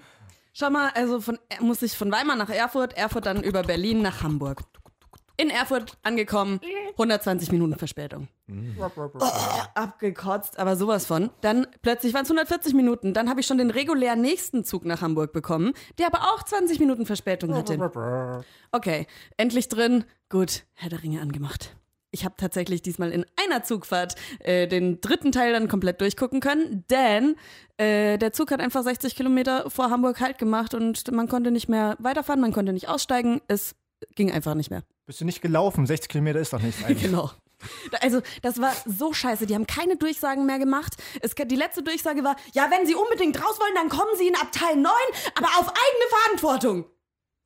Schau 0.53 0.71
mal, 0.71 0.91
also 0.95 1.21
von, 1.21 1.39
muss 1.61 1.83
ich 1.83 1.93
von 1.93 2.11
Weimar 2.11 2.37
nach 2.37 2.51
Erfurt, 2.51 2.97
Erfurt 2.97 3.27
dann 3.27 3.43
über 3.43 3.63
Berlin 3.63 4.01
nach 4.01 4.23
Hamburg. 4.23 4.63
In 5.41 5.51
Erfurt 5.51 5.97
angekommen, 6.03 6.61
120 6.93 7.53
Minuten 7.53 7.77
Verspätung. 7.79 8.27
Oh, 9.21 9.63
abgekotzt, 9.75 10.59
aber 10.59 10.75
sowas 10.75 11.07
von. 11.07 11.31
Dann 11.43 11.69
plötzlich 11.81 12.13
waren 12.13 12.25
es 12.25 12.31
140 12.31 12.75
Minuten. 12.75 13.15
Dann 13.15 13.31
habe 13.31 13.39
ich 13.39 13.47
schon 13.47 13.57
den 13.59 13.71
regulär 13.71 14.17
nächsten 14.17 14.65
Zug 14.65 14.85
nach 14.85 15.01
Hamburg 15.01 15.33
bekommen, 15.33 15.75
der 15.99 16.09
aber 16.09 16.35
auch 16.35 16.43
20 16.43 16.81
Minuten 16.81 17.07
Verspätung 17.07 17.51
hatte. 17.55 17.75
Okay, 18.73 19.07
endlich 19.37 19.69
drin. 19.69 20.05
Gut, 20.29 20.65
Herr 20.75 20.89
der 20.91 21.05
Ringe 21.05 21.21
angemacht. 21.21 21.77
Ich 22.11 22.25
habe 22.25 22.35
tatsächlich 22.37 22.83
diesmal 22.83 23.13
in 23.13 23.25
einer 23.37 23.63
Zugfahrt 23.63 24.17
äh, 24.41 24.67
den 24.67 25.01
dritten 25.01 25.31
Teil 25.31 25.53
dann 25.53 25.69
komplett 25.69 26.01
durchgucken 26.01 26.41
können, 26.41 26.85
denn 26.91 27.37
äh, 27.77 28.19
der 28.19 28.33
Zug 28.33 28.51
hat 28.51 28.61
einfach 28.61 28.83
60 28.83 29.15
Kilometer 29.15 29.71
vor 29.71 29.91
Hamburg 29.91 30.21
Halt 30.21 30.39
gemacht 30.39 30.75
und 30.75 31.13
man 31.13 31.29
konnte 31.29 31.53
nicht 31.53 31.69
mehr 31.69 31.97
weiterfahren, 32.01 32.41
man 32.41 32.53
konnte 32.53 32.73
nicht 32.73 32.89
aussteigen. 32.89 33.41
Es 33.47 33.77
ging 34.17 34.33
einfach 34.33 34.55
nicht 34.55 34.71
mehr. 34.71 34.83
Bist 35.09 35.23
du 35.23 35.25
nicht 35.25 35.41
gelaufen? 35.41 35.87
60 35.87 36.11
Kilometer 36.11 36.39
ist 36.39 36.53
doch 36.53 36.61
nichts 36.61 36.85
eigentlich. 36.87 37.03
Genau. 37.03 37.31
Also, 38.03 38.21
das 38.43 38.61
war 38.61 38.73
so 38.85 39.15
scheiße. 39.15 39.47
Die 39.47 39.55
haben 39.55 39.67
keine 39.67 39.97
Durchsagen 39.97 40.45
mehr 40.45 40.59
gemacht. 40.59 40.97
Es, 41.23 41.35
die 41.35 41.57
letzte 41.57 41.83
Durchsage 41.83 42.23
war: 42.23 42.37
Ja, 42.53 42.71
wenn 42.71 42.87
Sie 42.87 42.95
unbedingt 42.95 43.43
raus 43.43 43.59
wollen, 43.59 43.73
dann 43.75 43.89
kommen 43.89 44.11
Sie 44.19 44.29
in 44.29 44.35
Abteil 44.37 44.77
9, 44.77 44.85
aber 45.35 45.47
auf 45.59 45.67
eigene 45.69 46.09
Verantwortung. 46.11 46.85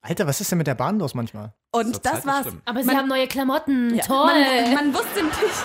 Alter, 0.01 0.27
was 0.27 0.41
ist 0.41 0.51
denn 0.51 0.59
mit 0.59 0.67
der 0.67 0.75
Bahn 0.75 0.99
los 0.99 1.15
manchmal? 1.15 1.55
Und 1.71 2.05
das 2.05 2.15
Zeit 2.15 2.27
war's. 2.27 2.43
bestimmt. 2.43 2.63
aber 2.65 2.81
sie 2.81 2.87
Man- 2.89 2.97
haben 2.97 3.09
neue 3.09 3.29
Klamotten. 3.29 3.95
Ja, 3.95 4.05
Toll. 4.05 4.27
Man, 4.27 4.75
man 4.75 4.95
wusste 4.95 5.23
nicht. 5.23 5.65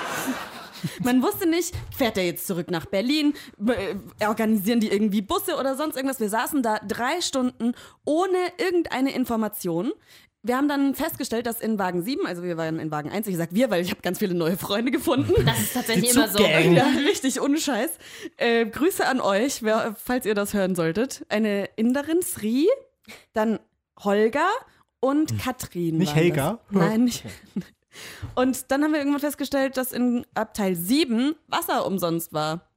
Man 1.04 1.24
wusste 1.24 1.50
nicht, 1.50 1.74
fährt 1.98 2.18
er 2.20 2.26
jetzt 2.26 2.46
zurück 2.46 2.70
nach 2.70 2.86
Berlin, 2.86 3.34
äh, 3.66 3.96
organisieren 4.26 4.80
die 4.80 4.90
irgendwie 4.90 5.24
Busse 5.24 5.56
oder 5.58 5.76
sonst 5.76 5.96
irgendwas. 5.96 6.20
Wir 6.20 6.30
saßen 6.30 6.62
da 6.62 6.78
drei 6.88 7.20
Stunden 7.22 7.74
ohne 8.06 8.38
irgendeine 8.60 9.12
Information. 9.14 9.92
Wir 10.48 10.56
haben 10.56 10.70
dann 10.70 10.96
festgestellt, 10.96 11.46
dass 11.46 11.60
in 11.60 11.78
Wagen 11.78 12.02
7, 12.02 12.26
also 12.26 12.42
wir 12.42 12.56
waren 12.56 12.80
in 12.80 12.90
Wagen 12.90 13.10
1, 13.10 13.28
ich 13.28 13.36
sag 13.36 13.54
wir, 13.54 13.70
weil 13.70 13.82
ich 13.82 13.92
habe 13.92 14.02
ganz 14.02 14.20
viele 14.20 14.34
neue 14.34 14.56
Freunde 14.56 14.92
gefunden. 14.92 15.34
das 15.46 15.60
ist 15.60 15.74
tatsächlich 15.74 16.12
immer 16.12 16.30
so. 16.30 16.40
Ja, 16.40 16.86
richtig 17.06 17.42
unscheiß. 17.42 17.90
Äh, 18.38 18.66
Grüße 18.66 19.06
an 19.06 19.20
euch, 19.20 19.62
wer, 19.62 19.94
falls 20.02 20.26
ihr 20.26 20.36
das 20.36 20.54
hören 20.54 20.74
solltet. 20.74 21.26
Eine 21.28 21.66
Inderin, 21.76 22.22
Sri, 22.22 22.70
dann 23.34 23.60
Holger 24.00 24.48
und 25.02 25.38
Katrin. 25.38 25.98
Nicht 25.98 26.16
Helga? 26.16 26.60
Das. 26.72 26.80
Nein, 26.80 27.04
nicht. 27.04 27.26
Und 28.36 28.70
dann 28.70 28.84
haben 28.84 28.92
wir 28.92 29.00
irgendwann 29.00 29.22
festgestellt, 29.22 29.76
dass 29.76 29.92
in 29.92 30.24
Abteil 30.36 30.76
7 30.76 31.34
Wasser 31.48 31.84
umsonst 31.84 32.32
war. 32.32 32.70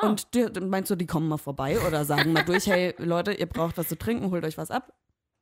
Oh. 0.00 0.06
Und 0.06 0.34
die, 0.34 0.46
meinst 0.60 0.88
du, 0.88 0.94
die 0.94 1.06
kommen 1.06 1.28
mal 1.28 1.36
vorbei 1.36 1.80
oder 1.86 2.04
sagen 2.04 2.32
mal 2.32 2.44
durch, 2.44 2.68
hey 2.68 2.94
Leute, 2.98 3.32
ihr 3.32 3.46
braucht 3.46 3.76
was 3.76 3.88
zu 3.88 3.98
trinken, 3.98 4.30
holt 4.30 4.44
euch 4.44 4.56
was 4.56 4.70
ab? 4.70 4.92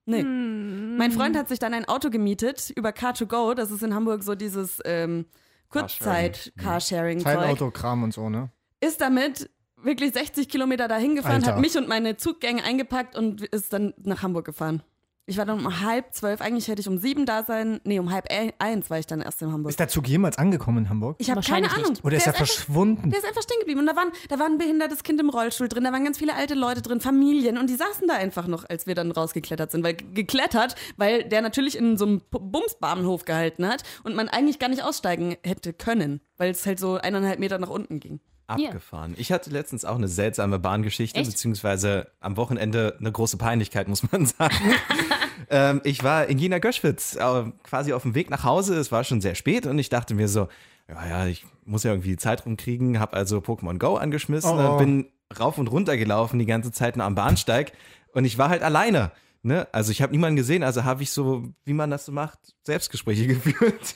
Nee. 0.07 0.23
Hm. 0.23 0.97
Mein 0.97 1.13
Freund 1.13 1.37
hat 1.37 1.49
sich 1.49 1.59
dann 1.59 1.75
ein 1.75 1.85
Auto 1.87 2.11
gemietet 2.11 2.71
über 2.71 2.91
Car2Go. 2.91 3.55
Das 3.55 3.71
ist 3.71 3.83
in 3.83 3.95
Hamburg 3.95 4.23
so 4.23 4.35
dieses 4.35 4.81
ähm, 4.85 5.27
Kurzzeit-Carsharing-Zeug. 5.71 7.35
Teilautogramm 7.35 8.03
und 8.03 8.13
so, 8.13 8.29
ne? 8.29 8.51
Ist 8.81 9.01
damit 9.01 9.51
wirklich 9.77 10.13
60 10.13 10.49
Kilometer 10.49 10.89
dahin 10.89 11.15
gefahren, 11.15 11.37
Alter. 11.37 11.55
hat 11.55 11.61
mich 11.61 11.77
und 11.77 11.89
meine 11.89 12.17
Zuggänge 12.17 12.63
eingepackt 12.65 13.17
und 13.17 13.43
ist 13.43 13.73
dann 13.73 13.95
nach 14.03 14.23
Hamburg 14.23 14.45
gefahren. 14.45 14.83
Ich 15.27 15.37
war 15.39 15.45
dann 15.45 15.65
um 15.65 15.81
halb 15.81 16.13
zwölf, 16.13 16.41
eigentlich 16.41 16.67
hätte 16.67 16.81
ich 16.81 16.89
um 16.89 16.99
sieben 16.99 17.25
da 17.25 17.45
sein. 17.45 17.81
Nee, 17.85 18.01
um 18.01 18.11
halb 18.11 18.27
e- 18.33 18.53
eins 18.59 18.91
war 18.91 18.99
ich 18.99 19.07
dann 19.07 19.21
erst 19.21 19.41
in 19.43 19.53
Hamburg. 19.53 19.71
Ist 19.71 19.79
der 19.79 19.87
Zug 19.89 20.09
jemals 20.09 20.39
angekommen 20.39 20.79
in 20.79 20.89
Hamburg? 20.89 21.17
Ich 21.19 21.31
habe 21.31 21.41
keine 21.41 21.63
Wahrscheinlich 21.67 21.73
Ahnung. 21.73 21.91
nicht. 21.93 22.05
Oder 22.05 22.17
ist 22.17 22.27
er 22.27 22.33
einfach, 22.33 22.47
verschwunden? 22.47 23.11
der 23.11 23.21
ist 23.21 23.27
einfach 23.29 23.43
stehen 23.43 23.59
geblieben. 23.61 23.79
Und 23.81 23.87
da, 23.87 23.95
waren, 23.95 24.11
da 24.29 24.39
war 24.41 24.47
ein 24.47 24.59
behindertes 24.59 25.05
Kind 25.05 25.21
im 25.21 25.29
Rollstuhl 25.31 25.69
drin, 25.69 25.85
da 25.85 25.93
waren 25.93 26.03
ganz 26.03 26.19
viele 26.19 26.35
alte 26.35 26.55
Leute 26.55 26.83
drin, 26.83 27.01
Familien. 27.01 27.59
Und 27.59 27.71
die 27.71 27.77
saßen 27.77 28.09
da 28.09 28.15
einfach 28.15 28.49
noch, 28.49 28.65
als 28.69 28.89
wir 28.89 28.97
dann 28.97 29.13
rausgeklettert 29.13 29.71
sind. 29.71 29.85
Weil 29.85 29.95
geklettert, 29.95 30.75
weil 30.97 31.23
der 31.25 31.43
natürlich 31.43 31.77
in 31.79 31.97
so 31.97 32.07
einem 32.07 32.23
Bumsbahnhof 32.31 33.25
gehalten 33.25 33.69
hat 33.69 33.85
und 34.03 34.17
man 34.17 34.29
eigentlich 34.29 34.59
gar 34.59 34.69
nicht 34.69 34.83
aussteigen 34.83 35.37
hätte 35.45 35.73
können, 35.73 36.21
weil 36.39 36.51
es 36.51 36.67
halt 36.67 36.81
so 36.81 36.97
eineinhalb 36.97 37.39
Meter 37.39 37.59
nach 37.59 37.71
unten 37.71 38.01
ging. 38.01 38.21
Abgefahren. 38.51 39.15
Ich 39.17 39.33
hatte 39.33 39.51
letztens 39.51 39.85
auch 39.85 39.97
eine 39.97 40.09
seltsame 40.09 40.59
Bahngeschichte, 40.59 41.21
Echt? 41.21 41.31
beziehungsweise 41.31 42.09
am 42.21 42.37
Wochenende 42.37 42.97
eine 42.99 43.13
große 43.13 43.37
Peinlichkeit, 43.37 43.89
muss 43.89 44.11
man 44.11 44.27
sagen. 44.39 44.55
ähm, 45.51 45.81
ich 45.85 46.03
war 46.05 46.27
in 46.27 46.39
Jena 46.39 46.59
Göschwitz, 46.59 47.17
äh, 47.17 47.45
quasi 47.63 47.93
auf 47.93 48.03
dem 48.03 48.15
Weg 48.15 48.31
nach 48.31 48.45
Hause. 48.45 48.77
Es 48.77 48.91
war 48.93 49.05
schon 49.05 49.21
sehr 49.21 49.35
spät 49.35 49.67
und 49.67 49.79
ich 49.79 49.89
dachte 49.89 50.15
mir 50.15 50.29
so, 50.29 50.49
ja, 50.89 51.07
ja, 51.09 51.27
ich 51.27 51.45
muss 51.65 51.85
ja 51.85 51.93
irgendwie 51.93 52.11
die 52.11 52.17
Zeit 52.17 52.45
rumkriegen, 52.47 52.99
habe 52.99 53.17
also 53.17 53.39
Pokémon 53.39 53.79
Go 53.79 53.97
angeschmissen, 53.97 54.51
Oh, 54.59 54.75
oh. 54.75 54.79
bin 54.79 55.07
rauf 55.39 55.59
und 55.59 55.69
runter 55.69 55.97
gelaufen 55.97 56.39
die 56.39 56.47
ganze 56.47 56.73
Zeit 56.73 56.97
nur 56.97 57.07
am 57.07 57.15
Bahnsteig 57.15 57.73
und 58.13 58.25
ich 58.25 58.39
war 58.39 58.49
halt 58.49 58.63
alleine. 58.63 59.13
Ne? 59.43 59.67
Also 59.73 59.91
ich 59.91 60.03
habe 60.03 60.13
niemanden 60.13 60.37
gesehen, 60.37 60.63
also 60.63 60.85
habe 60.85 61.03
ich 61.03 61.13
so, 61.13 61.45
wie 61.65 61.73
man 61.73 61.91
das 61.91 62.05
so 62.05 62.13
macht, 62.13 62.39
Selbstgespräche 62.63 63.27
geführt. 63.29 63.95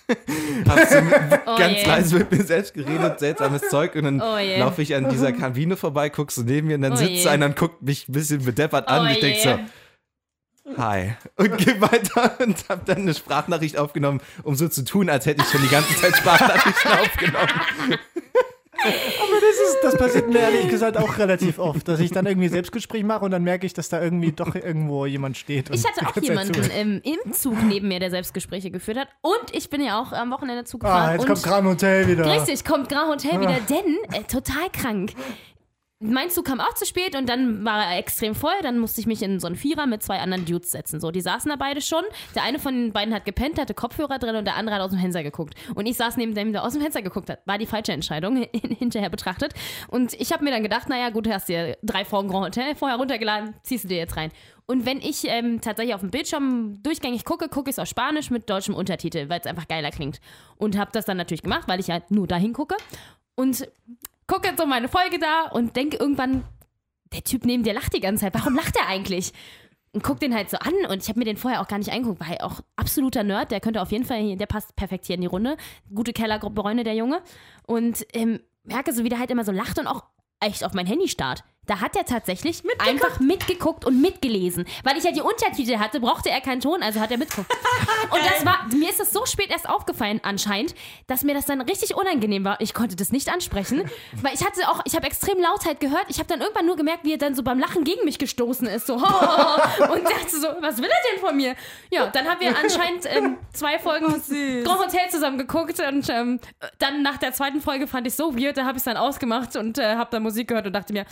habe 0.67 0.87
so 0.89 0.97
Oh 1.47 1.59
ganz 1.59 1.77
je. 1.83 1.87
leise 1.87 2.19
mit 2.19 2.33
mir 2.33 2.45
selbst 2.45 2.73
geredet, 2.73 3.21
seltsames 3.21 3.69
Zeug 3.69 3.95
und 3.95 4.05
dann 4.05 4.21
Oh 4.23 4.39
je. 4.39 4.59
laufe 4.59 4.81
ich 4.81 4.95
an 4.95 5.11
dieser 5.11 5.33
Kabine 5.33 5.77
vorbei, 5.77 6.09
guckst 6.09 6.39
du 6.39 6.45
neben 6.45 6.69
mir 6.69 6.77
und 6.77 6.83
dann 6.83 6.95
Oh 6.95 6.97
sitzt 6.97 7.25
je. 7.25 7.29
einer 7.29 7.45
und 7.47 7.57
guckt 7.57 7.83
mich 7.83 8.09
ein 8.09 8.13
bisschen 8.13 8.43
bedeppert 8.43 8.89
an 8.89 9.01
Oh 9.01 9.05
und 9.05 9.11
ich 9.11 9.21
denk 9.21 9.37
je. 9.37 9.43
so, 10.67 10.79
hi. 10.83 11.13
Und 11.37 11.59
geh 11.59 11.79
weiter 11.79 12.41
und 12.41 12.67
hab 12.71 12.87
dann 12.87 12.99
eine 13.03 13.13
Sprachnachricht 13.13 13.77
aufgenommen, 13.77 14.23
um 14.45 14.55
so 14.55 14.67
zu 14.69 14.83
tun, 14.83 15.11
als 15.11 15.27
hätte 15.27 15.43
ich 15.43 15.49
schon 15.51 15.61
die 15.61 15.69
ganze 15.69 15.95
Zeit 15.97 16.17
Sprachnachrichten 16.17 16.91
aufgenommen. 17.01 17.99
Aber 18.85 19.41
das, 19.41 19.69
ist, 19.69 19.79
das 19.83 19.97
passiert 19.97 20.29
mir 20.29 20.41
ehrlich 20.41 20.69
gesagt 20.69 20.97
auch 20.97 21.19
relativ 21.19 21.59
oft, 21.59 21.89
dass 21.89 22.01
ich 22.01 22.11
dann 22.11 22.27
irgendwie 22.27 22.49
Selbstgespräch 22.49 23.03
mache 23.05 23.25
und 23.25 23.31
dann 23.31 23.43
merke 23.43 23.67
ich, 23.67 23.73
dass 23.75 23.89
da 23.89 24.03
irgendwie 24.03 24.33
doch 24.33 24.55
irgendwo 24.55 25.07
jemand 25.07 25.37
steht. 25.37 25.71
Ich 25.75 25.85
hatte 25.85 26.07
auch 26.07 26.17
jemanden 26.21 26.71
im, 26.71 27.01
im 27.03 27.33
Zug 27.33 27.63
neben 27.63 27.89
mir, 27.89 28.01
der 28.01 28.11
Selbstgespräche 28.11 28.71
geführt 28.71 28.99
hat. 28.99 29.09
Und 29.23 29.53
ich 29.53 29.71
bin 29.71 29.83
ja 29.83 30.01
auch 30.01 30.13
am 30.13 30.31
Wochenende 30.31 30.65
Zug 30.65 30.85
Ah, 30.85 30.89
gefahren. 30.89 31.13
jetzt 31.13 31.21
und 31.23 31.29
kommt 31.29 31.43
Gran 31.43 31.65
Hotel 31.67 32.09
wieder. 32.09 32.27
Richtig, 32.27 32.65
kommt 32.65 32.89
Grand 32.89 33.11
Hotel 33.11 33.41
wieder, 33.41 33.59
denn 33.69 33.97
äh, 34.13 34.25
total 34.25 34.69
krank. 34.73 35.13
Mein 36.07 36.29
Zug 36.29 36.45
kam 36.45 36.61
auch 36.61 36.75
zu 36.75 36.85
spät 36.85 37.17
und 37.17 37.31
dann 37.31 37.65
war 37.65 37.83
er 37.83 37.99
extrem 37.99 38.35
voll. 38.35 38.53
Dann 38.63 38.79
musste 38.79 39.01
ich 39.01 39.07
mich 39.07 39.23
in 39.23 39.41
so 39.41 39.47
einen 39.47 39.57
Vierer 39.57 39.87
mit 39.87 40.03
zwei 40.03 40.19
anderen 40.19 40.45
Dudes 40.45 40.71
setzen. 40.71 41.01
So, 41.01 41.11
die 41.11 41.23
saßen 41.23 41.49
da 41.49 41.57
beide 41.57 41.81
schon. 41.81 42.05
Der 42.35 42.43
eine 42.43 42.59
von 42.59 42.75
den 42.75 42.93
beiden 42.93 43.15
hat 43.15 43.25
gepennt, 43.25 43.59
hatte 43.59 43.73
Kopfhörer 43.73 44.19
drin 44.19 44.37
und 44.37 44.45
der 44.45 44.57
andere 44.57 44.77
hat 44.77 44.83
aus 44.83 44.91
dem 44.91 45.01
Fenster 45.01 45.23
geguckt. 45.23 45.55
Und 45.75 45.87
ich 45.87 45.97
saß 45.97 46.19
neben 46.19 46.35
dem, 46.35 46.53
der 46.53 46.63
aus 46.63 46.75
dem 46.75 46.83
Fenster 46.83 47.01
geguckt 47.01 47.31
hat. 47.31 47.41
War 47.47 47.57
die 47.57 47.65
falsche 47.65 47.93
Entscheidung 47.93 48.37
hinterher 48.53 49.09
betrachtet. 49.09 49.55
Und 49.89 50.13
ich 50.21 50.31
habe 50.31 50.45
mir 50.45 50.51
dann 50.51 50.63
gedacht, 50.63 50.91
naja, 50.91 51.09
gut, 51.09 51.25
du 51.25 51.33
hast 51.33 51.49
dir 51.49 51.79
drei 51.83 52.05
Folgen 52.05 52.29
Grand 52.29 52.45
Hotel 52.45 52.75
vorher 52.75 52.99
runtergeladen, 52.99 53.55
ziehst 53.63 53.85
du 53.85 53.89
dir 53.89 53.97
jetzt 53.97 54.19
rein. 54.19 54.31
Und 54.67 54.85
wenn 54.85 54.99
ich 54.99 55.25
ähm, 55.27 55.63
tatsächlich 55.63 55.95
auf 55.95 56.03
dem 56.03 56.11
Bildschirm 56.11 56.83
durchgängig 56.83 57.25
gucke, 57.25 57.49
gucke 57.49 57.71
ich 57.71 57.77
es 57.77 57.79
auf 57.79 57.89
Spanisch 57.89 58.31
mit 58.31 58.51
deutschem 58.51 58.75
Untertitel, 58.75 59.31
weil 59.31 59.41
es 59.41 59.47
einfach 59.47 59.69
geiler 59.69 59.91
klingt. 59.91 60.21
Und 60.59 60.77
habe 60.77 60.91
das 60.93 61.07
dann 61.07 61.17
natürlich 61.17 61.43
gemacht, 61.43 61.67
weil 61.67 61.81
ich 61.81 61.91
halt 61.91 62.11
nur 62.11 62.27
dahin 62.27 62.53
gucke. 62.53 62.77
Und 63.37 63.67
gucke 64.27 64.49
jetzt 64.49 64.61
so 64.61 64.67
meine 64.67 64.89
Folge 64.89 65.19
da 65.19 65.49
und 65.49 65.77
denke 65.77 65.97
irgendwann, 65.97 66.45
der 67.13 67.23
Typ 67.25 67.45
neben 67.45 67.63
dir 67.63 67.75
lacht 67.75 67.95
die 67.95 68.01
ganze 68.01 68.25
Zeit. 68.25 68.35
Warum 68.35 68.55
lacht 68.55 68.77
er 68.77 68.89
eigentlich? 68.89 69.33
Und 69.93 70.03
guck 70.03 70.19
den 70.19 70.35
halt 70.35 70.51
so 70.51 70.57
an 70.59 70.75
und 70.89 71.03
ich 71.03 71.09
habe 71.09 71.21
mir 71.21 71.25
den 71.25 71.37
vorher 71.37 71.61
auch 71.61 71.69
gar 71.69 71.79
nicht 71.79 71.93
angeguckt, 71.93 72.21
weil 72.21 72.39
auch 72.39 72.61
absoluter 72.75 73.23
Nerd, 73.23 73.53
der 73.53 73.61
könnte 73.61 73.81
auf 73.81 73.93
jeden 73.93 74.05
Fall, 74.05 74.21
hier, 74.21 74.37
der 74.37 74.47
passt 74.47 74.75
perfekt 74.75 75.07
hier 75.07 75.15
in 75.15 75.21
die 75.21 75.29
Runde. 75.29 75.57
Gute 75.95 76.13
Kellergruppe 76.13 76.63
Bräune, 76.63 76.83
der 76.83 76.97
Junge. 76.97 77.23
Und 77.67 78.05
ähm, 78.13 78.41
merke 78.65 78.93
so, 78.93 79.05
wie 79.05 79.09
der 79.09 79.21
halt 79.21 79.31
immer 79.31 79.45
so 79.45 79.53
lacht 79.53 79.79
und 79.79 79.87
auch 79.87 80.03
echt 80.41 80.65
auf 80.65 80.73
mein 80.73 80.87
Handy 80.87 81.09
starrt. 81.09 81.45
Da 81.67 81.81
hat 81.81 81.97
er 81.97 82.05
tatsächlich 82.05 82.63
einfach 82.79 83.21
mitgeguckt 83.21 83.85
und 83.85 84.01
mitgelesen. 84.01 84.65
Weil 84.83 84.97
ich 84.97 85.05
ja 85.05 85.13
die 85.13 85.21
Untertitel 85.21 85.79
hatte, 85.79 86.01
brauchte 86.01 86.31
er 86.31 86.41
keinen 86.41 86.61
Ton, 86.61 86.83
also 86.83 87.01
hat 87.01 87.11
er 87.11 87.19
mitgeguckt. 87.19 87.51
und 88.11 88.21
das 88.25 88.45
war, 88.45 88.67
mir 88.75 88.91
ist 88.91 89.01
das 89.01 89.13
so 89.13 89.25
spät 89.27 89.51
erst 89.51 89.69
aufgefallen 89.69 90.21
anscheinend, 90.23 90.75
dass 91.07 91.23
mir 91.23 91.35
das 91.35 91.47
dann 91.47 91.61
richtig 91.61 91.95
unangenehm 91.95 92.45
war. 92.45 92.61
Ich 92.61 92.75
konnte 92.75 92.97
das 92.97 93.13
nicht 93.13 93.33
ansprechen, 93.33 93.91
weil 94.23 94.35
ich 94.35 94.45
hatte 94.45 94.69
auch, 94.69 94.81
ich 94.85 94.95
habe 94.95 95.07
extrem 95.07 95.39
Lautheit 95.41 95.81
gehört. 95.81 96.07
Ich 96.09 96.19
habe 96.19 96.29
dann 96.29 96.41
irgendwann 96.41 96.67
nur 96.67 96.77
gemerkt, 96.77 97.05
wie 97.05 97.13
er 97.13 97.19
dann 97.19 97.35
so 97.35 97.43
beim 97.43 97.59
Lachen 97.59 97.85
gegen 97.85 98.05
mich 98.05 98.19
gestoßen 98.19 98.67
ist. 98.67 98.87
So, 98.87 98.95
und 98.95 99.03
dachte 99.03 100.41
so, 100.41 100.49
was 100.61 100.79
will 100.79 100.89
er 100.89 101.13
denn 101.13 101.21
von 101.21 101.37
mir? 101.37 101.55
Ja, 101.91 102.07
dann 102.09 102.27
haben 102.27 102.41
wir 102.41 102.57
anscheinend 102.57 103.07
ähm, 103.07 103.39
zwei 103.53 103.79
Folgen 103.79 104.21
süß. 104.21 104.65
Grand 104.65 104.81
Hotel 104.81 105.11
zusammen 105.11 105.39
geguckt 105.39 105.81
und 105.81 106.09
ähm, 106.11 106.41
dann 106.79 107.03
nach 107.03 107.17
der 107.19 107.33
zweiten 107.33 107.61
Folge 107.61 107.87
fand 107.87 108.07
ich 108.07 108.15
so 108.15 108.37
weird, 108.37 108.57
da 108.57 108.65
habe 108.65 108.73
ich 108.73 108.81
es 108.81 108.85
dann 108.85 108.97
ausgemacht 108.97 109.57
und 109.57 109.79
äh, 109.79 109.97
habe 109.97 110.11
dann 110.11 110.23
Musik 110.23 110.49
gehört 110.49 110.67
und 110.67 110.73
dachte 110.73 110.93
mir, 110.93 111.07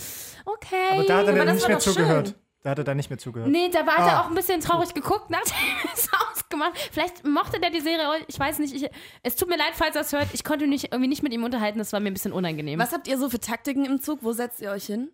okay. 0.45 0.77
Aber 0.93 1.05
da 1.05 1.17
hat 1.19 1.27
er 1.29 1.33
dann 1.35 1.55
nicht 1.55 1.67
mehr 1.69 1.77
doch 1.77 1.83
schön. 1.85 1.93
zugehört. 1.95 2.35
Da 2.63 2.71
hat 2.71 2.79
er 2.79 2.85
dann 2.85 2.97
nicht 2.97 3.11
mehr 3.11 3.19
zugehört. 3.19 3.51
Nee, 3.51 3.71
da 3.73 3.85
war, 3.87 3.97
hat 3.97 4.07
er 4.07 4.19
Ah. 4.19 4.21
auch 4.23 4.29
ein 4.29 4.35
bisschen 4.37 4.61
traurig 4.61 4.95
geguckt, 4.95 5.31
nachdem 5.31 5.55
er 5.85 5.93
es 5.95 6.09
ausgemacht. 6.31 6.73
Vielleicht 6.93 7.27
mochte 7.27 7.59
der 7.59 7.71
die 7.71 7.81
Serie, 7.81 8.07
ich 8.29 8.39
weiß 8.39 8.61
nicht. 8.61 8.73
Ich, 8.75 8.89
es 9.25 9.35
tut 9.37 9.49
mir 9.49 9.57
leid, 9.59 9.73
falls 9.75 9.97
er 9.97 10.03
es 10.03 10.13
hört. 10.13 10.29
Ich 10.33 10.45
konnte 10.45 10.67
mich 10.69 10.85
irgendwie 10.93 11.09
nicht 11.09 11.23
mit 11.25 11.33
ihm 11.33 11.43
unterhalten, 11.43 11.79
das 11.81 11.93
war 11.93 11.99
mir 11.99 12.09
ein 12.11 12.13
bisschen 12.15 12.33
unangenehm. 12.33 12.79
Was 12.79 12.93
habt 12.93 13.09
ihr 13.09 13.19
so 13.19 13.29
für 13.29 13.41
Taktiken 13.41 13.85
im 13.85 14.01
Zug? 14.01 14.21
Wo 14.23 14.33
setzt 14.33 14.61
ihr 14.61 14.71
euch 14.71 14.87
hin? 14.87 15.11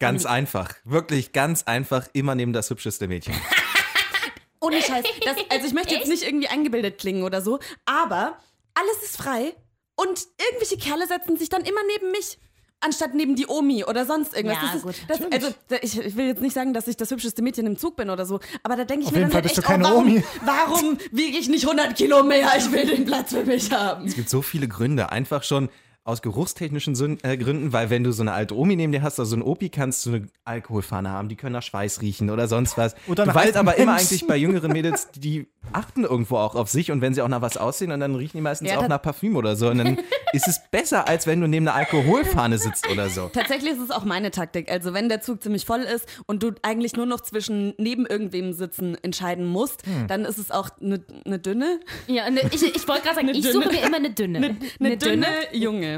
Ganz 0.00 0.26
einfach. 0.26 0.74
Wirklich 0.84 1.32
ganz 1.32 1.62
einfach. 1.64 2.08
Immer 2.12 2.34
neben 2.34 2.52
das 2.52 2.70
hübscheste 2.70 3.06
Mädchen. 3.06 3.34
Ohne 4.60 4.82
Scheiß. 4.82 5.04
Das, 5.24 5.36
also 5.48 5.66
ich 5.66 5.72
möchte 5.72 5.94
jetzt 5.94 6.08
nicht 6.08 6.22
irgendwie 6.22 6.48
eingebildet 6.48 6.98
klingen 6.98 7.22
oder 7.22 7.40
so, 7.40 7.60
aber 7.86 8.38
alles 8.74 9.02
ist 9.02 9.16
frei 9.16 9.54
und 9.96 10.26
irgendwelche 10.48 10.76
Kerle 10.76 11.06
setzen 11.06 11.36
sich 11.36 11.48
dann 11.48 11.62
immer 11.62 11.80
neben 11.86 12.10
mich. 12.10 12.38
Anstatt 12.82 13.14
neben 13.14 13.36
die 13.36 13.46
Omi 13.46 13.84
oder 13.84 14.06
sonst 14.06 14.34
irgendwas. 14.34 14.58
Ja, 14.62 14.66
das 14.66 14.74
ist, 14.76 14.82
gut. 14.82 14.94
das, 15.06 15.20
also 15.32 15.54
ich, 15.82 15.98
ich 15.98 16.16
will 16.16 16.26
jetzt 16.26 16.40
nicht 16.40 16.54
sagen, 16.54 16.72
dass 16.72 16.88
ich 16.88 16.96
das 16.96 17.10
hübscheste 17.10 17.42
Mädchen 17.42 17.66
im 17.66 17.76
Zug 17.76 17.96
bin 17.96 18.08
oder 18.08 18.24
so, 18.24 18.40
aber 18.62 18.76
da 18.76 18.84
denke 18.84 19.02
ich 19.02 19.08
Auf 19.08 19.14
mir 19.14 19.20
dann 19.20 19.30
Fall 19.30 19.42
halt 19.42 19.50
echt, 19.50 19.68
oh, 19.68 19.72
warum, 19.78 20.06
Omi. 20.06 20.24
warum 20.44 20.98
wiege 21.12 21.36
ich 21.36 21.48
nicht 21.48 21.64
100 21.64 21.94
Kilo 21.94 22.22
mehr? 22.22 22.48
Ich 22.56 22.72
will 22.72 22.86
den 22.86 23.04
Platz 23.04 23.30
für 23.30 23.44
mich 23.44 23.70
haben. 23.70 24.06
Es 24.06 24.14
gibt 24.14 24.30
so 24.30 24.40
viele 24.40 24.66
Gründe. 24.66 25.12
Einfach 25.12 25.42
schon 25.42 25.68
aus 26.02 26.22
geruchstechnischen 26.22 27.18
äh, 27.22 27.36
Gründen, 27.36 27.72
weil 27.72 27.90
wenn 27.90 28.02
du 28.04 28.12
so 28.12 28.22
eine 28.22 28.32
alte 28.32 28.56
Omi 28.56 28.74
neben 28.74 28.90
dir 28.90 29.02
hast, 29.02 29.18
oder 29.18 29.26
so 29.26 29.36
ein 29.36 29.42
Opi, 29.42 29.68
kannst 29.68 30.06
du 30.06 30.14
eine 30.14 30.26
Alkoholfahne 30.44 31.10
haben, 31.10 31.28
die 31.28 31.36
können 31.36 31.52
nach 31.52 31.62
Schweiß 31.62 32.00
riechen 32.00 32.30
oder 32.30 32.48
sonst 32.48 32.76
was. 32.78 32.94
Oder 33.06 33.26
du 33.26 33.34
weißt 33.34 33.56
aber 33.56 33.76
immer 33.76 33.92
Menschen. 33.94 34.08
eigentlich 34.08 34.26
bei 34.26 34.36
jüngeren 34.36 34.72
Mädels, 34.72 35.08
die 35.14 35.46
achten 35.72 36.04
irgendwo 36.04 36.36
auch 36.38 36.54
auf 36.54 36.70
sich 36.70 36.90
und 36.90 37.00
wenn 37.02 37.12
sie 37.14 37.20
auch 37.22 37.28
nach 37.28 37.42
was 37.42 37.56
aussehen 37.58 37.92
und 37.92 38.00
dann 38.00 38.14
riechen 38.14 38.38
die 38.38 38.42
meistens 38.42 38.70
Ja, 38.70 38.78
auch 38.78 38.88
nach 38.88 39.02
Parfüm 39.02 39.36
oder 39.36 39.56
so. 39.56 39.68
Und 39.68 39.78
dann 39.78 39.98
ist 40.32 40.48
es 40.48 40.60
besser, 40.70 41.06
als 41.06 41.26
wenn 41.26 41.40
du 41.40 41.46
neben 41.46 41.68
einer 41.68 41.76
Alkoholfahne 41.76 42.56
sitzt 42.58 42.88
oder 42.90 43.10
so. 43.10 43.28
Tatsächlich 43.32 43.72
ist 43.72 43.80
es 43.80 43.90
auch 43.90 44.04
meine 44.04 44.30
Taktik. 44.30 44.70
Also 44.70 44.94
wenn 44.94 45.08
der 45.08 45.20
Zug 45.20 45.42
ziemlich 45.42 45.66
voll 45.66 45.80
ist 45.80 46.06
und 46.26 46.42
du 46.42 46.52
eigentlich 46.62 46.94
nur 46.96 47.06
noch 47.06 47.20
zwischen 47.20 47.74
neben 47.78 48.06
irgendwem 48.06 48.52
sitzen 48.52 48.96
entscheiden 49.02 49.46
musst, 49.46 49.84
Hm. 49.86 50.06
dann 50.08 50.24
ist 50.24 50.38
es 50.38 50.50
auch 50.50 50.70
eine 50.80 51.00
ne 51.24 51.38
dünne, 51.38 51.80
ja, 52.06 52.28
ne, 52.30 52.40
ich, 52.50 52.62
ich 52.62 52.88
wollte 52.88 53.02
gerade 53.02 53.16
sagen, 53.16 53.28
ich 53.28 53.40
dünne- 53.44 53.52
suche 53.52 53.68
mir 53.68 53.82
immer 53.86 53.96
eine 53.98 54.10
dünne. 54.10 54.38
eine, 54.38 54.56
eine 54.80 54.96
dünne 54.96 55.26
Junge. 55.52 55.89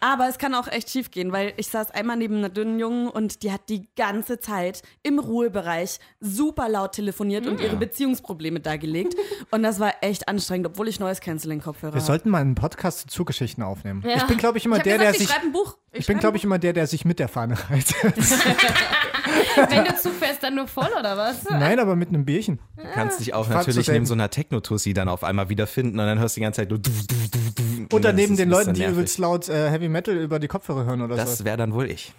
Aber 0.00 0.28
es 0.28 0.38
kann 0.38 0.54
auch 0.54 0.68
echt 0.68 0.90
schief 0.90 1.10
gehen, 1.10 1.32
weil 1.32 1.52
ich 1.56 1.68
saß 1.68 1.90
einmal 1.90 2.16
neben 2.16 2.36
einer 2.36 2.48
dünnen 2.48 2.78
Jungen 2.78 3.08
und 3.08 3.42
die 3.42 3.52
hat 3.52 3.62
die 3.68 3.88
ganze 3.96 4.38
Zeit 4.40 4.82
im 5.02 5.18
Ruhebereich 5.18 5.98
super 6.20 6.68
laut 6.68 6.92
telefoniert 6.92 7.46
und 7.46 7.60
ihre 7.60 7.76
Beziehungsprobleme 7.76 8.60
dargelegt. 8.60 9.14
Und 9.50 9.62
das 9.62 9.80
war 9.80 9.94
echt 10.02 10.28
anstrengend, 10.28 10.66
obwohl 10.68 10.86
ich 10.88 11.00
neues 11.00 11.20
Canceling-Kopfhörer 11.20 11.92
Wir 11.94 12.00
habe. 12.00 12.06
sollten 12.06 12.30
mal 12.30 12.40
einen 12.40 12.54
Podcast 12.54 13.00
zu 13.00 13.06
Zuggeschichten 13.08 13.62
aufnehmen. 13.64 14.02
Ja. 14.06 14.16
Ich 14.16 14.24
bin, 14.24 14.38
glaube 14.38 14.58
ich, 14.58 14.64
immer 14.66 14.76
Ich 14.76 14.82
der, 14.82 14.98
gesagt, 14.98 15.14
der 15.16 15.20
ich 15.22 15.28
sich. 15.28 15.36
ein 15.42 15.52
Buch. 15.52 15.76
Ich 15.92 16.06
bin, 16.06 16.18
glaube 16.18 16.36
ich, 16.36 16.44
immer 16.44 16.58
der, 16.58 16.72
der 16.72 16.86
sich 16.86 17.04
mit 17.04 17.18
der 17.18 17.28
Fahne 17.28 17.56
reitet. 17.68 18.14
Wenn 19.68 19.84
du 19.84 19.96
zufährst, 19.96 20.42
dann 20.42 20.54
nur 20.54 20.66
voll 20.66 20.88
oder 20.98 21.16
was? 21.16 21.44
Nein, 21.48 21.78
aber 21.78 21.96
mit 21.96 22.08
einem 22.08 22.24
Bierchen. 22.24 22.58
Du 22.76 22.84
kannst 22.94 23.20
dich 23.20 23.34
auch 23.34 23.46
fahr 23.46 23.56
natürlich 23.58 23.86
zu 23.86 23.92
neben 23.92 24.06
so 24.06 24.14
einer 24.14 24.30
Techno-Tussi 24.30 24.94
dann 24.94 25.08
auf 25.08 25.24
einmal 25.24 25.48
wiederfinden 25.48 25.98
und 25.98 26.06
dann 26.06 26.18
hörst 26.18 26.36
du 26.36 26.40
die 26.40 26.44
ganze 26.44 26.60
Zeit 26.62 26.70
nur 26.70 26.78
du, 26.78 26.90
du, 26.90 27.14
du, 27.30 27.86
du. 27.88 27.96
Oder 27.96 28.12
neben 28.12 28.36
den 28.36 28.48
Leuten, 28.48 28.74
die 28.74 28.84
übelst 28.84 29.18
laut 29.18 29.29
äh, 29.38 29.70
Heavy 29.70 29.88
Metal 29.88 30.16
über 30.16 30.38
die 30.38 30.48
Kopfhörer 30.48 30.84
hören 30.84 31.02
oder 31.02 31.16
Das 31.16 31.38
so. 31.38 31.44
wäre 31.44 31.56
dann 31.56 31.72
wohl 31.74 31.90
ich. 31.90 32.12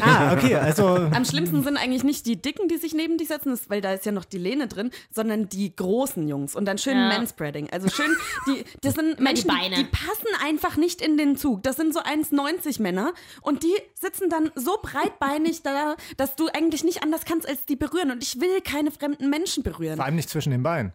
Ah, 0.00 0.32
okay, 0.32 0.54
also. 0.56 0.86
Am 0.86 1.24
schlimmsten 1.24 1.62
sind 1.62 1.76
eigentlich 1.76 2.04
nicht 2.04 2.26
die 2.26 2.40
Dicken, 2.40 2.68
die 2.68 2.76
sich 2.78 2.94
neben 2.94 3.18
dich 3.18 3.28
setzen, 3.28 3.50
das- 3.50 3.68
weil 3.70 3.80
da 3.80 3.92
ist 3.92 4.04
ja 4.06 4.12
noch 4.12 4.24
die 4.24 4.38
Lehne 4.38 4.68
drin, 4.68 4.90
sondern 5.10 5.48
die 5.48 5.74
großen 5.74 6.26
Jungs 6.28 6.54
und 6.54 6.64
dann 6.66 6.78
schön 6.78 6.96
Ja. 6.96 7.08
Manspreading. 7.08 7.70
Also 7.70 7.88
schön, 7.88 8.10
die, 8.46 8.64
das 8.82 8.94
sind 8.94 9.18
Menschen, 9.20 9.50
die, 9.70 9.74
die 9.74 9.84
passen 9.84 10.28
einfach 10.44 10.76
nicht 10.76 11.00
in 11.00 11.16
den 11.16 11.36
Zug. 11.36 11.62
Das 11.62 11.76
sind 11.76 11.92
so 11.94 12.00
1,90 12.00 12.80
Männer 12.82 13.12
und 13.42 13.62
die 13.62 13.74
sitzen 13.94 14.28
dann 14.30 14.50
so 14.54 14.78
breitbeinig 14.82 15.62
da, 15.62 15.96
dass 16.16 16.36
du 16.36 16.48
eigentlich 16.48 16.84
nicht 16.84 17.02
anders 17.02 17.24
kannst, 17.24 17.48
als 17.48 17.64
die 17.66 17.76
berühren. 17.76 18.10
Und 18.10 18.22
ich 18.22 18.40
will 18.40 18.60
keine 18.62 18.90
fremden 18.90 19.30
Menschen 19.30 19.62
berühren. 19.62 19.96
Vor 19.96 20.04
allem 20.04 20.16
nicht 20.16 20.28
zwischen 20.30 20.50
den 20.50 20.62
Beinen. 20.62 20.92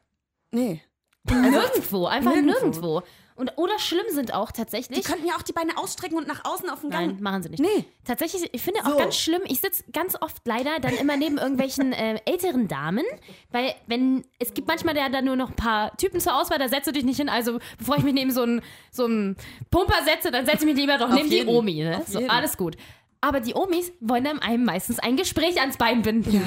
Nee. 0.52 0.82
Nirgendwo, 1.30 2.06
einfach 2.08 2.32
nirgendwo. 2.34 2.52
Nirgendwo. 2.56 3.04
Und, 3.40 3.54
oder 3.58 3.80
schlimm 3.80 4.06
sind 4.10 4.34
auch 4.34 4.52
Die 4.52 4.58
tatsächlich. 4.58 5.04
könnten 5.06 5.26
ja 5.26 5.36
auch 5.36 5.42
die 5.42 5.54
Beine 5.54 5.78
ausstrecken 5.78 6.18
und 6.18 6.28
nach 6.28 6.44
außen 6.44 6.70
auf 6.70 6.82
den 6.82 6.90
Gang. 6.90 7.08
Nein, 7.08 7.22
machen 7.22 7.42
sie 7.44 7.50
nicht. 7.50 7.62
Nee. 7.62 7.86
Tatsächlich, 8.04 8.50
ich 8.52 8.62
finde 8.62 8.82
auch 8.82 8.92
So. 8.92 8.98
ganz 8.98 9.16
schlimm, 9.16 9.42
ich 9.46 9.62
sitze 9.62 9.84
ganz 9.94 10.16
oft 10.22 10.46
leider 10.46 10.80
dann 10.80 10.94
immer 10.96 11.16
neben 11.16 11.38
irgendwelchen 11.38 11.94
äh, 11.94 12.20
älteren 12.26 12.68
Damen, 12.68 13.06
weil 13.52 13.74
wenn, 13.88 14.26
es 14.40 14.54
gibt 14.54 14.68
manchmal 14.68 14.96
ja 14.98 15.08
dann 15.10 15.24
nur 15.26 15.38
noch 15.38 15.50
ein 15.50 15.56
paar 15.56 15.96
Typen 15.98 16.20
zur 16.20 16.36
Auswahl, 16.40 16.60
da 16.60 16.68
setzt 16.68 16.88
du 16.88 16.92
dich 16.92 17.06
nicht 17.06 17.18
hin, 17.18 17.30
also 17.30 17.60
bevor 17.78 17.98
ich 17.98 18.04
mich 18.04 18.14
neben 18.14 18.32
so 18.32 18.42
einen 18.42 18.62
so 18.92 19.06
einen 19.06 19.38
Pumper 19.72 20.04
setze, 20.04 20.32
dann 20.32 20.46
setze 20.46 20.66
ich 20.66 20.66
mich 20.66 20.76
lieber 20.76 20.98
doch 20.98 21.08
Auf 21.10 21.16
neben 21.16 21.30
jeden. 21.32 21.48
die 21.48 21.54
Omi. 21.56 21.76
Ne? 21.84 22.02
So, 22.08 22.20
alles 22.28 22.58
gut. 22.58 22.76
Aber 23.22 23.42
die 23.42 23.54
Omis 23.54 23.92
wollen 24.00 24.24
dann 24.24 24.40
einem 24.40 24.64
meistens 24.64 24.98
ein 25.00 25.18
Gespräch 25.18 25.60
ans 25.60 25.76
Bein 25.76 26.02
binden. 26.04 26.42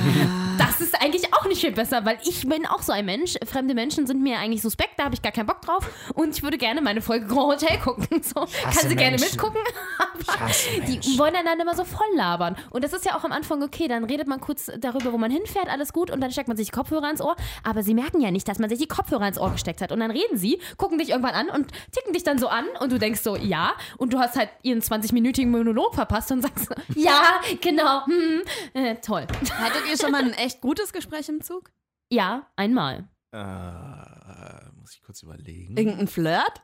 Das 0.58 0.80
ist 0.80 1.00
eigentlich 1.02 1.34
auch 1.34 1.44
nicht 1.46 1.60
viel 1.60 1.72
besser, 1.72 2.04
weil 2.06 2.18
ich 2.24 2.48
bin 2.48 2.66
auch 2.66 2.80
so 2.80 2.92
ein 2.92 3.04
Mensch. 3.04 3.36
Fremde 3.44 3.74
Menschen 3.74 4.06
sind 4.06 4.22
mir 4.22 4.38
eigentlich 4.38 4.62
suspekt, 4.62 4.92
da 4.96 5.04
habe 5.04 5.14
ich 5.14 5.20
gar 5.20 5.32
keinen 5.32 5.46
Bock 5.46 5.60
drauf. 5.60 5.86
Und 6.14 6.36
ich 6.36 6.42
würde 6.42 6.56
gerne 6.56 6.80
meine 6.80 7.02
Folge 7.02 7.26
Grand 7.26 7.62
Hotel 7.62 7.78
gucken. 7.78 8.06
So, 8.22 8.46
kann 8.62 8.72
sie 8.88 8.94
gerne 8.94 9.18
Menschen. 9.18 9.32
mitgucken. 9.32 9.60
Aber 9.98 10.50
die 10.86 10.92
Menschen. 10.92 11.18
wollen 11.18 11.34
dann, 11.34 11.44
dann 11.44 11.58
immer 11.60 11.74
so 11.74 11.84
voll 11.84 12.06
labern. 12.14 12.56
Und 12.70 12.84
das 12.84 12.92
ist 12.92 13.04
ja 13.04 13.16
auch 13.16 13.24
am 13.24 13.32
Anfang 13.32 13.62
okay. 13.62 13.88
Dann 13.88 14.04
redet 14.04 14.28
man 14.28 14.40
kurz 14.40 14.70
darüber, 14.78 15.12
wo 15.12 15.18
man 15.18 15.30
hinfährt, 15.30 15.68
alles 15.68 15.92
gut. 15.92 16.10
Und 16.10 16.20
dann 16.20 16.30
steckt 16.30 16.48
man 16.48 16.56
sich 16.56 16.68
die 16.68 16.72
Kopfhörer 16.72 17.10
ins 17.10 17.20
Ohr. 17.20 17.34
Aber 17.64 17.82
sie 17.82 17.94
merken 17.94 18.20
ja 18.20 18.30
nicht, 18.30 18.46
dass 18.48 18.58
man 18.58 18.70
sich 18.70 18.78
die 18.78 18.86
Kopfhörer 18.86 19.26
ins 19.26 19.38
Ohr 19.38 19.50
gesteckt 19.50 19.80
hat. 19.82 19.92
Und 19.92 20.00
dann 20.00 20.10
reden 20.10 20.38
sie, 20.38 20.60
gucken 20.76 20.98
dich 20.98 21.10
irgendwann 21.10 21.34
an 21.34 21.50
und 21.50 21.66
ticken 21.90 22.12
dich 22.12 22.22
dann 22.22 22.38
so 22.38 22.48
an. 22.48 22.64
Und 22.80 22.92
du 22.92 22.98
denkst 22.98 23.20
so, 23.20 23.36
ja. 23.36 23.72
Und 23.98 24.12
du 24.12 24.20
hast 24.20 24.36
halt 24.36 24.50
ihren 24.62 24.80
20-minütigen 24.80 25.48
Monolog 25.48 25.94
verpasst 25.94 26.30
und 26.30 26.42
sagst 26.42 26.61
so, 26.62 26.74
ja, 27.00 27.40
genau, 27.60 28.06
hm, 28.06 28.42
äh, 28.74 28.96
toll. 28.96 29.26
Hattet 29.52 29.82
ihr 29.90 29.96
schon 29.98 30.12
mal 30.12 30.22
ein 30.22 30.32
echt 30.34 30.60
gutes 30.60 30.92
Gespräch 30.92 31.28
im 31.28 31.40
Zug? 31.42 31.70
Ja, 32.10 32.46
einmal. 32.56 33.08
Äh, 33.32 34.70
muss 34.80 34.94
ich 34.94 35.02
kurz 35.02 35.22
überlegen. 35.22 35.76
Irgendein 35.76 36.08
Flirt? 36.08 36.62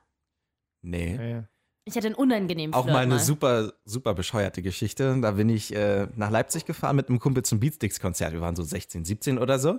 Nee. 0.82 1.16
Ja, 1.16 1.22
ja. 1.22 1.44
Ich 1.84 1.96
hatte 1.96 2.06
einen 2.08 2.16
unangenehmen 2.16 2.74
Auch 2.74 2.82
Flirt 2.82 2.94
mal 2.94 3.02
eine 3.02 3.18
super, 3.18 3.72
super 3.86 4.12
bescheuerte 4.12 4.60
Geschichte. 4.60 5.18
Da 5.22 5.30
bin 5.32 5.48
ich 5.48 5.74
äh, 5.74 6.06
nach 6.16 6.30
Leipzig 6.30 6.66
gefahren 6.66 6.96
mit 6.96 7.08
einem 7.08 7.18
Kumpel 7.18 7.42
zum 7.44 7.60
Beatsticks-Konzert. 7.60 8.32
Wir 8.34 8.42
waren 8.42 8.56
so 8.56 8.62
16, 8.62 9.06
17 9.06 9.38
oder 9.38 9.58
so. 9.58 9.78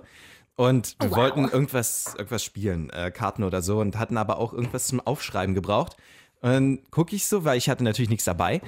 Und 0.56 0.96
wir 0.98 1.06
Oh, 1.06 1.10
wow. 1.12 1.16
wollten 1.18 1.44
irgendwas, 1.48 2.14
irgendwas 2.18 2.42
spielen, 2.42 2.90
äh, 2.90 3.12
Karten 3.12 3.44
oder 3.44 3.62
so, 3.62 3.80
und 3.80 3.96
hatten 3.96 4.16
aber 4.16 4.38
auch 4.38 4.52
irgendwas 4.52 4.88
zum 4.88 5.00
Aufschreiben 5.00 5.54
gebraucht. 5.54 5.96
Und 6.40 6.50
dann 6.50 6.90
gucke 6.90 7.14
ich 7.14 7.26
so, 7.26 7.44
weil 7.44 7.56
ich 7.56 7.68
hatte 7.70 7.84
natürlich 7.84 8.10
nichts 8.10 8.24
dabei. 8.24 8.60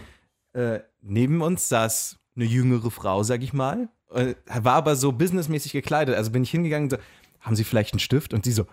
Äh, 0.54 0.80
neben 1.00 1.42
uns 1.42 1.68
saß 1.68 2.16
eine 2.36 2.44
jüngere 2.44 2.90
Frau, 2.90 3.22
sag 3.22 3.42
ich 3.42 3.52
mal. 3.52 3.88
Äh, 4.12 4.34
war 4.46 4.74
aber 4.74 4.96
so 4.96 5.12
businessmäßig 5.12 5.72
gekleidet. 5.72 6.14
Also 6.16 6.30
bin 6.30 6.42
ich 6.42 6.50
hingegangen 6.50 6.90
und 6.90 6.90
so, 6.90 6.98
haben 7.40 7.56
Sie 7.56 7.64
vielleicht 7.64 7.92
einen 7.92 8.00
Stift? 8.00 8.34
Und 8.34 8.44
sie 8.44 8.52
so, 8.52 8.66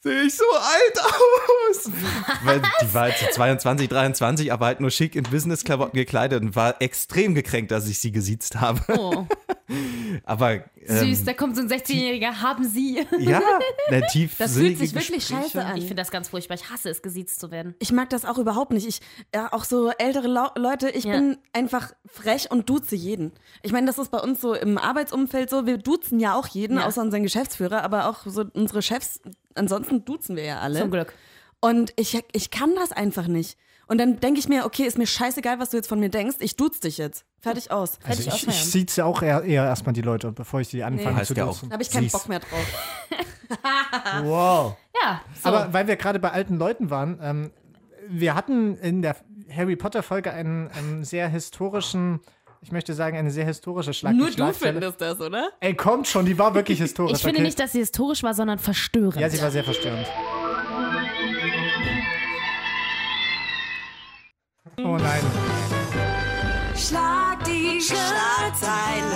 sehe 0.00 0.22
ich 0.22 0.36
so 0.36 0.44
alt 0.54 1.00
aus? 1.00 1.90
Weil 2.44 2.60
die 2.60 2.94
war 2.94 3.02
halt 3.02 3.16
so 3.18 3.26
22, 3.26 3.88
23, 3.88 4.52
aber 4.52 4.66
halt 4.66 4.80
nur 4.80 4.90
schick 4.90 5.16
in 5.16 5.24
Businessklamotten 5.24 5.96
gekleidet 5.96 6.42
und 6.42 6.54
war 6.54 6.80
extrem 6.80 7.34
gekränkt, 7.34 7.70
dass 7.72 7.88
ich 7.88 7.98
sie 7.98 8.12
gesiezt 8.12 8.60
habe. 8.60 8.80
Oh, 8.96 9.26
Aber 10.24 10.52
ähm, 10.54 10.62
süß, 10.86 11.24
da 11.24 11.32
kommt 11.32 11.56
so 11.56 11.62
ein 11.62 11.68
16-Jähriger, 11.68 12.42
haben 12.42 12.64
Sie. 12.64 13.04
ja, 13.18 13.40
der 13.90 14.06
tief 14.08 14.36
Das 14.38 14.54
fühlt 14.56 14.78
sich 14.78 14.94
wirklich 14.94 15.26
scheiße 15.26 15.64
an. 15.64 15.76
Ich 15.76 15.84
finde 15.84 16.02
das 16.02 16.10
ganz 16.10 16.28
furchtbar. 16.28 16.54
Ich 16.56 16.70
hasse 16.70 16.90
es, 16.90 17.02
gesiezt 17.02 17.40
zu 17.40 17.50
werden. 17.50 17.74
Ich 17.78 17.92
mag 17.92 18.10
das 18.10 18.24
auch 18.24 18.38
überhaupt 18.38 18.72
nicht. 18.72 18.86
Ich, 18.86 19.00
ja, 19.34 19.52
auch 19.52 19.64
so 19.64 19.90
ältere 19.90 20.28
Lau 20.28 20.48
Leute, 20.56 20.90
ich 20.90 21.04
Ja. 21.04 21.12
bin 21.12 21.38
einfach 21.52 21.92
frech 22.06 22.50
und 22.50 22.68
duze 22.68 22.94
jeden. 22.96 23.32
Ich 23.62 23.72
meine, 23.72 23.86
das 23.86 23.98
ist 23.98 24.10
bei 24.10 24.18
uns 24.20 24.40
so 24.40 24.54
im 24.54 24.76
Arbeitsumfeld 24.78 25.48
so, 25.50 25.66
wir 25.66 25.78
duzen 25.78 26.20
ja 26.20 26.34
auch 26.34 26.46
jeden, 26.48 26.78
Ja. 26.78 26.86
außer 26.86 27.00
unseren 27.00 27.22
Geschäftsführer, 27.22 27.82
aber 27.82 28.08
auch 28.08 28.20
so 28.26 28.44
unsere 28.52 28.82
Chefs, 28.82 29.20
ansonsten 29.54 30.04
duzen 30.04 30.36
wir 30.36 30.44
ja 30.44 30.60
alle. 30.60 30.80
Zum 30.80 30.90
Glück. 30.90 31.14
Und 31.60 31.94
ich, 31.96 32.20
ich 32.32 32.50
kann 32.50 32.74
das 32.74 32.92
einfach 32.92 33.26
nicht. 33.26 33.56
Und 33.86 33.98
dann 33.98 34.20
denke 34.20 34.40
ich 34.40 34.48
mir, 34.48 34.64
okay, 34.64 34.84
ist 34.84 34.98
mir 34.98 35.06
scheißegal, 35.06 35.58
was 35.58 35.70
du 35.70 35.76
jetzt 35.76 35.88
von 35.88 36.00
mir 36.00 36.08
denkst, 36.08 36.36
ich 36.40 36.56
duze 36.56 36.80
dich 36.80 36.98
jetzt. 36.98 37.24
Fertig 37.40 37.70
aus. 37.70 37.98
Also 38.02 38.22
ich 38.22 38.30
auch 38.30 38.36
ich, 38.36 38.48
ich 38.48 38.64
sieht 38.64 38.96
ja 38.96 39.04
auch 39.04 39.22
eher, 39.22 39.42
eher 39.42 39.64
erstmal 39.64 39.92
die 39.92 40.00
Leute, 40.00 40.32
bevor 40.32 40.60
ich 40.60 40.68
sie 40.68 40.82
anfange 40.82 41.16
Heißt 41.16 41.28
zu 41.28 41.34
ja 41.34 41.44
auch. 41.44 41.48
duzen. 41.52 41.68
Da 41.68 41.74
habe 41.74 41.82
ich 41.82 41.90
keinen 41.90 42.04
Siehst. 42.04 42.14
Bock 42.14 42.28
mehr 42.28 42.40
drauf. 42.40 42.66
Wow. 44.24 44.76
Ja, 45.02 45.20
so. 45.40 45.48
Aber 45.48 45.72
weil 45.72 45.86
wir 45.86 45.96
gerade 45.96 46.18
bei 46.18 46.30
alten 46.30 46.56
Leuten 46.56 46.90
waren, 46.90 47.18
ähm, 47.22 47.50
wir 48.08 48.34
hatten 48.34 48.76
in 48.78 49.02
der 49.02 49.16
Harry 49.54 49.76
Potter 49.76 50.02
Folge 50.02 50.32
einen, 50.32 50.68
einen 50.68 51.04
sehr 51.04 51.28
historischen, 51.28 52.20
ich 52.62 52.72
möchte 52.72 52.94
sagen, 52.94 53.16
eine 53.16 53.30
sehr 53.30 53.44
historische 53.44 53.92
Schlag 53.92 54.14
Nur 54.14 54.30
du 54.30 54.52
findest 54.52 55.00
das, 55.00 55.20
oder? 55.20 55.50
Ey, 55.60 55.74
kommt 55.74 56.08
schon, 56.08 56.24
die 56.24 56.38
war 56.38 56.54
wirklich 56.54 56.78
historisch. 56.80 57.18
ich 57.18 57.22
finde 57.22 57.38
okay? 57.38 57.46
nicht, 57.46 57.60
dass 57.60 57.72
sie 57.72 57.80
historisch 57.80 58.22
war, 58.22 58.34
sondern 58.34 58.58
verstörend. 58.58 59.20
Ja, 59.20 59.28
sie 59.28 59.40
war 59.40 59.50
sehr 59.50 59.64
verstörend. 59.64 60.06
Oh 64.78 64.96
nein. 64.96 65.22
Schlag 66.76 67.44
die 67.44 67.80
Schlagzeile. 67.80 69.14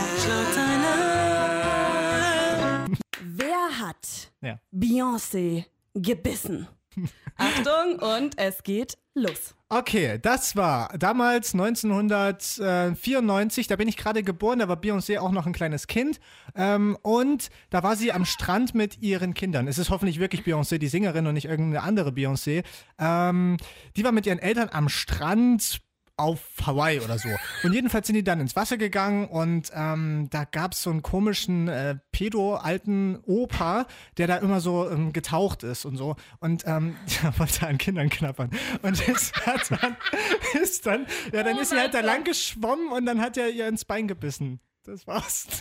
Wer 3.21 3.79
hat 3.81 4.31
Ja. 4.40 4.59
Beyoncé 4.73 5.64
gebissen? 5.94 6.68
Achtung 7.37 7.99
und 8.01 8.39
es 8.39 8.63
geht 8.63 8.99
los. 9.15 9.55
Okay, 9.71 10.19
das 10.21 10.57
war 10.57 10.97
damals 10.99 11.53
1994, 11.53 13.67
da 13.67 13.77
bin 13.77 13.87
ich 13.87 13.99
gerade 13.99 14.23
geboren, 14.23 14.61
da 14.61 14.69
war 14.69 14.81
Beyoncé 14.81 15.19
auch 15.19 15.31
noch 15.31 15.47
ein 15.47 15.53
kleines 15.53 15.87
Kind 15.87 16.21
ähm, 16.55 16.97
und 17.03 17.51
da 17.69 17.83
war 17.83 17.95
sie 17.95 18.13
am 18.13 18.25
Strand 18.25 18.75
mit 18.75 19.03
ihren 19.03 19.35
Kindern. 19.35 19.69
Es 19.69 19.77
ist 19.77 19.91
hoffentlich 19.91 20.21
wirklich 20.21 20.41
Beyoncé, 20.41 20.79
die 20.79 20.89
Sängerin 20.89 21.27
und 21.27 21.35
nicht 21.35 21.45
irgendeine 21.45 21.83
andere 21.83 22.11
Beyoncé. 22.11 22.65
Ähm, 22.99 23.59
die 23.95 24.05
war 24.05 24.13
mit 24.13 24.25
ihren 24.25 24.39
Eltern 24.39 24.71
am 24.73 24.89
Strand 24.89 25.83
auf 26.18 26.40
Hawaii 26.66 27.00
oder 27.00 27.18
so. 27.18 27.28
Und 27.62 27.72
jedenfalls 27.72 28.07
sind 28.07 28.16
die 28.16 28.24
dann 28.24 28.40
ins 28.40 28.57
Wasser 28.57 28.76
gegangen 28.76 29.28
und 29.28 29.70
ähm, 29.74 30.28
da 30.31 30.44
gab 30.44 30.72
es 30.72 30.83
so 30.83 30.90
einen 30.90 31.02
komischen 31.02 31.68
äh, 31.68 31.96
pedo-alten 32.12 33.18
Opa, 33.24 33.87
der 34.16 34.26
da 34.26 34.37
immer 34.37 34.61
so 34.61 34.90
ähm, 34.90 35.12
getaucht 35.12 35.62
ist 35.62 35.85
und 35.85 35.96
so. 35.96 36.16
Und 36.40 36.64
ähm, 36.66 36.96
der 37.22 37.38
wollte 37.38 37.66
an 37.66 37.78
Kindern 37.78 38.11
knappern. 38.11 38.50
Und 38.83 38.98
hat 39.46 39.70
dann, 39.70 39.96
ist 40.62 40.87
dann, 40.87 41.07
ja, 41.33 41.42
dann 41.42 41.59
ist 41.59 41.70
sie 41.70 41.78
halt 41.78 41.94
da 41.94 42.00
lang 42.00 42.24
geschwommen 42.24 42.92
und 42.92 43.07
dann 43.07 43.20
hat 43.20 43.37
er 43.37 43.50
ihr 43.50 43.68
ins 43.68 43.85
Bein 43.85 44.09
gebissen. 44.09 44.61
Das 44.85 45.07
war's. 45.07 45.46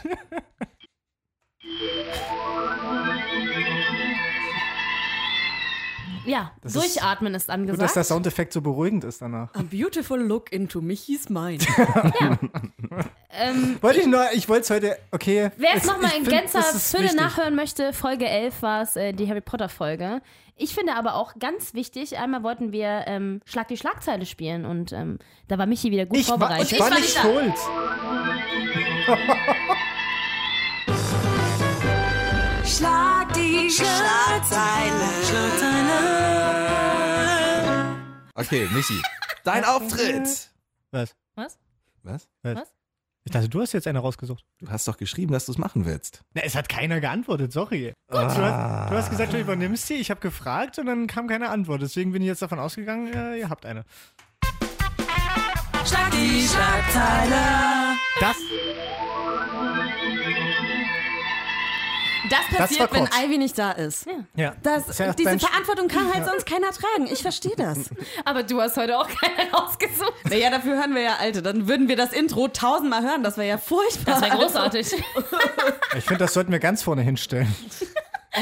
Ja, 6.28 6.52
Das 6.62 6.76
ist- 6.76 6.96
durchatmen 6.96 7.34
ist, 7.36 7.48
Gut, 7.48 7.50
dass 7.50 7.54
angesagt. 7.60 7.96
der 7.96 8.04
Soundeffekt 8.04 8.54
so 8.54 8.62
beruhigend 8.62 9.04
ist 9.04 9.22
danach. 9.22 9.54
A 9.56 9.62
beautiful 9.64 10.20
look 10.20 10.52
into 10.52 10.82
Michis 10.82 11.30
mind. 11.30 11.66
ähm, 13.32 13.78
Wollte 13.82 14.02
ich 14.02 14.08
nur, 14.08 14.26
ich 14.34 14.50
wollte 14.50 14.62
es 14.64 14.70
heute, 14.70 14.98
okay. 15.12 15.52
Wer 15.58 15.76
es 15.76 15.86
nochmal 15.86 16.12
in 16.18 16.24
Gänzer 16.26 16.60
ist 16.60 16.96
Fülle 16.96 17.16
nachhören 17.16 17.56
möchte, 17.56 17.94
Folge 17.94 18.28
11 18.28 18.62
war 18.62 18.82
es 18.82 18.96
äh, 18.96 19.14
die 19.14 19.28
Harry 19.30 19.42
Potter 19.42 19.70
Folge. 19.70 20.22
Ich 20.60 20.74
finde 20.74 20.96
aber 20.96 21.14
auch 21.16 21.34
ganz 21.40 21.74
wichtig, 21.76 22.18
einmal 22.18 22.42
wollten 22.44 22.72
wir 22.72 23.04
ähm, 23.06 23.42
Schlag 23.46 23.68
die 23.68 23.78
Schlagzeile 23.78 24.26
spielen 24.26 24.66
und 24.66 24.92
ähm, 24.92 25.20
da 25.48 25.58
war 25.60 25.68
Michi 25.68 25.92
wieder 25.92 26.08
gut 26.08 26.18
Ich 26.18 26.28
war, 26.30 26.40
vorbereitet. 26.40 26.72
ich 26.72 26.80
war 26.80 26.90
war 26.90 27.00
nicht 27.00 27.16
schuld. 27.18 27.54
Schlag 32.66 33.27
die 33.38 33.70
Schlagzeile. 33.70 35.08
Okay, 38.40 38.68
Michi, 38.72 39.02
dein 39.44 39.64
Auftritt. 39.66 40.52
Was? 40.92 41.16
Was? 41.36 41.58
Was? 42.04 42.28
Was? 42.44 42.74
Ich 43.24 43.32
dachte, 43.34 43.50
du 43.50 43.60
hast 43.60 43.74
jetzt 43.74 43.88
eine 43.88 44.00
rausgesucht. 44.00 44.46
Du 44.60 44.70
hast 44.70 44.88
doch 44.88 44.96
geschrieben, 44.96 45.34
dass 45.34 45.48
du 45.48 45.52
es 45.52 45.58
machen 45.58 45.86
willst. 45.86 46.24
Na, 46.34 46.44
es 46.44 46.56
hat 46.56 46.70
keiner 46.70 47.02
geantwortet, 47.02 47.52
sorry. 47.52 47.94
Du, 48.10 48.18
hast, 48.18 48.38
du 48.38 48.42
hast 48.96 49.10
gesagt, 49.10 49.34
du 49.34 49.40
übernimmst 49.40 49.88
sie, 49.88 49.96
ich 49.96 50.10
habe 50.10 50.22
gefragt 50.22 50.80
und 50.80 50.86
dann 50.86 51.08
kam 51.08 51.28
keine 51.28 51.50
Antwort. 51.50 51.82
Deswegen 51.82 52.14
bin 52.14 52.22
ich 52.22 52.28
jetzt 52.28 52.42
davon 52.42 52.60
ausgegangen, 52.60 53.12
äh, 53.14 53.38
ihr 53.38 53.50
habt 53.50 53.66
eine. 53.66 53.84
Schlag 55.86 56.12
die 56.12 56.48
Schlagzeile. 56.48 57.98
Das, 58.22 58.38
Das 62.30 62.58
passiert, 62.58 62.92
wenn 62.94 63.06
kurz. 63.06 63.24
Ivy 63.24 63.38
nicht 63.38 63.58
da 63.58 63.72
ist. 63.72 64.06
ja. 64.36 64.56
Das, 64.64 64.98
ja 64.98 65.14
diese 65.14 65.30
dein- 65.30 65.40
Verantwortung 65.40 65.88
kann 65.88 66.14
halt 66.14 66.26
sonst 66.26 66.46
keiner 66.46 66.72
tragen. 66.72 67.08
Ich 67.12 67.22
verstehe 67.22 67.56
das. 67.56 67.90
Aber 68.26 68.44
du 68.44 68.60
hast 68.62 68.76
heute 68.78 68.98
auch 68.98 69.08
keinen 69.08 69.50
rausgesucht. 69.54 70.14
Naja, 70.30 70.50
dafür 70.50 70.78
hören 70.78 70.94
wir 70.96 71.02
ja 71.02 71.16
Alte. 71.20 71.42
Dann 71.42 71.68
würden 71.68 71.88
wir 71.88 71.96
das 71.96 72.14
Intro 72.14 72.48
tausendmal 72.48 73.04
hören. 73.04 73.24
Das 73.24 73.38
wäre 73.38 73.48
ja 73.48 73.58
furchtbar. 73.58 74.20
Das 74.20 74.22
wäre 74.22 74.38
großartig. 74.38 74.88
Ich 75.98 76.04
finde, 76.06 76.24
das 76.26 76.34
sollten 76.34 76.52
wir 76.52 76.60
ganz 76.60 76.84
vorne 76.84 77.02
hinstellen. 77.02 77.54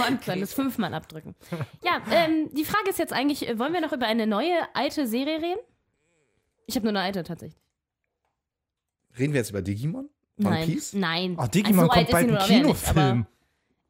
Und 0.08 0.22
kleines 0.22 0.54
Fünfmann 0.54 0.94
abdrücken. 0.94 1.36
Ja, 1.82 2.02
ähm, 2.12 2.50
die 2.54 2.66
Frage 2.66 2.90
ist 2.90 3.00
jetzt 3.00 3.14
eigentlich, 3.14 3.48
äh, 3.48 3.58
wollen 3.60 3.72
wir 3.74 3.80
noch 3.82 3.94
über 3.94 4.06
eine 4.08 4.28
neue 4.28 4.54
alte 4.74 5.08
Serie 5.08 5.38
reden? 5.42 5.60
Ich 6.66 6.76
habe 6.76 6.86
nur 6.86 6.92
eine 6.92 7.02
alte 7.02 7.24
tatsächlich. 7.24 7.62
Reden 9.18 9.34
wir 9.34 9.40
jetzt 9.40 9.52
über 9.52 9.62
Digimon? 9.62 10.10
One 10.38 10.50
Nein, 10.50 10.66
Piece? 10.66 10.94
nein. 10.94 11.38
Oh, 11.40 11.46
Digimon 11.48 11.90
Also 11.90 11.94
so 11.94 12.00
kommt 12.00 12.12
bald 12.12 12.30
ein 12.30 12.38
Kinofilm. 12.48 13.26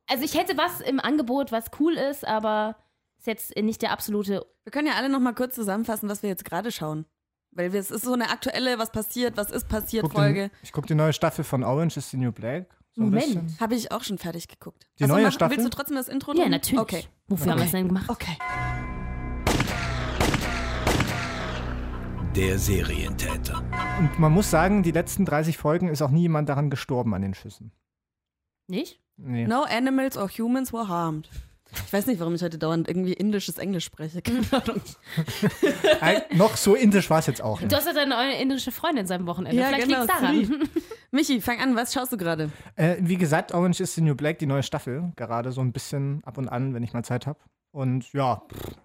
Also 0.08 0.24
ich 0.24 0.36
hätte 0.38 0.58
was 0.58 0.82
im 0.82 1.00
Angebot, 1.00 1.52
was 1.52 1.66
cool 1.80 1.94
ist, 1.94 2.26
aber 2.28 2.76
ist 3.18 3.28
jetzt 3.28 3.56
nicht 3.58 3.82
der 3.82 3.92
absolute. 3.92 4.46
Wir 4.64 4.72
können 4.72 4.88
ja 4.88 4.94
alle 4.94 5.10
noch 5.10 5.20
mal 5.20 5.34
kurz 5.34 5.56
zusammenfassen, 5.56 6.10
was 6.10 6.22
wir 6.22 6.30
jetzt 6.30 6.46
gerade 6.46 6.72
schauen. 6.72 7.06
Weil 7.52 7.74
wir, 7.74 7.80
es 7.80 7.90
ist 7.90 8.04
so 8.04 8.14
eine 8.14 8.30
aktuelle, 8.30 8.78
was 8.78 8.92
passiert, 8.92 9.38
was 9.38 9.50
ist 9.50 9.68
passiert 9.70 10.04
Guck 10.04 10.14
Folge. 10.14 10.50
den, 10.50 10.52
ich 10.62 10.72
gucke 10.74 10.88
die 10.88 10.96
neue 10.96 11.14
Staffel 11.14 11.44
von 11.44 11.64
Orange 11.64 11.98
is 11.98 12.12
the 12.12 12.18
New 12.18 12.32
Black. 12.32 12.68
So 12.94 13.02
Moment. 13.04 13.60
Habe 13.60 13.76
ich 13.76 13.92
auch 13.92 14.04
schon 14.04 14.18
fertig 14.18 14.48
geguckt. 14.48 14.86
Die 15.00 15.08
neue 15.08 15.32
Staffel? 15.32 15.58
Willst 15.58 15.66
du 15.66 15.76
trotzdem 15.76 15.96
das 15.98 16.08
Intro 16.08 16.34
Ja, 16.34 16.44
drin? 16.44 16.52
natürlich. 16.52 16.80
Okay. 16.80 17.06
Wofür 17.28 17.52
haben 17.52 17.60
wir 17.60 17.66
es 17.66 17.72
denn 17.72 17.88
gemacht? 17.88 18.10
Okay. 18.10 18.38
Der 22.36 22.60
Serientäter. 22.60 23.64
Und 24.00 24.20
man 24.20 24.32
muss 24.32 24.52
sagen, 24.52 24.84
die 24.84 24.92
letzten 24.92 25.24
30 25.26 25.58
Folgen 25.58 25.88
ist 25.88 26.02
auch 26.02 26.10
nie 26.12 26.22
jemand 26.24 26.50
daran 26.50 26.70
gestorben 26.70 27.14
an 27.14 27.22
den 27.22 27.34
Schüssen. 27.34 27.72
Nicht? 28.68 29.02
Nee. 29.18 29.48
No 29.48 29.64
animals 29.64 30.18
or 30.18 30.30
humans 30.30 30.74
were 30.74 30.88
harmed. 30.88 31.30
Ich 31.86 31.92
weiß 31.92 32.06
nicht, 32.08 32.20
warum 32.20 32.36
ich 32.36 32.42
heute 32.42 32.58
dauernd 32.58 32.88
irgendwie 32.88 33.14
indisches 33.14 33.58
Englisch 33.58 33.86
spreche. 33.86 34.22
Keine 34.22 34.42
Ahnung. 34.52 34.82
Ein, 36.00 36.22
noch 36.38 36.56
so 36.56 36.76
indisch 36.76 37.10
war 37.10 37.20
es 37.20 37.26
jetzt 37.28 37.42
auch. 37.42 37.60
Du 37.60 37.66
nicht. 37.66 37.76
hast 37.76 37.86
ja 37.88 37.94
deine 37.94 38.16
neue 38.16 38.34
indische 38.36 38.72
Freundin 38.72 39.08
seit 39.08 39.26
Wochenende. 39.26 39.58
Ja, 39.60 39.68
Vielleicht 39.70 39.88
genau, 39.88 40.02
liegt's 40.04 40.20
daran. 40.20 40.70
Michi, 41.12 41.42
fang 41.42 41.60
an, 41.60 41.76
was 41.76 41.94
schaust 41.94 42.14
du 42.14 42.18
gerade? 42.18 42.50
Äh, 42.76 42.96
wie 43.00 43.18
gesagt, 43.18 43.54
Orange 43.54 43.82
is 43.82 43.96
the 43.96 44.02
New 44.02 44.16
Black, 44.16 44.40
die 44.40 44.46
neue 44.46 44.64
Staffel, 44.64 45.12
gerade 45.16 45.52
so 45.52 45.62
ein 45.62 45.72
bisschen 45.74 46.24
ab 46.24 46.38
und 46.38 46.48
an, 46.48 46.74
wenn 46.74 46.84
ich 46.84 46.94
mal 46.94 47.04
Zeit 47.04 47.28
habe. 47.28 47.40
Und 47.72 48.12
ja, 48.14 48.42
pff, 48.54 48.76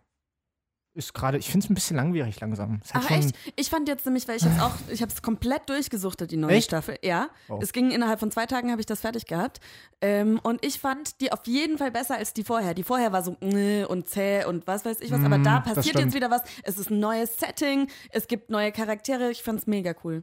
ist 1.04 1.14
gerade, 1.14 1.38
ich 1.38 1.50
finde 1.50 1.64
es 1.64 1.70
ein 1.70 1.74
bisschen 1.74 1.96
langwierig 1.96 2.38
langsam. 2.40 2.80
Es 2.84 2.94
hat 2.94 3.02
Ach 3.04 3.08
schon- 3.08 3.18
echt? 3.18 3.34
Ich 3.56 3.68
fand 3.70 3.88
jetzt 3.88 4.04
nämlich, 4.06 4.26
weil 4.28 4.36
ich 4.36 4.42
jetzt 4.42 4.60
auch, 4.60 4.72
ich 4.88 5.02
habe 5.02 5.12
es 5.12 5.20
komplett 5.22 5.68
durchgesuchtet, 5.68 6.30
die 6.30 6.36
neue 6.36 6.52
Echt? 6.56 6.66
Staffel. 6.68 6.98
Ja, 7.02 7.28
Oh. 7.48 7.58
es 7.62 7.72
ging 7.72 7.90
innerhalb 7.90 8.20
von 8.20 8.30
zwei 8.30 8.46
Tagen, 8.46 8.70
habe 8.70 8.80
ich 8.80 8.86
das 8.86 9.00
fertig 9.00 9.26
gehabt. 9.26 9.60
Ähm, 10.00 10.38
und 10.42 10.64
ich 10.64 10.78
fand 10.78 11.20
die 11.20 11.32
auf 11.32 11.46
jeden 11.46 11.76
Fall 11.78 11.90
besser 11.90 12.16
als 12.16 12.32
die 12.32 12.44
vorher. 12.44 12.74
Die 12.74 12.82
vorher 12.84 13.12
war 13.12 13.22
so 13.22 13.36
äh, 13.40 13.84
und 13.84 14.08
zäh 14.08 14.44
und 14.44 14.66
was 14.66 14.84
weiß 14.84 15.00
ich 15.00 15.10
was. 15.10 15.20
Aber 15.24 15.38
Mm, 15.38 15.44
da 15.44 15.60
passiert 15.60 15.98
jetzt 15.98 16.14
wieder 16.14 16.30
was. 16.30 16.42
Es 16.62 16.78
ist 16.78 16.90
ein 16.90 17.00
neues 17.00 17.36
Setting, 17.38 17.88
es 18.10 18.28
gibt 18.28 18.50
neue 18.50 18.72
Charaktere. 18.72 19.30
Ich 19.30 19.42
fand's 19.42 19.66
mega 19.66 19.94
cool. 20.04 20.22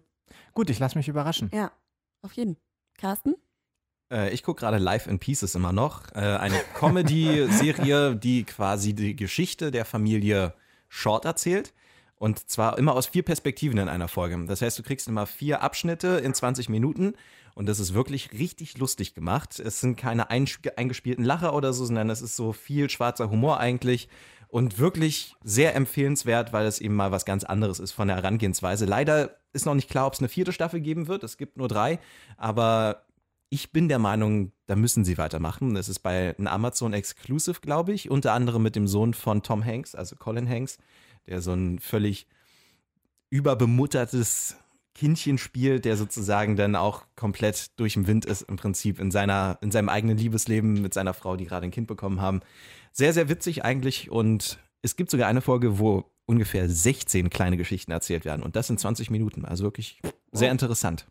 Gut, 0.54 0.70
ich 0.70 0.80
lasse 0.80 0.98
mich 0.98 1.08
überraschen. 1.08 1.52
Ja, 1.54 1.72
auf 2.22 2.34
jeden. 2.34 2.58
Carsten? 2.98 3.36
Äh, 4.12 4.34
ich 4.34 4.42
gucke 4.42 4.62
gerade 4.62 4.78
Live 4.78 5.06
in 5.08 5.20
Pieces 5.20 5.54
immer 5.56 5.74
noch. 5.74 6.04
Äh, 6.16 6.20
eine 6.20 6.60
Comedy-Serie, 6.76 8.16
die 8.16 8.44
quasi 8.44 8.94
die 8.94 9.16
Geschichte 9.16 9.72
der 9.72 9.86
Familie 9.86 10.54
Short 10.90 11.26
erzählt. 11.26 11.74
Und 12.20 12.50
zwar 12.50 12.78
immer 12.80 12.96
aus 12.96 13.06
vier 13.06 13.24
Perspektiven 13.24 13.78
in 13.78 13.90
einer 13.90 14.08
Folge. 14.08 14.44
Das 14.46 14.62
heißt, 14.62 14.80
du 14.80 14.84
kriegst 14.84 15.08
immer 15.08 15.28
vier 15.28 15.62
Abschnitte 15.62 16.08
in 16.24 16.34
20 16.34 16.68
Minuten 16.68 17.14
und 17.54 17.68
das 17.68 17.80
ist 17.80 17.94
wirklich 17.94 18.34
richtig 18.34 18.78
lustig 18.78 19.14
gemacht. 19.14 19.60
Es 19.60 19.80
sind 19.80 19.98
keine 19.98 20.30
eingespielten 20.30 21.24
Lacher 21.24 21.54
oder 21.54 21.74
so, 21.74 21.86
sondern 21.86 22.10
es 22.10 22.22
ist 22.22 22.36
so 22.36 22.54
viel 22.54 22.90
schwarzer 22.90 23.30
Humor 23.30 23.60
eigentlich 23.60 24.10
und 24.48 24.80
wirklich 24.80 25.36
sehr 25.44 25.76
empfehlenswert, 25.76 26.54
weil 26.54 26.66
es 26.66 26.80
eben 26.80 26.96
mal 26.96 27.12
was 27.12 27.26
ganz 27.26 27.44
anderes 27.44 27.80
ist 27.80 27.92
von 27.92 28.08
der 28.08 28.18
Herangehensweise. 28.18 28.86
Leider 28.86 29.38
ist 29.54 29.66
noch 29.66 29.74
nicht 29.74 29.90
klar, 29.90 30.08
ob 30.08 30.14
es 30.14 30.20
eine 30.20 30.30
vierte 30.30 30.54
Staffel 30.54 30.82
geben 30.82 31.08
wird. 31.08 31.24
Es 31.24 31.38
gibt 31.38 31.58
nur 31.58 31.68
drei, 31.68 32.00
aber 32.38 33.07
ich 33.50 33.72
bin 33.72 33.88
der 33.88 34.00
Meinung, 34.00 34.52
da 34.66 34.76
müssen 34.76 35.06
sie 35.06 35.18
weitermachen. 35.18 35.74
Das 35.74 35.90
ist 35.90 36.00
bei 36.00 36.36
einem 36.38 36.48
Amazon 36.48 36.94
Exclusive, 36.94 37.62
glaube 37.62 37.94
ich, 37.94 38.10
unter 38.10 38.34
anderem 38.34 38.64
mit 38.64 38.76
dem 38.76 38.88
Sohn 38.88 39.14
von 39.14 39.44
Tom 39.44 39.64
Hanks, 39.64 39.96
also 39.96 40.16
Colin 40.16 40.50
Hanks, 40.50 40.78
der 41.28 41.42
so 41.42 41.54
ein 41.54 41.80
völlig 41.80 42.28
überbemuttertes 43.30 44.58
Kindchen 44.94 45.38
spielt, 45.38 45.86
der 45.86 45.96
sozusagen 45.96 46.56
dann 46.56 46.76
auch 46.76 47.06
komplett 47.16 47.80
durch 47.80 47.94
den 47.94 48.08
Wind 48.08 48.26
ist, 48.26 48.42
im 48.44 48.56
Prinzip 48.56 49.00
in, 49.00 49.12
seiner, 49.12 49.60
in 49.62 49.72
seinem 49.72 49.90
eigenen 49.90 50.18
Liebesleben 50.18 50.82
mit 50.82 50.94
seiner 50.94 51.14
Frau, 51.14 51.38
die 51.38 51.46
gerade 51.46 51.66
ein 51.66 51.72
Kind 51.72 51.88
bekommen 51.88 52.20
haben. 52.20 52.42
Sehr, 52.92 53.14
sehr 53.14 53.30
witzig 53.30 53.64
eigentlich 53.64 54.10
und 54.10 54.60
es 54.82 54.96
gibt 54.96 55.12
sogar 55.12 55.28
eine 55.28 55.42
Folge, 55.42 55.78
wo 55.80 56.06
ungefähr 56.26 56.68
16 56.68 57.30
kleine 57.30 57.58
Geschichten 57.58 57.92
erzählt 57.92 58.26
werden 58.26 58.44
und 58.44 58.56
das 58.56 58.70
in 58.70 58.78
20 58.78 59.12
Minuten. 59.12 59.46
Also 59.46 59.64
wirklich 59.64 60.02
sehr 60.32 60.52
interessant. 60.52 61.06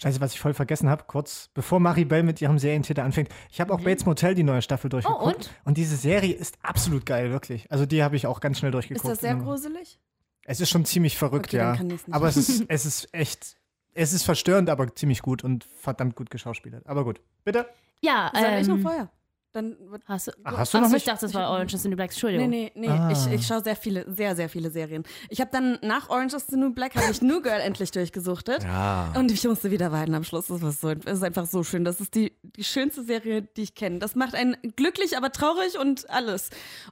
Scheiße, 0.00 0.20
was 0.20 0.32
ich 0.32 0.40
voll 0.40 0.54
vergessen 0.54 0.88
habe, 0.88 1.04
kurz 1.08 1.50
bevor 1.54 1.80
Maribel 1.80 2.22
mit 2.22 2.40
ihrem 2.40 2.58
Serientitel 2.58 3.00
anfängt. 3.00 3.28
Ich 3.50 3.60
habe 3.60 3.74
auch 3.74 3.80
Bates 3.80 4.06
Motel 4.06 4.34
die 4.34 4.44
neue 4.44 4.62
Staffel 4.62 4.88
durchgeguckt. 4.88 5.24
Mhm. 5.26 5.32
und? 5.32 5.50
und 5.64 5.76
diese 5.76 5.96
Serie 5.96 6.34
ist 6.34 6.56
absolut 6.62 7.04
geil, 7.04 7.30
wirklich. 7.32 7.70
Also 7.70 7.84
die 7.84 8.02
habe 8.02 8.14
ich 8.16 8.26
auch 8.26 8.40
ganz 8.40 8.58
schnell 8.58 8.70
Ist 8.70 8.74
durchgeguckt. 8.74 9.12
das 9.12 9.18
sehr 9.20 9.34
Mhm. 9.34 9.42
gruselig? 9.44 9.98
Es 10.44 10.60
ist 10.60 10.70
schon 10.70 10.84
ziemlich 10.84 11.18
verrückt, 11.18 11.46
Okay, 11.48 11.58
dann 11.58 11.66
ja. 11.72 11.76
kann 11.76 11.90
ich's 11.90 12.06
nicht. 12.06 12.14
Aber 12.14 12.28
es 12.28 12.36
ist, 12.36 12.64
es 12.68 12.86
ist 12.86 13.12
echt, 13.12 13.56
es 13.94 14.12
ist 14.12 14.22
verstörend, 14.22 14.70
aber 14.70 14.94
ziemlich 14.94 15.20
gut 15.20 15.42
und 15.44 15.64
verdammt 15.64 16.14
gut 16.14 16.30
geschauspielert. 16.30 16.86
Aber 16.86 17.04
gut, 17.04 17.20
bitte. 17.44 17.66
Ja, 18.00 18.30
Soll 18.32 18.44
ich 18.60 18.68
noch 18.68 18.76
ähm, 18.76 18.82
vorher? 18.82 19.10
Dann 19.52 19.76
wird 19.90 20.02
hast 20.06 20.26
du, 20.26 20.32
hast 20.44 20.74
du 20.74 20.78
noch 20.78 20.88
nicht? 20.88 20.98
ich 20.98 21.04
dachte, 21.04 21.24
das 21.24 21.34
war 21.34 21.50
Orange 21.50 21.74
is 21.74 21.82
the 21.82 21.88
New 21.88 21.96
Black. 21.96 22.10
Nee, 22.10 22.14
Entschuldigung. 22.14 22.50
nee, 22.50 22.72
nee. 22.74 22.88
Ah. 22.88 23.10
Ich, 23.10 23.26
ich 23.32 23.46
schaue 23.46 23.62
sehr 23.64 23.76
viele, 23.76 24.04
sehr, 24.12 24.36
sehr 24.36 24.48
viele 24.48 24.70
Serien. 24.70 25.04
Ich 25.30 25.40
habe 25.40 25.50
dann 25.50 25.78
nach 25.82 26.10
Orange 26.10 26.34
is 26.36 26.46
the 26.48 26.56
New 26.56 26.72
Black 26.74 26.94
habe 26.94 27.10
ich 27.10 27.22
New 27.22 27.40
Girl 27.40 27.60
endlich 27.60 27.90
durchgesuchtet. 27.90 28.62
Ja. 28.64 29.12
Und 29.16 29.30
ich 29.30 29.42
musste 29.44 29.70
wieder 29.70 29.90
weinen 29.90 30.14
am 30.14 30.24
Schluss. 30.24 30.48
Das, 30.48 30.60
war 30.60 30.72
so, 30.72 30.94
das 30.94 31.18
ist 31.18 31.24
einfach 31.24 31.46
so 31.46 31.64
schön. 31.64 31.84
Das 31.84 32.00
ist 32.00 32.14
die, 32.14 32.36
die 32.42 32.64
schönste 32.64 33.02
Serie, 33.04 33.42
die 33.42 33.62
ich 33.62 33.74
kenne. 33.74 33.98
Das 34.00 34.14
macht 34.14 34.34
einen 34.34 34.56
glücklich, 34.76 35.16
aber 35.16 35.32
traurig 35.32 35.78
und 35.78 36.08
alles. 36.10 36.50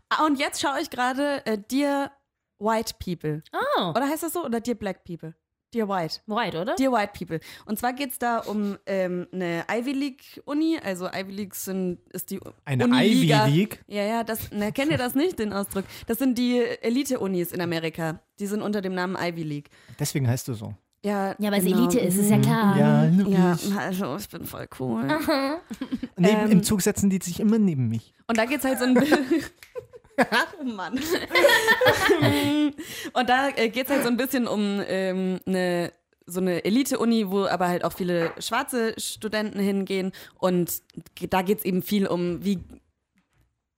Ah, 0.08 0.24
Und 0.24 0.38
jetzt 0.38 0.60
schaue 0.60 0.80
ich 0.80 0.88
gerade 0.88 1.44
äh, 1.44 1.58
Dear 1.58 2.10
White 2.58 2.94
People. 3.04 3.42
Oh, 3.52 3.90
Oder 3.90 4.08
heißt 4.08 4.22
das 4.22 4.32
so? 4.32 4.44
Oder 4.44 4.60
Dear 4.60 4.76
Black 4.76 5.04
People? 5.04 5.34
Dear 5.74 5.88
White. 5.88 6.20
White, 6.26 6.58
oder? 6.58 6.74
Dear 6.76 6.92
White 6.92 7.12
People. 7.18 7.40
Und 7.66 7.78
zwar 7.78 7.92
geht 7.92 8.12
es 8.12 8.18
da 8.18 8.38
um 8.38 8.78
ähm, 8.86 9.26
eine 9.32 9.64
Ivy 9.70 9.92
League 9.92 10.42
Uni. 10.44 10.78
Also 10.82 11.08
Ivy 11.08 11.32
League 11.32 11.54
sind, 11.54 11.98
ist 12.12 12.30
die 12.30 12.40
Eine 12.64 12.84
Uniliga. 12.84 13.46
Ivy 13.46 13.56
League. 13.56 13.84
Ja, 13.88 14.02
ja, 14.04 14.24
das, 14.24 14.50
ne, 14.52 14.72
kennt 14.72 14.90
ihr 14.90 14.98
das 14.98 15.14
nicht, 15.14 15.38
den 15.38 15.52
Ausdruck? 15.52 15.84
Das 16.06 16.18
sind 16.18 16.38
die 16.38 16.60
Elite-Unis 16.60 17.52
in 17.52 17.60
Amerika. 17.60 18.20
Die 18.38 18.46
sind 18.46 18.62
unter 18.62 18.80
dem 18.80 18.94
Namen 18.94 19.16
Ivy 19.20 19.42
League. 19.42 19.70
Deswegen 19.98 20.28
heißt 20.28 20.48
du 20.48 20.54
so. 20.54 20.74
Ja, 21.04 21.36
ja, 21.38 21.52
weil 21.52 21.60
es 21.60 21.64
genau. 21.64 21.78
Elite 21.78 22.00
ist, 22.00 22.16
ist 22.16 22.30
ja 22.30 22.38
klar. 22.38 22.76
Ja, 22.76 23.04
Ja, 23.04 23.56
also 23.78 24.16
ich 24.16 24.28
bin 24.28 24.44
voll 24.44 24.66
cool. 24.80 25.06
Neben, 26.16 26.40
ähm, 26.40 26.50
Im 26.50 26.62
Zug 26.62 26.82
setzen 26.82 27.10
die 27.10 27.20
sich 27.22 27.38
immer 27.38 27.58
neben 27.58 27.88
mich. 27.88 28.12
Und 28.26 28.38
da 28.38 28.44
geht's 28.44 28.64
halt 28.64 28.78
so 28.78 28.86
ein 28.86 28.94
Oh 30.60 30.64
Mann. 30.64 30.94
und 33.12 33.28
da 33.28 33.48
äh, 33.54 33.68
geht's 33.68 33.90
halt 33.90 34.02
so 34.02 34.08
ein 34.08 34.16
bisschen 34.16 34.46
um 34.46 34.82
ähm, 34.86 35.40
eine 35.46 35.92
so 36.26 36.40
eine 36.40 36.64
Elite-Uni, 36.64 37.30
wo 37.30 37.46
aber 37.46 37.68
halt 37.68 37.84
auch 37.84 37.92
viele 37.92 38.32
schwarze 38.40 38.94
Studenten 38.98 39.60
hingehen. 39.60 40.12
Und 40.34 40.82
da 41.30 41.42
geht's 41.42 41.64
eben 41.64 41.82
viel 41.82 42.08
um, 42.08 42.44
wie 42.44 42.58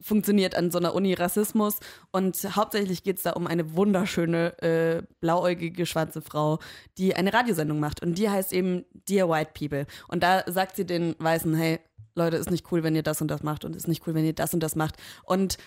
funktioniert 0.00 0.54
an 0.54 0.70
so 0.70 0.78
einer 0.78 0.94
Uni 0.94 1.12
Rassismus. 1.14 1.78
Und 2.10 2.36
hauptsächlich 2.56 3.02
geht's 3.02 3.22
da 3.22 3.32
um 3.32 3.46
eine 3.46 3.74
wunderschöne, 3.74 4.62
äh, 4.62 5.02
blauäugige 5.20 5.84
schwarze 5.84 6.22
Frau, 6.22 6.58
die 6.96 7.14
eine 7.14 7.32
Radiosendung 7.32 7.80
macht. 7.80 8.02
Und 8.02 8.16
die 8.16 8.30
heißt 8.30 8.52
eben 8.52 8.84
Dear 9.08 9.28
White 9.28 9.50
People. 9.54 9.86
Und 10.08 10.22
da 10.22 10.44
sagt 10.46 10.76
sie 10.76 10.86
den 10.86 11.16
Weißen, 11.18 11.54
hey, 11.54 11.80
Leute, 12.14 12.36
ist 12.36 12.50
nicht 12.50 12.70
cool, 12.72 12.82
wenn 12.82 12.96
ihr 12.96 13.02
das 13.02 13.20
und 13.20 13.28
das 13.28 13.42
macht 13.42 13.64
und 13.64 13.76
ist 13.76 13.88
nicht 13.88 14.06
cool, 14.06 14.14
wenn 14.14 14.24
ihr 14.24 14.34
das 14.34 14.54
und 14.54 14.60
das 14.60 14.74
macht. 14.74 14.96
Und 15.24 15.58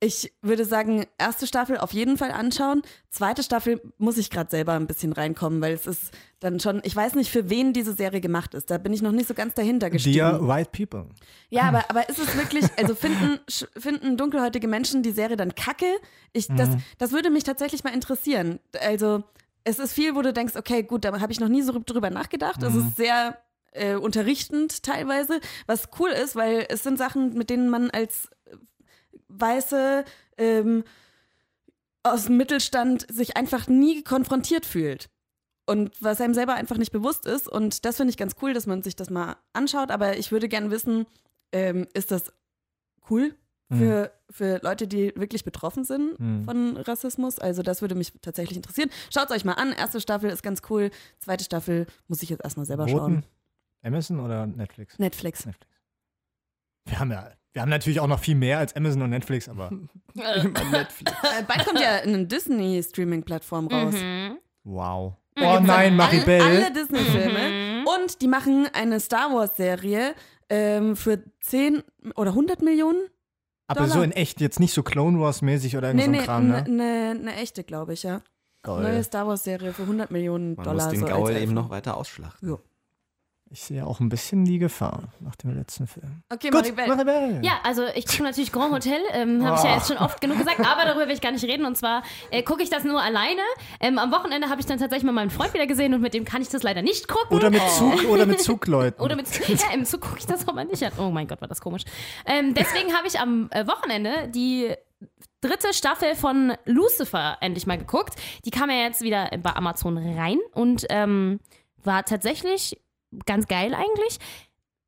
ich 0.00 0.32
würde 0.42 0.64
sagen, 0.64 1.06
erste 1.18 1.46
Staffel 1.46 1.78
auf 1.78 1.92
jeden 1.92 2.18
Fall 2.18 2.30
anschauen. 2.30 2.82
Zweite 3.08 3.42
Staffel 3.42 3.80
muss 3.96 4.18
ich 4.18 4.30
gerade 4.30 4.50
selber 4.50 4.72
ein 4.74 4.86
bisschen 4.86 5.12
reinkommen, 5.12 5.60
weil 5.60 5.72
es 5.72 5.86
ist 5.86 6.10
dann 6.40 6.60
schon, 6.60 6.82
ich 6.84 6.94
weiß 6.94 7.14
nicht, 7.14 7.30
für 7.30 7.48
wen 7.48 7.72
diese 7.72 7.94
Serie 7.94 8.20
gemacht 8.20 8.54
ist. 8.54 8.70
Da 8.70 8.78
bin 8.78 8.92
ich 8.92 9.00
noch 9.00 9.12
nicht 9.12 9.28
so 9.28 9.34
ganz 9.34 9.54
dahinter 9.54 9.88
gestiegen. 9.90 10.16
Dear 10.16 10.46
White 10.46 10.70
People. 10.72 11.06
Ja, 11.48 11.62
aber, 11.62 11.88
aber 11.88 12.08
ist 12.08 12.18
es 12.18 12.36
wirklich, 12.36 12.66
also 12.76 12.94
finden, 12.94 13.40
finden 13.78 14.16
dunkelhäutige 14.16 14.68
Menschen 14.68 15.02
die 15.02 15.12
Serie 15.12 15.36
dann 15.36 15.54
kacke? 15.54 15.90
Ich, 16.32 16.48
das, 16.48 16.68
das 16.98 17.12
würde 17.12 17.30
mich 17.30 17.44
tatsächlich 17.44 17.82
mal 17.84 17.94
interessieren. 17.94 18.58
Also, 18.80 19.24
es 19.64 19.78
ist 19.78 19.94
viel, 19.94 20.14
wo 20.14 20.22
du 20.22 20.32
denkst, 20.32 20.56
okay, 20.56 20.82
gut, 20.82 21.04
da 21.04 21.18
habe 21.18 21.32
ich 21.32 21.40
noch 21.40 21.48
nie 21.48 21.62
so 21.62 21.80
drüber 21.84 22.10
nachgedacht. 22.10 22.62
Es 22.62 22.74
ist 22.74 22.96
sehr 22.96 23.38
äh, 23.72 23.94
unterrichtend 23.94 24.82
teilweise, 24.82 25.40
was 25.66 25.88
cool 25.98 26.10
ist, 26.10 26.36
weil 26.36 26.66
es 26.68 26.82
sind 26.82 26.98
Sachen, 26.98 27.34
mit 27.34 27.48
denen 27.48 27.70
man 27.70 27.90
als 27.90 28.28
weiße 29.40 30.04
ähm, 30.38 30.84
aus 32.02 32.26
dem 32.26 32.36
Mittelstand 32.36 33.06
sich 33.12 33.36
einfach 33.36 33.66
nie 33.68 34.02
konfrontiert 34.02 34.66
fühlt. 34.66 35.08
Und 35.66 35.92
was 36.02 36.20
einem 36.20 36.34
selber 36.34 36.54
einfach 36.54 36.76
nicht 36.76 36.92
bewusst 36.92 37.24
ist. 37.26 37.48
Und 37.48 37.86
das 37.86 37.96
finde 37.96 38.10
ich 38.10 38.18
ganz 38.18 38.36
cool, 38.42 38.52
dass 38.52 38.66
man 38.66 38.82
sich 38.82 38.96
das 38.96 39.08
mal 39.08 39.36
anschaut. 39.54 39.90
Aber 39.90 40.18
ich 40.18 40.30
würde 40.30 40.48
gerne 40.48 40.70
wissen, 40.70 41.06
ähm, 41.52 41.86
ist 41.94 42.10
das 42.10 42.32
cool 43.08 43.34
für, 43.72 44.12
für 44.30 44.60
Leute, 44.62 44.86
die 44.86 45.12
wirklich 45.16 45.42
betroffen 45.42 45.84
sind 45.84 46.20
Mhm. 46.20 46.44
von 46.44 46.76
Rassismus? 46.76 47.38
Also 47.38 47.62
das 47.62 47.80
würde 47.80 47.94
mich 47.94 48.12
tatsächlich 48.20 48.56
interessieren. 48.58 48.90
Schaut 49.12 49.30
es 49.30 49.36
euch 49.36 49.44
mal 49.46 49.54
an. 49.54 49.72
Erste 49.72 50.00
Staffel 50.02 50.28
ist 50.30 50.42
ganz 50.42 50.60
cool. 50.68 50.90
Zweite 51.18 51.44
Staffel 51.44 51.86
muss 52.06 52.22
ich 52.22 52.28
jetzt 52.28 52.44
erstmal 52.44 52.66
selber 52.66 52.86
schauen. 52.86 53.00
Roten. 53.16 53.24
Amazon 53.82 54.20
oder 54.20 54.46
Netflix? 54.46 54.98
Netflix. 54.98 55.46
Netflix. 55.46 55.72
Wir 56.84 56.98
haben 57.00 57.10
ja, 57.10 57.30
wir 57.54 57.62
haben 57.62 57.70
natürlich 57.70 58.00
auch 58.00 58.06
noch 58.06 58.18
viel 58.20 58.34
mehr 58.34 58.58
als 58.58 58.76
Amazon 58.76 59.00
und 59.02 59.10
Netflix, 59.10 59.48
aber 59.48 59.70
Äh, 60.18 60.40
Äh, 60.40 61.42
bald 61.48 61.64
kommt 61.66 61.80
ja 61.80 61.96
eine 62.02 62.26
Disney-Streaming-Plattform 62.26 63.68
raus. 63.68 63.94
mhm. 63.94 64.38
wow. 64.64 65.14
Mhm. 65.36 65.42
Oh 65.42 65.58
nein, 65.60 65.68
Alle, 65.68 65.90
Maribel. 65.92 66.40
alle 66.40 66.72
Disney-Filme. 66.72 67.80
Mhm. 67.80 67.86
Und 67.86 68.22
die 68.22 68.28
machen 68.28 68.68
eine 68.72 69.00
Star 69.00 69.32
Wars-Serie 69.34 70.14
ähm, 70.48 70.94
für 70.96 71.22
10 71.40 71.82
oder 72.14 72.30
100 72.30 72.62
Millionen. 72.62 73.08
aber 73.66 73.86
so 73.86 73.94
Dollar. 73.94 74.04
in 74.04 74.12
echt, 74.12 74.40
jetzt 74.40 74.60
nicht 74.60 74.72
so 74.74 74.82
Clone 74.84 75.18
Wars 75.20 75.42
mäßig 75.42 75.76
oder 75.76 75.92
Nee, 75.94 76.02
irgend 76.02 76.04
so 76.04 76.10
nee, 76.12 76.18
ein 76.20 76.24
Kram, 76.24 76.48
ne? 76.48 76.56
eine 76.64 77.14
ne 77.16 77.34
echte, 77.36 77.64
glaube 77.64 77.94
ich, 77.94 78.02
ja. 78.04 78.20
Neue 78.66 78.82
Geil. 78.82 79.04
Star 79.04 79.26
Wars-Serie 79.26 79.72
für 79.72 79.82
100 79.82 80.10
Millionen 80.10 80.54
Man 80.54 80.64
Dollar. 80.64 80.84
muss 80.86 80.92
den 80.92 81.00
so 81.00 81.06
Gaul 81.06 81.36
eben 81.36 81.52
noch 81.52 81.68
weiter 81.70 81.96
ausschlachten. 81.96 82.48
Ich 83.54 83.62
sehe 83.62 83.86
auch 83.86 84.00
ein 84.00 84.08
bisschen 84.08 84.44
die 84.44 84.58
Gefahr 84.58 85.04
nach 85.20 85.36
dem 85.36 85.56
letzten 85.56 85.86
Film. 85.86 86.24
Okay, 86.28 86.50
Gut, 86.50 86.62
Maribel. 86.76 86.88
Maribel. 86.88 87.38
Ja, 87.44 87.60
also 87.62 87.84
ich 87.94 88.04
gucke 88.04 88.24
natürlich 88.24 88.50
Grand 88.50 88.72
Hotel, 88.74 89.00
ähm, 89.12 89.44
habe 89.46 89.56
ich 89.58 89.62
ja 89.62 89.70
Oh. 89.70 89.74
jetzt 89.76 89.86
schon 89.86 89.96
oft 89.96 90.20
genug 90.20 90.38
gesagt, 90.38 90.58
aber 90.58 90.84
darüber 90.84 91.06
will 91.06 91.14
ich 91.14 91.20
gar 91.20 91.30
nicht 91.30 91.44
reden. 91.44 91.64
Und 91.64 91.76
zwar 91.76 92.02
äh, 92.32 92.42
gucke 92.42 92.64
ich 92.64 92.70
das 92.70 92.82
nur 92.82 93.00
alleine. 93.00 93.42
Ähm, 93.78 94.00
am 94.00 94.10
Wochenende 94.10 94.48
habe 94.50 94.60
ich 94.60 94.66
dann 94.66 94.80
tatsächlich 94.80 95.04
mal 95.06 95.12
meinen 95.12 95.30
Freund 95.30 95.54
wieder 95.54 95.68
gesehen 95.68 95.94
und 95.94 96.00
mit 96.00 96.14
dem 96.14 96.24
kann 96.24 96.42
ich 96.42 96.48
das 96.48 96.64
leider 96.64 96.82
nicht 96.82 97.06
gucken. 97.06 97.36
Oder 97.36 97.48
mit 97.50 97.62
Zug 97.70 98.04
oder 98.08 98.26
mit 98.26 98.40
Zugleuten. 98.42 99.00
Oder 99.00 99.14
mit 99.14 99.28
ja, 99.48 99.70
im 99.72 99.84
Zug 99.84 100.00
gucke 100.00 100.18
ich 100.18 100.26
das 100.26 100.48
auch 100.48 100.52
mal 100.54 100.64
nicht 100.64 100.82
an. 100.82 100.90
Oh 100.98 101.10
mein 101.10 101.28
Gott, 101.28 101.40
war 101.40 101.46
das 101.46 101.60
komisch. 101.60 101.84
Ähm, 102.26 102.54
deswegen 102.54 102.92
habe 102.92 103.06
ich 103.06 103.20
am 103.20 103.48
äh, 103.52 103.64
Wochenende 103.68 104.26
die 104.34 104.74
dritte 105.40 105.72
Staffel 105.72 106.16
von 106.16 106.54
Lucifer 106.64 107.36
endlich 107.40 107.68
mal 107.68 107.78
geguckt. 107.78 108.14
Die 108.44 108.50
kam 108.50 108.68
ja 108.68 108.78
jetzt 108.78 109.00
wieder 109.02 109.30
bei 109.40 109.54
Amazon 109.54 109.96
rein 109.96 110.38
und 110.54 110.86
ähm, 110.90 111.38
war 111.84 112.04
tatsächlich 112.04 112.80
ganz 113.26 113.46
geil 113.46 113.74
eigentlich. 113.74 114.18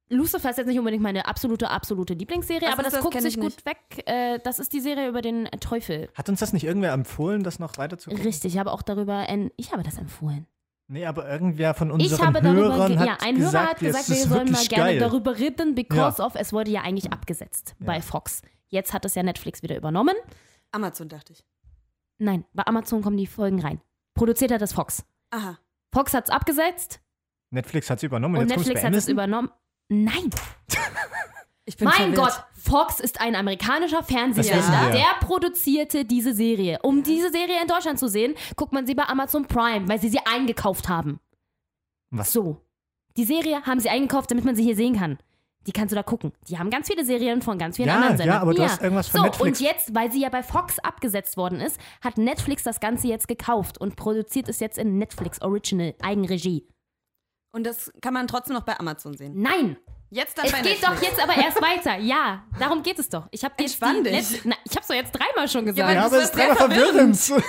Lucifer 0.08 0.50
ist 0.50 0.56
jetzt 0.56 0.68
nicht 0.68 0.78
unbedingt 0.78 1.02
meine 1.02 1.26
absolute, 1.26 1.68
absolute 1.68 2.14
Lieblingsserie, 2.14 2.68
Was 2.68 2.72
aber 2.74 2.82
das, 2.84 2.92
das? 2.92 3.02
guckt 3.02 3.20
sich 3.20 3.34
ich 3.34 3.40
gut 3.40 3.56
nicht. 3.56 3.66
weg. 3.66 3.78
Äh, 4.06 4.38
das 4.44 4.60
ist 4.60 4.72
die 4.72 4.80
Serie 4.80 5.08
über 5.08 5.20
den 5.20 5.46
Teufel. 5.60 6.08
Hat 6.14 6.28
uns 6.28 6.38
das 6.38 6.52
nicht 6.52 6.62
irgendwer 6.64 6.92
empfohlen, 6.92 7.42
das 7.42 7.58
noch 7.58 7.76
weiter 7.76 7.98
zu 7.98 8.10
gucken? 8.10 8.24
Richtig, 8.24 8.54
ich 8.54 8.58
habe 8.58 8.70
auch 8.70 8.82
darüber, 8.82 9.26
ich 9.56 9.72
habe 9.72 9.82
das 9.82 9.98
empfohlen. 9.98 10.46
Nee, 10.88 11.04
aber 11.06 11.28
irgendwer 11.28 11.74
von 11.74 11.88
Ich 11.98 12.12
unseren 12.12 12.26
habe 12.28 12.40
darüber, 12.40 12.62
Hörern 12.76 12.88
ge- 12.92 12.98
hat 12.98 13.06
ja, 13.08 13.16
ein 13.20 13.34
gesagt, 13.34 13.54
Hörer 13.54 13.70
hat 13.70 13.82
es 13.82 14.06
gesagt, 14.06 14.08
wir 14.10 14.16
sollen 14.36 14.52
mal 14.52 14.64
gerne 14.66 14.90
geil. 14.92 14.98
darüber 15.00 15.36
reden, 15.36 15.74
because 15.74 16.18
Ja. 16.22 16.26
of, 16.26 16.36
es 16.36 16.52
wurde 16.52 16.70
ja 16.70 16.82
eigentlich 16.82 17.12
abgesetzt 17.12 17.74
Ja. 17.80 17.86
bei 17.86 18.00
Fox. 18.00 18.42
Jetzt 18.68 18.92
hat 18.94 19.04
es 19.04 19.16
ja 19.16 19.24
Netflix 19.24 19.62
wieder 19.64 19.76
übernommen. 19.76 20.14
Amazon, 20.70 21.08
dachte 21.08 21.32
ich. 21.32 21.44
Nein, 22.18 22.44
bei 22.52 22.64
Amazon 22.66 23.02
kommen 23.02 23.16
die 23.16 23.26
Folgen 23.26 23.60
rein. 23.60 23.80
Produziert 24.14 24.52
hat 24.52 24.60
das 24.60 24.72
Fox. 24.72 25.04
Aha. 25.30 25.58
Fox 25.92 26.14
hat 26.14 26.26
es 26.26 26.30
abgesetzt 26.30 27.00
Netflix 27.50 27.90
hat 27.90 27.98
es 27.98 28.02
übernommen 28.02 28.36
und 28.36 28.42
jetzt 28.42 28.54
kommt's 28.54 28.68
Netflix 28.68 28.86
hat 28.86 28.94
es 28.94 29.08
übernommen. 29.08 29.50
Nein. 29.88 30.30
Ich 31.68 31.76
bin 31.76 31.88
Mein 31.88 32.14
verwirrt. 32.14 32.16
Gott, 32.16 32.44
Fox 32.52 33.00
ist 33.00 33.20
ein 33.20 33.34
amerikanischer 33.34 34.04
Fernsehsender, 34.04 34.90
der 34.92 35.06
produzierte 35.20 36.04
diese 36.04 36.32
Serie. 36.32 36.78
Um 36.82 37.02
diese 37.02 37.30
Serie 37.32 37.60
in 37.60 37.66
Deutschland 37.66 37.98
zu 37.98 38.08
sehen, 38.08 38.34
guckt 38.54 38.72
man 38.72 38.86
sie 38.86 38.94
bei 38.94 39.02
Amazon 39.02 39.46
Prime, 39.46 39.88
weil 39.88 40.00
sie 40.00 40.08
sie 40.08 40.20
eingekauft 40.24 40.88
haben. 40.88 41.18
Was? 42.10 42.32
So. 42.32 42.60
Die 43.16 43.24
Serie 43.24 43.62
haben 43.66 43.80
sie 43.80 43.88
eingekauft, 43.88 44.30
damit 44.30 44.44
man 44.44 44.54
sie 44.54 44.62
hier 44.62 44.76
sehen 44.76 44.96
kann. 44.96 45.18
Die 45.66 45.72
kannst 45.72 45.90
du 45.90 45.96
da 45.96 46.04
gucken. 46.04 46.32
Die 46.48 46.56
haben 46.56 46.70
ganz 46.70 46.86
viele 46.86 47.04
Serien 47.04 47.42
von 47.42 47.58
ganz 47.58 47.74
vielen 47.76 47.88
Ja, 47.88 47.96
anderen 47.96 48.12
ja, 48.12 48.18
Sendern. 48.18 48.42
aber 48.42 48.54
du 48.54 48.62
hast 48.62 48.80
irgendwas 48.80 49.08
von 49.08 49.18
so, 49.18 49.26
Netflix. 49.26 49.60
Und 49.60 49.66
jetzt, 49.66 49.92
weil 49.92 50.12
sie 50.12 50.20
ja 50.20 50.28
bei 50.28 50.44
Fox 50.44 50.78
abgesetzt 50.78 51.36
worden 51.36 51.58
ist, 51.60 51.80
hat 52.00 52.16
Netflix 52.16 52.62
das 52.62 52.78
Ganze 52.78 53.08
jetzt 53.08 53.26
gekauft 53.26 53.76
und 53.78 53.96
produziert 53.96 54.48
es 54.48 54.60
jetzt 54.60 54.78
in 54.78 54.98
Netflix 54.98 55.42
Original, 55.42 55.94
Eigenregie. 56.00 56.68
Und 57.56 57.64
das 57.64 57.90
kann 58.02 58.12
man 58.12 58.26
trotzdem 58.28 58.54
noch 58.54 58.64
bei 58.64 58.78
Amazon 58.78 59.16
sehen. 59.16 59.32
Nein! 59.40 59.78
Jetzt 60.10 60.36
dann 60.36 60.44
Es 60.44 60.52
bei 60.52 60.60
geht 60.60 60.82
Netflix. 60.82 61.00
doch 61.00 61.02
jetzt 61.08 61.22
aber 61.22 61.34
erst 61.42 61.62
weiter. 61.62 61.96
Ja, 62.00 62.44
darum 62.58 62.82
geht 62.82 62.98
es 62.98 63.08
doch. 63.08 63.26
Ich 63.30 63.42
habe 63.44 63.54
jetzt 63.58 63.82
die 63.82 64.02
dich. 64.02 64.12
letzte- 64.12 64.40
Na, 64.48 64.56
ich 64.68 64.76
hab's 64.76 64.86
doch 64.88 64.94
jetzt 64.94 65.12
dreimal 65.12 65.48
schon 65.48 65.64
gesagt. 65.64 65.88
Ja, 65.88 65.94
das 65.94 66.04
aber 66.04 66.18
es 66.18 66.24
ist 66.24 66.36
dreimal 66.36 66.56
verwirrend. 66.56 67.18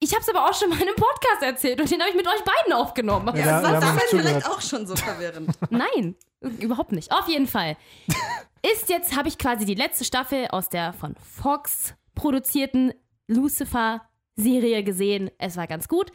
ich 0.00 0.12
hab's 0.12 0.28
aber 0.28 0.44
auch 0.50 0.54
schon 0.54 0.70
mal 0.70 0.76
in 0.80 0.88
einem 0.88 0.96
Podcast 0.96 1.42
erzählt 1.42 1.80
und 1.80 1.88
den 1.88 2.00
habe 2.00 2.10
ich 2.10 2.16
mit 2.16 2.26
euch 2.26 2.42
beiden 2.42 2.72
aufgenommen. 2.72 3.28
Ja, 3.36 3.60
Das 3.60 3.62
wir 3.62 3.72
war 3.72 3.80
damals 3.80 4.10
vielleicht 4.10 4.46
auch 4.50 4.60
schon 4.60 4.86
so 4.88 4.96
verwirrend. 4.96 5.50
Nein, 5.70 6.16
überhaupt 6.58 6.90
nicht. 6.90 7.12
Auf 7.12 7.28
jeden 7.28 7.46
Fall. 7.46 7.76
Ist 8.72 8.88
jetzt, 8.88 9.16
habe 9.16 9.28
ich 9.28 9.38
quasi 9.38 9.64
die 9.64 9.76
letzte 9.76 10.04
Staffel 10.04 10.48
aus 10.48 10.68
der 10.68 10.92
von 10.92 11.14
Fox 11.14 11.94
produzierten 12.16 12.92
Lucifer-Serie 13.28 14.82
gesehen. 14.82 15.30
Es 15.38 15.56
war 15.56 15.66
ganz 15.68 15.88
gut. 15.88 16.10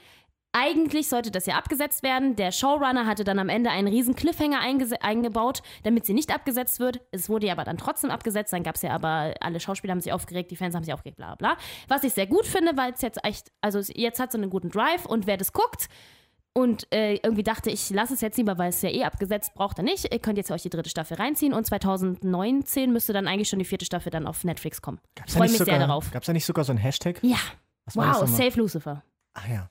Eigentlich 0.53 1.07
sollte 1.07 1.31
das 1.31 1.45
ja 1.45 1.55
abgesetzt 1.55 2.03
werden. 2.03 2.35
Der 2.35 2.51
Showrunner 2.51 3.05
hatte 3.05 3.23
dann 3.23 3.39
am 3.39 3.47
Ende 3.47 3.69
einen 3.69 3.87
riesen 3.87 4.15
Cliffhanger 4.15 4.59
eingebaut, 4.59 5.61
damit 5.83 6.05
sie 6.05 6.13
nicht 6.13 6.33
abgesetzt 6.33 6.79
wird. 6.79 6.99
Es 7.11 7.29
wurde 7.29 7.47
ja 7.47 7.53
aber 7.53 7.63
dann 7.63 7.77
trotzdem 7.77 8.11
abgesetzt. 8.11 8.51
Dann 8.51 8.63
gab 8.63 8.75
es 8.75 8.81
ja 8.81 8.91
aber, 8.91 9.33
alle 9.39 9.59
Schauspieler 9.61 9.91
haben 9.93 10.01
sich 10.01 10.11
aufgeregt, 10.11 10.51
die 10.51 10.57
Fans 10.57 10.75
haben 10.75 10.83
sich 10.83 10.93
aufgeregt, 10.93 11.17
bla 11.17 11.35
bla. 11.35 11.55
Was 11.87 12.03
ich 12.03 12.13
sehr 12.13 12.27
gut 12.27 12.45
finde, 12.45 12.75
weil 12.75 12.91
es 12.93 13.01
jetzt 13.01 13.23
echt, 13.23 13.51
also 13.61 13.79
es- 13.79 13.91
jetzt 13.95 14.19
hat 14.19 14.31
so 14.31 14.37
einen 14.37 14.49
guten 14.49 14.69
Drive 14.69 15.05
und 15.05 15.25
wer 15.27 15.37
das 15.37 15.53
guckt, 15.53 15.87
und 16.53 16.85
äh, 16.93 17.13
irgendwie 17.23 17.43
dachte 17.43 17.69
ich, 17.69 17.89
lasse 17.91 18.13
es 18.13 18.19
jetzt 18.19 18.35
lieber, 18.37 18.57
weil 18.57 18.67
es 18.71 18.81
ja 18.81 18.89
eh 18.89 19.05
abgesetzt 19.05 19.53
braucht 19.53 19.77
er 19.77 19.85
nicht. 19.85 20.11
Ihr 20.11 20.19
könnt 20.19 20.37
jetzt 20.37 20.51
euch 20.51 20.61
die 20.61 20.69
dritte 20.69 20.89
Staffel 20.89 21.15
reinziehen 21.15 21.53
und 21.53 21.65
2019 21.65 22.91
müsste 22.91 23.13
dann 23.13 23.27
eigentlich 23.27 23.47
schon 23.47 23.59
die 23.59 23.63
vierte 23.65 23.85
Staffel 23.85 24.09
dann 24.09 24.27
auf 24.27 24.43
Netflix 24.43 24.81
kommen. 24.81 24.99
Gab's 25.15 25.31
Freue 25.31 25.39
da 25.39 25.43
nicht 25.43 25.51
mich 25.51 25.59
sogar, 25.59 25.77
sehr 25.79 25.87
darauf. 25.87 26.11
Gab 26.11 26.23
es 26.23 26.25
da 26.27 26.33
nicht 26.33 26.45
sogar 26.45 26.65
so 26.65 26.73
ein 26.73 26.77
Hashtag? 26.77 27.19
Ja. 27.23 27.37
Wow? 27.93 28.27
Save 28.27 28.59
Lucifer. 28.59 29.01
Ah 29.33 29.41
ja. 29.49 29.69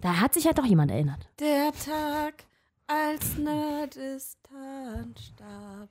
Da 0.00 0.18
hat 0.20 0.32
sich 0.34 0.46
halt 0.46 0.58
doch 0.58 0.64
jemand 0.64 0.90
erinnert. 0.90 1.28
Der 1.38 1.72
Tag, 1.72 2.44
als 2.86 3.36
Nerdistan 3.36 5.14
starb. 5.16 5.90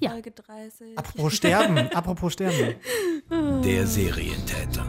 Ja. 0.00 0.10
Folge 0.10 0.30
30. 0.30 0.96
Apropos 0.96 1.34
Sterben, 1.34 1.78
apropos 1.92 2.32
Sterben. 2.34 2.76
Der 3.64 3.84
Serientäter. 3.86 4.88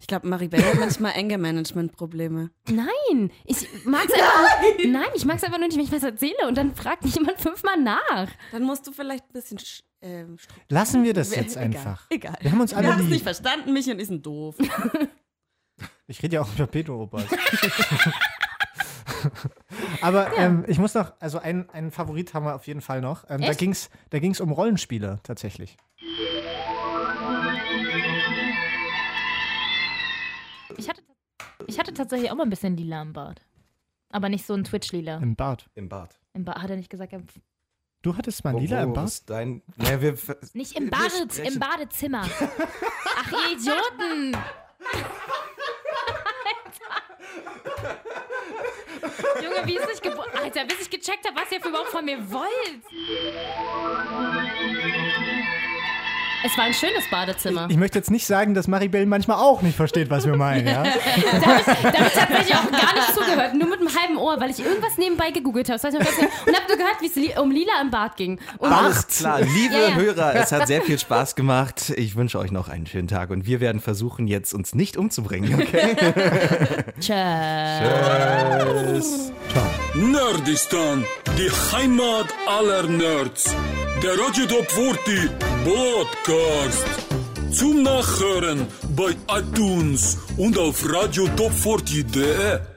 Ich 0.00 0.06
glaube, 0.06 0.26
Maribel 0.26 0.64
hat 0.64 0.78
manchmal 0.78 1.12
Anger-Management-Probleme. 1.16 2.50
Nein, 2.68 3.30
ich 3.44 3.68
mag's 3.84 4.12
einfach. 4.12 4.84
Nein, 4.84 5.08
ich 5.14 5.24
mag's 5.26 5.44
einfach 5.44 5.58
nur 5.58 5.68
nicht, 5.68 5.76
wenn 5.76 5.84
ich 5.84 5.92
was 5.92 6.02
erzähle 6.02 6.48
und 6.48 6.56
dann 6.56 6.74
fragt 6.74 7.04
mich 7.04 7.14
jemand 7.14 7.40
fünfmal 7.40 7.76
nach. 7.78 8.28
Dann 8.50 8.62
musst 8.62 8.86
du 8.86 8.92
vielleicht 8.92 9.24
ein 9.26 9.32
bisschen. 9.32 9.58
Ähm, 10.02 10.36
Lassen 10.68 11.04
wir 11.04 11.14
das 11.14 11.28
Egal, 11.32 11.44
jetzt 11.44 11.56
einfach. 11.56 12.06
Egal. 12.10 12.36
Wir 12.40 12.50
haben 12.52 12.60
uns 12.60 12.74
alle 12.74 12.88
Wir 12.88 12.92
haben 12.94 13.04
es 13.04 13.08
nicht 13.10 13.22
verstanden, 13.22 13.72
mich 13.72 13.88
und 13.88 13.98
die 13.98 14.04
sind 14.04 14.26
doof. 14.26 14.56
Ich 16.08 16.22
rede 16.22 16.34
ja 16.34 16.42
auch 16.42 16.54
über 16.54 16.66
Pedro-Opas. 16.66 17.24
Aber 20.02 20.36
ähm, 20.36 20.64
ich 20.68 20.78
muss 20.78 20.92
noch, 20.94 21.12
also 21.20 21.38
einen, 21.38 21.70
einen 21.70 21.90
Favorit 21.90 22.34
haben 22.34 22.44
wir 22.44 22.54
auf 22.54 22.66
jeden 22.66 22.82
Fall 22.82 23.00
noch. 23.00 23.24
Ähm, 23.30 23.40
da 23.40 23.54
ging 23.54 23.70
es 23.70 23.88
da 24.10 24.18
ging's 24.18 24.40
um 24.40 24.50
Rollenspiele 24.52 25.20
tatsächlich. 25.22 25.76
Ich 30.76 30.88
hatte, 30.88 31.02
ich 31.66 31.78
hatte 31.78 31.92
tatsächlich 31.94 32.30
auch 32.30 32.36
mal 32.36 32.44
ein 32.44 32.50
bisschen 32.50 32.76
lila 32.76 33.02
im 33.02 33.12
Bart. 33.12 33.42
Aber 34.10 34.28
nicht 34.28 34.46
so 34.46 34.54
ein 34.54 34.64
Twitch-lila. 34.64 35.16
Im 35.18 35.36
Bad. 35.36 35.70
Im 35.74 35.88
Bad. 35.88 36.18
Im 36.34 36.44
Bart 36.44 36.60
hat 36.62 36.70
er 36.70 36.76
nicht 36.76 36.90
gesagt. 36.90 37.12
im- 37.12 37.26
Du 38.02 38.16
hattest 38.16 38.42
mal 38.44 38.52
Wo- 38.54 38.58
lila 38.58 38.82
im 38.82 38.92
Bad? 38.94 39.04
ist 39.04 39.30
Dein, 39.30 39.62
ja, 39.78 40.00
wir, 40.00 40.16
Nicht 40.54 40.76
im, 40.76 40.84
Wir 40.84 40.90
Bade, 40.90 41.10
sprechen- 41.30 41.52
im 41.54 41.58
Badezimmer. 41.60 42.22
Ach, 42.24 43.32
ihr 43.32 43.52
Idioten! 43.56 44.36
Alter. 46.44 47.02
Junge, 49.42 49.66
wie 49.66 49.76
ist 49.76 49.86
nicht 49.88 50.02
geboren? 50.02 50.28
Alter, 50.42 50.64
bis 50.64 50.80
ich 50.80 50.90
gecheckt 50.90 51.26
habe, 51.28 51.36
was 51.40 51.52
ihr 51.52 51.60
für 51.60 51.68
überhaupt 51.68 51.90
von 51.90 52.04
mir 52.04 52.18
wollt. 52.30 52.82
Es 56.44 56.58
war 56.58 56.64
ein 56.64 56.74
schönes 56.74 57.08
Badezimmer. 57.10 57.68
Ich 57.70 57.76
möchte 57.76 57.98
jetzt 57.98 58.10
nicht 58.10 58.26
sagen, 58.26 58.54
dass 58.54 58.66
Maribel 58.66 59.06
manchmal 59.06 59.38
auch 59.38 59.62
nicht 59.62 59.76
versteht, 59.76 60.10
was 60.10 60.26
wir 60.26 60.36
meinen, 60.36 60.66
ja? 60.66 60.82
Da 61.32 61.46
habe 61.46 61.60
ich, 61.60 62.48
ich 62.48 62.54
auch 62.54 62.70
gar 62.70 62.94
nicht 62.94 63.14
zugehört, 63.14 63.54
nur 63.54 63.68
mit 63.68 63.80
einem 63.80 63.94
halben 63.94 64.16
Ohr, 64.16 64.40
weil 64.40 64.50
ich 64.50 64.64
irgendwas 64.64 64.98
nebenbei 64.98 65.30
gegoogelt 65.30 65.68
habe. 65.68 65.76
Ich 65.76 65.82
genau. 65.82 65.98
Und 65.98 66.56
habe 66.56 66.66
nur 66.68 66.76
gehört, 66.76 67.00
wie 67.00 67.06
es 67.06 67.14
li 67.14 67.32
um 67.38 67.50
Lila 67.50 67.80
im 67.80 67.90
Bad 67.90 68.16
ging. 68.16 68.38
Und 68.58 68.72
Alles 68.72 69.06
klar, 69.06 69.40
liebe 69.40 69.74
Ja, 69.74 69.88
ja. 69.88 69.94
Hörer, 69.94 70.34
es 70.34 70.52
hat 70.52 70.66
sehr 70.66 70.82
viel 70.82 70.98
Spaß 70.98 71.34
gemacht. 71.34 71.90
Ich 71.96 72.16
wünsche 72.16 72.38
euch 72.38 72.50
noch 72.50 72.68
einen 72.68 72.86
schönen 72.86 73.08
Tag 73.08 73.30
und 73.30 73.46
wir 73.46 73.60
werden 73.60 73.80
versuchen, 73.80 74.26
jetzt 74.26 74.52
uns 74.52 74.74
nicht 74.74 74.96
umzubringen, 74.96 75.54
okay? 75.54 75.96
Tschüss. 77.00 79.32
Nerdistan, 79.94 81.04
die 81.38 81.50
Heimat 81.72 82.26
aller 82.46 82.84
Nerds. 82.88 83.54
Der 84.02 84.12
Radio 84.18 84.46
Top 84.46 84.70
40 84.70 85.30
Podcast. 86.32 86.84
Zum 87.50 87.82
Nachhören 87.82 88.66
bei 88.96 89.14
iTunes 89.28 90.16
und 90.38 90.56
auf 90.56 90.82
radiotop40.de. 90.82 92.71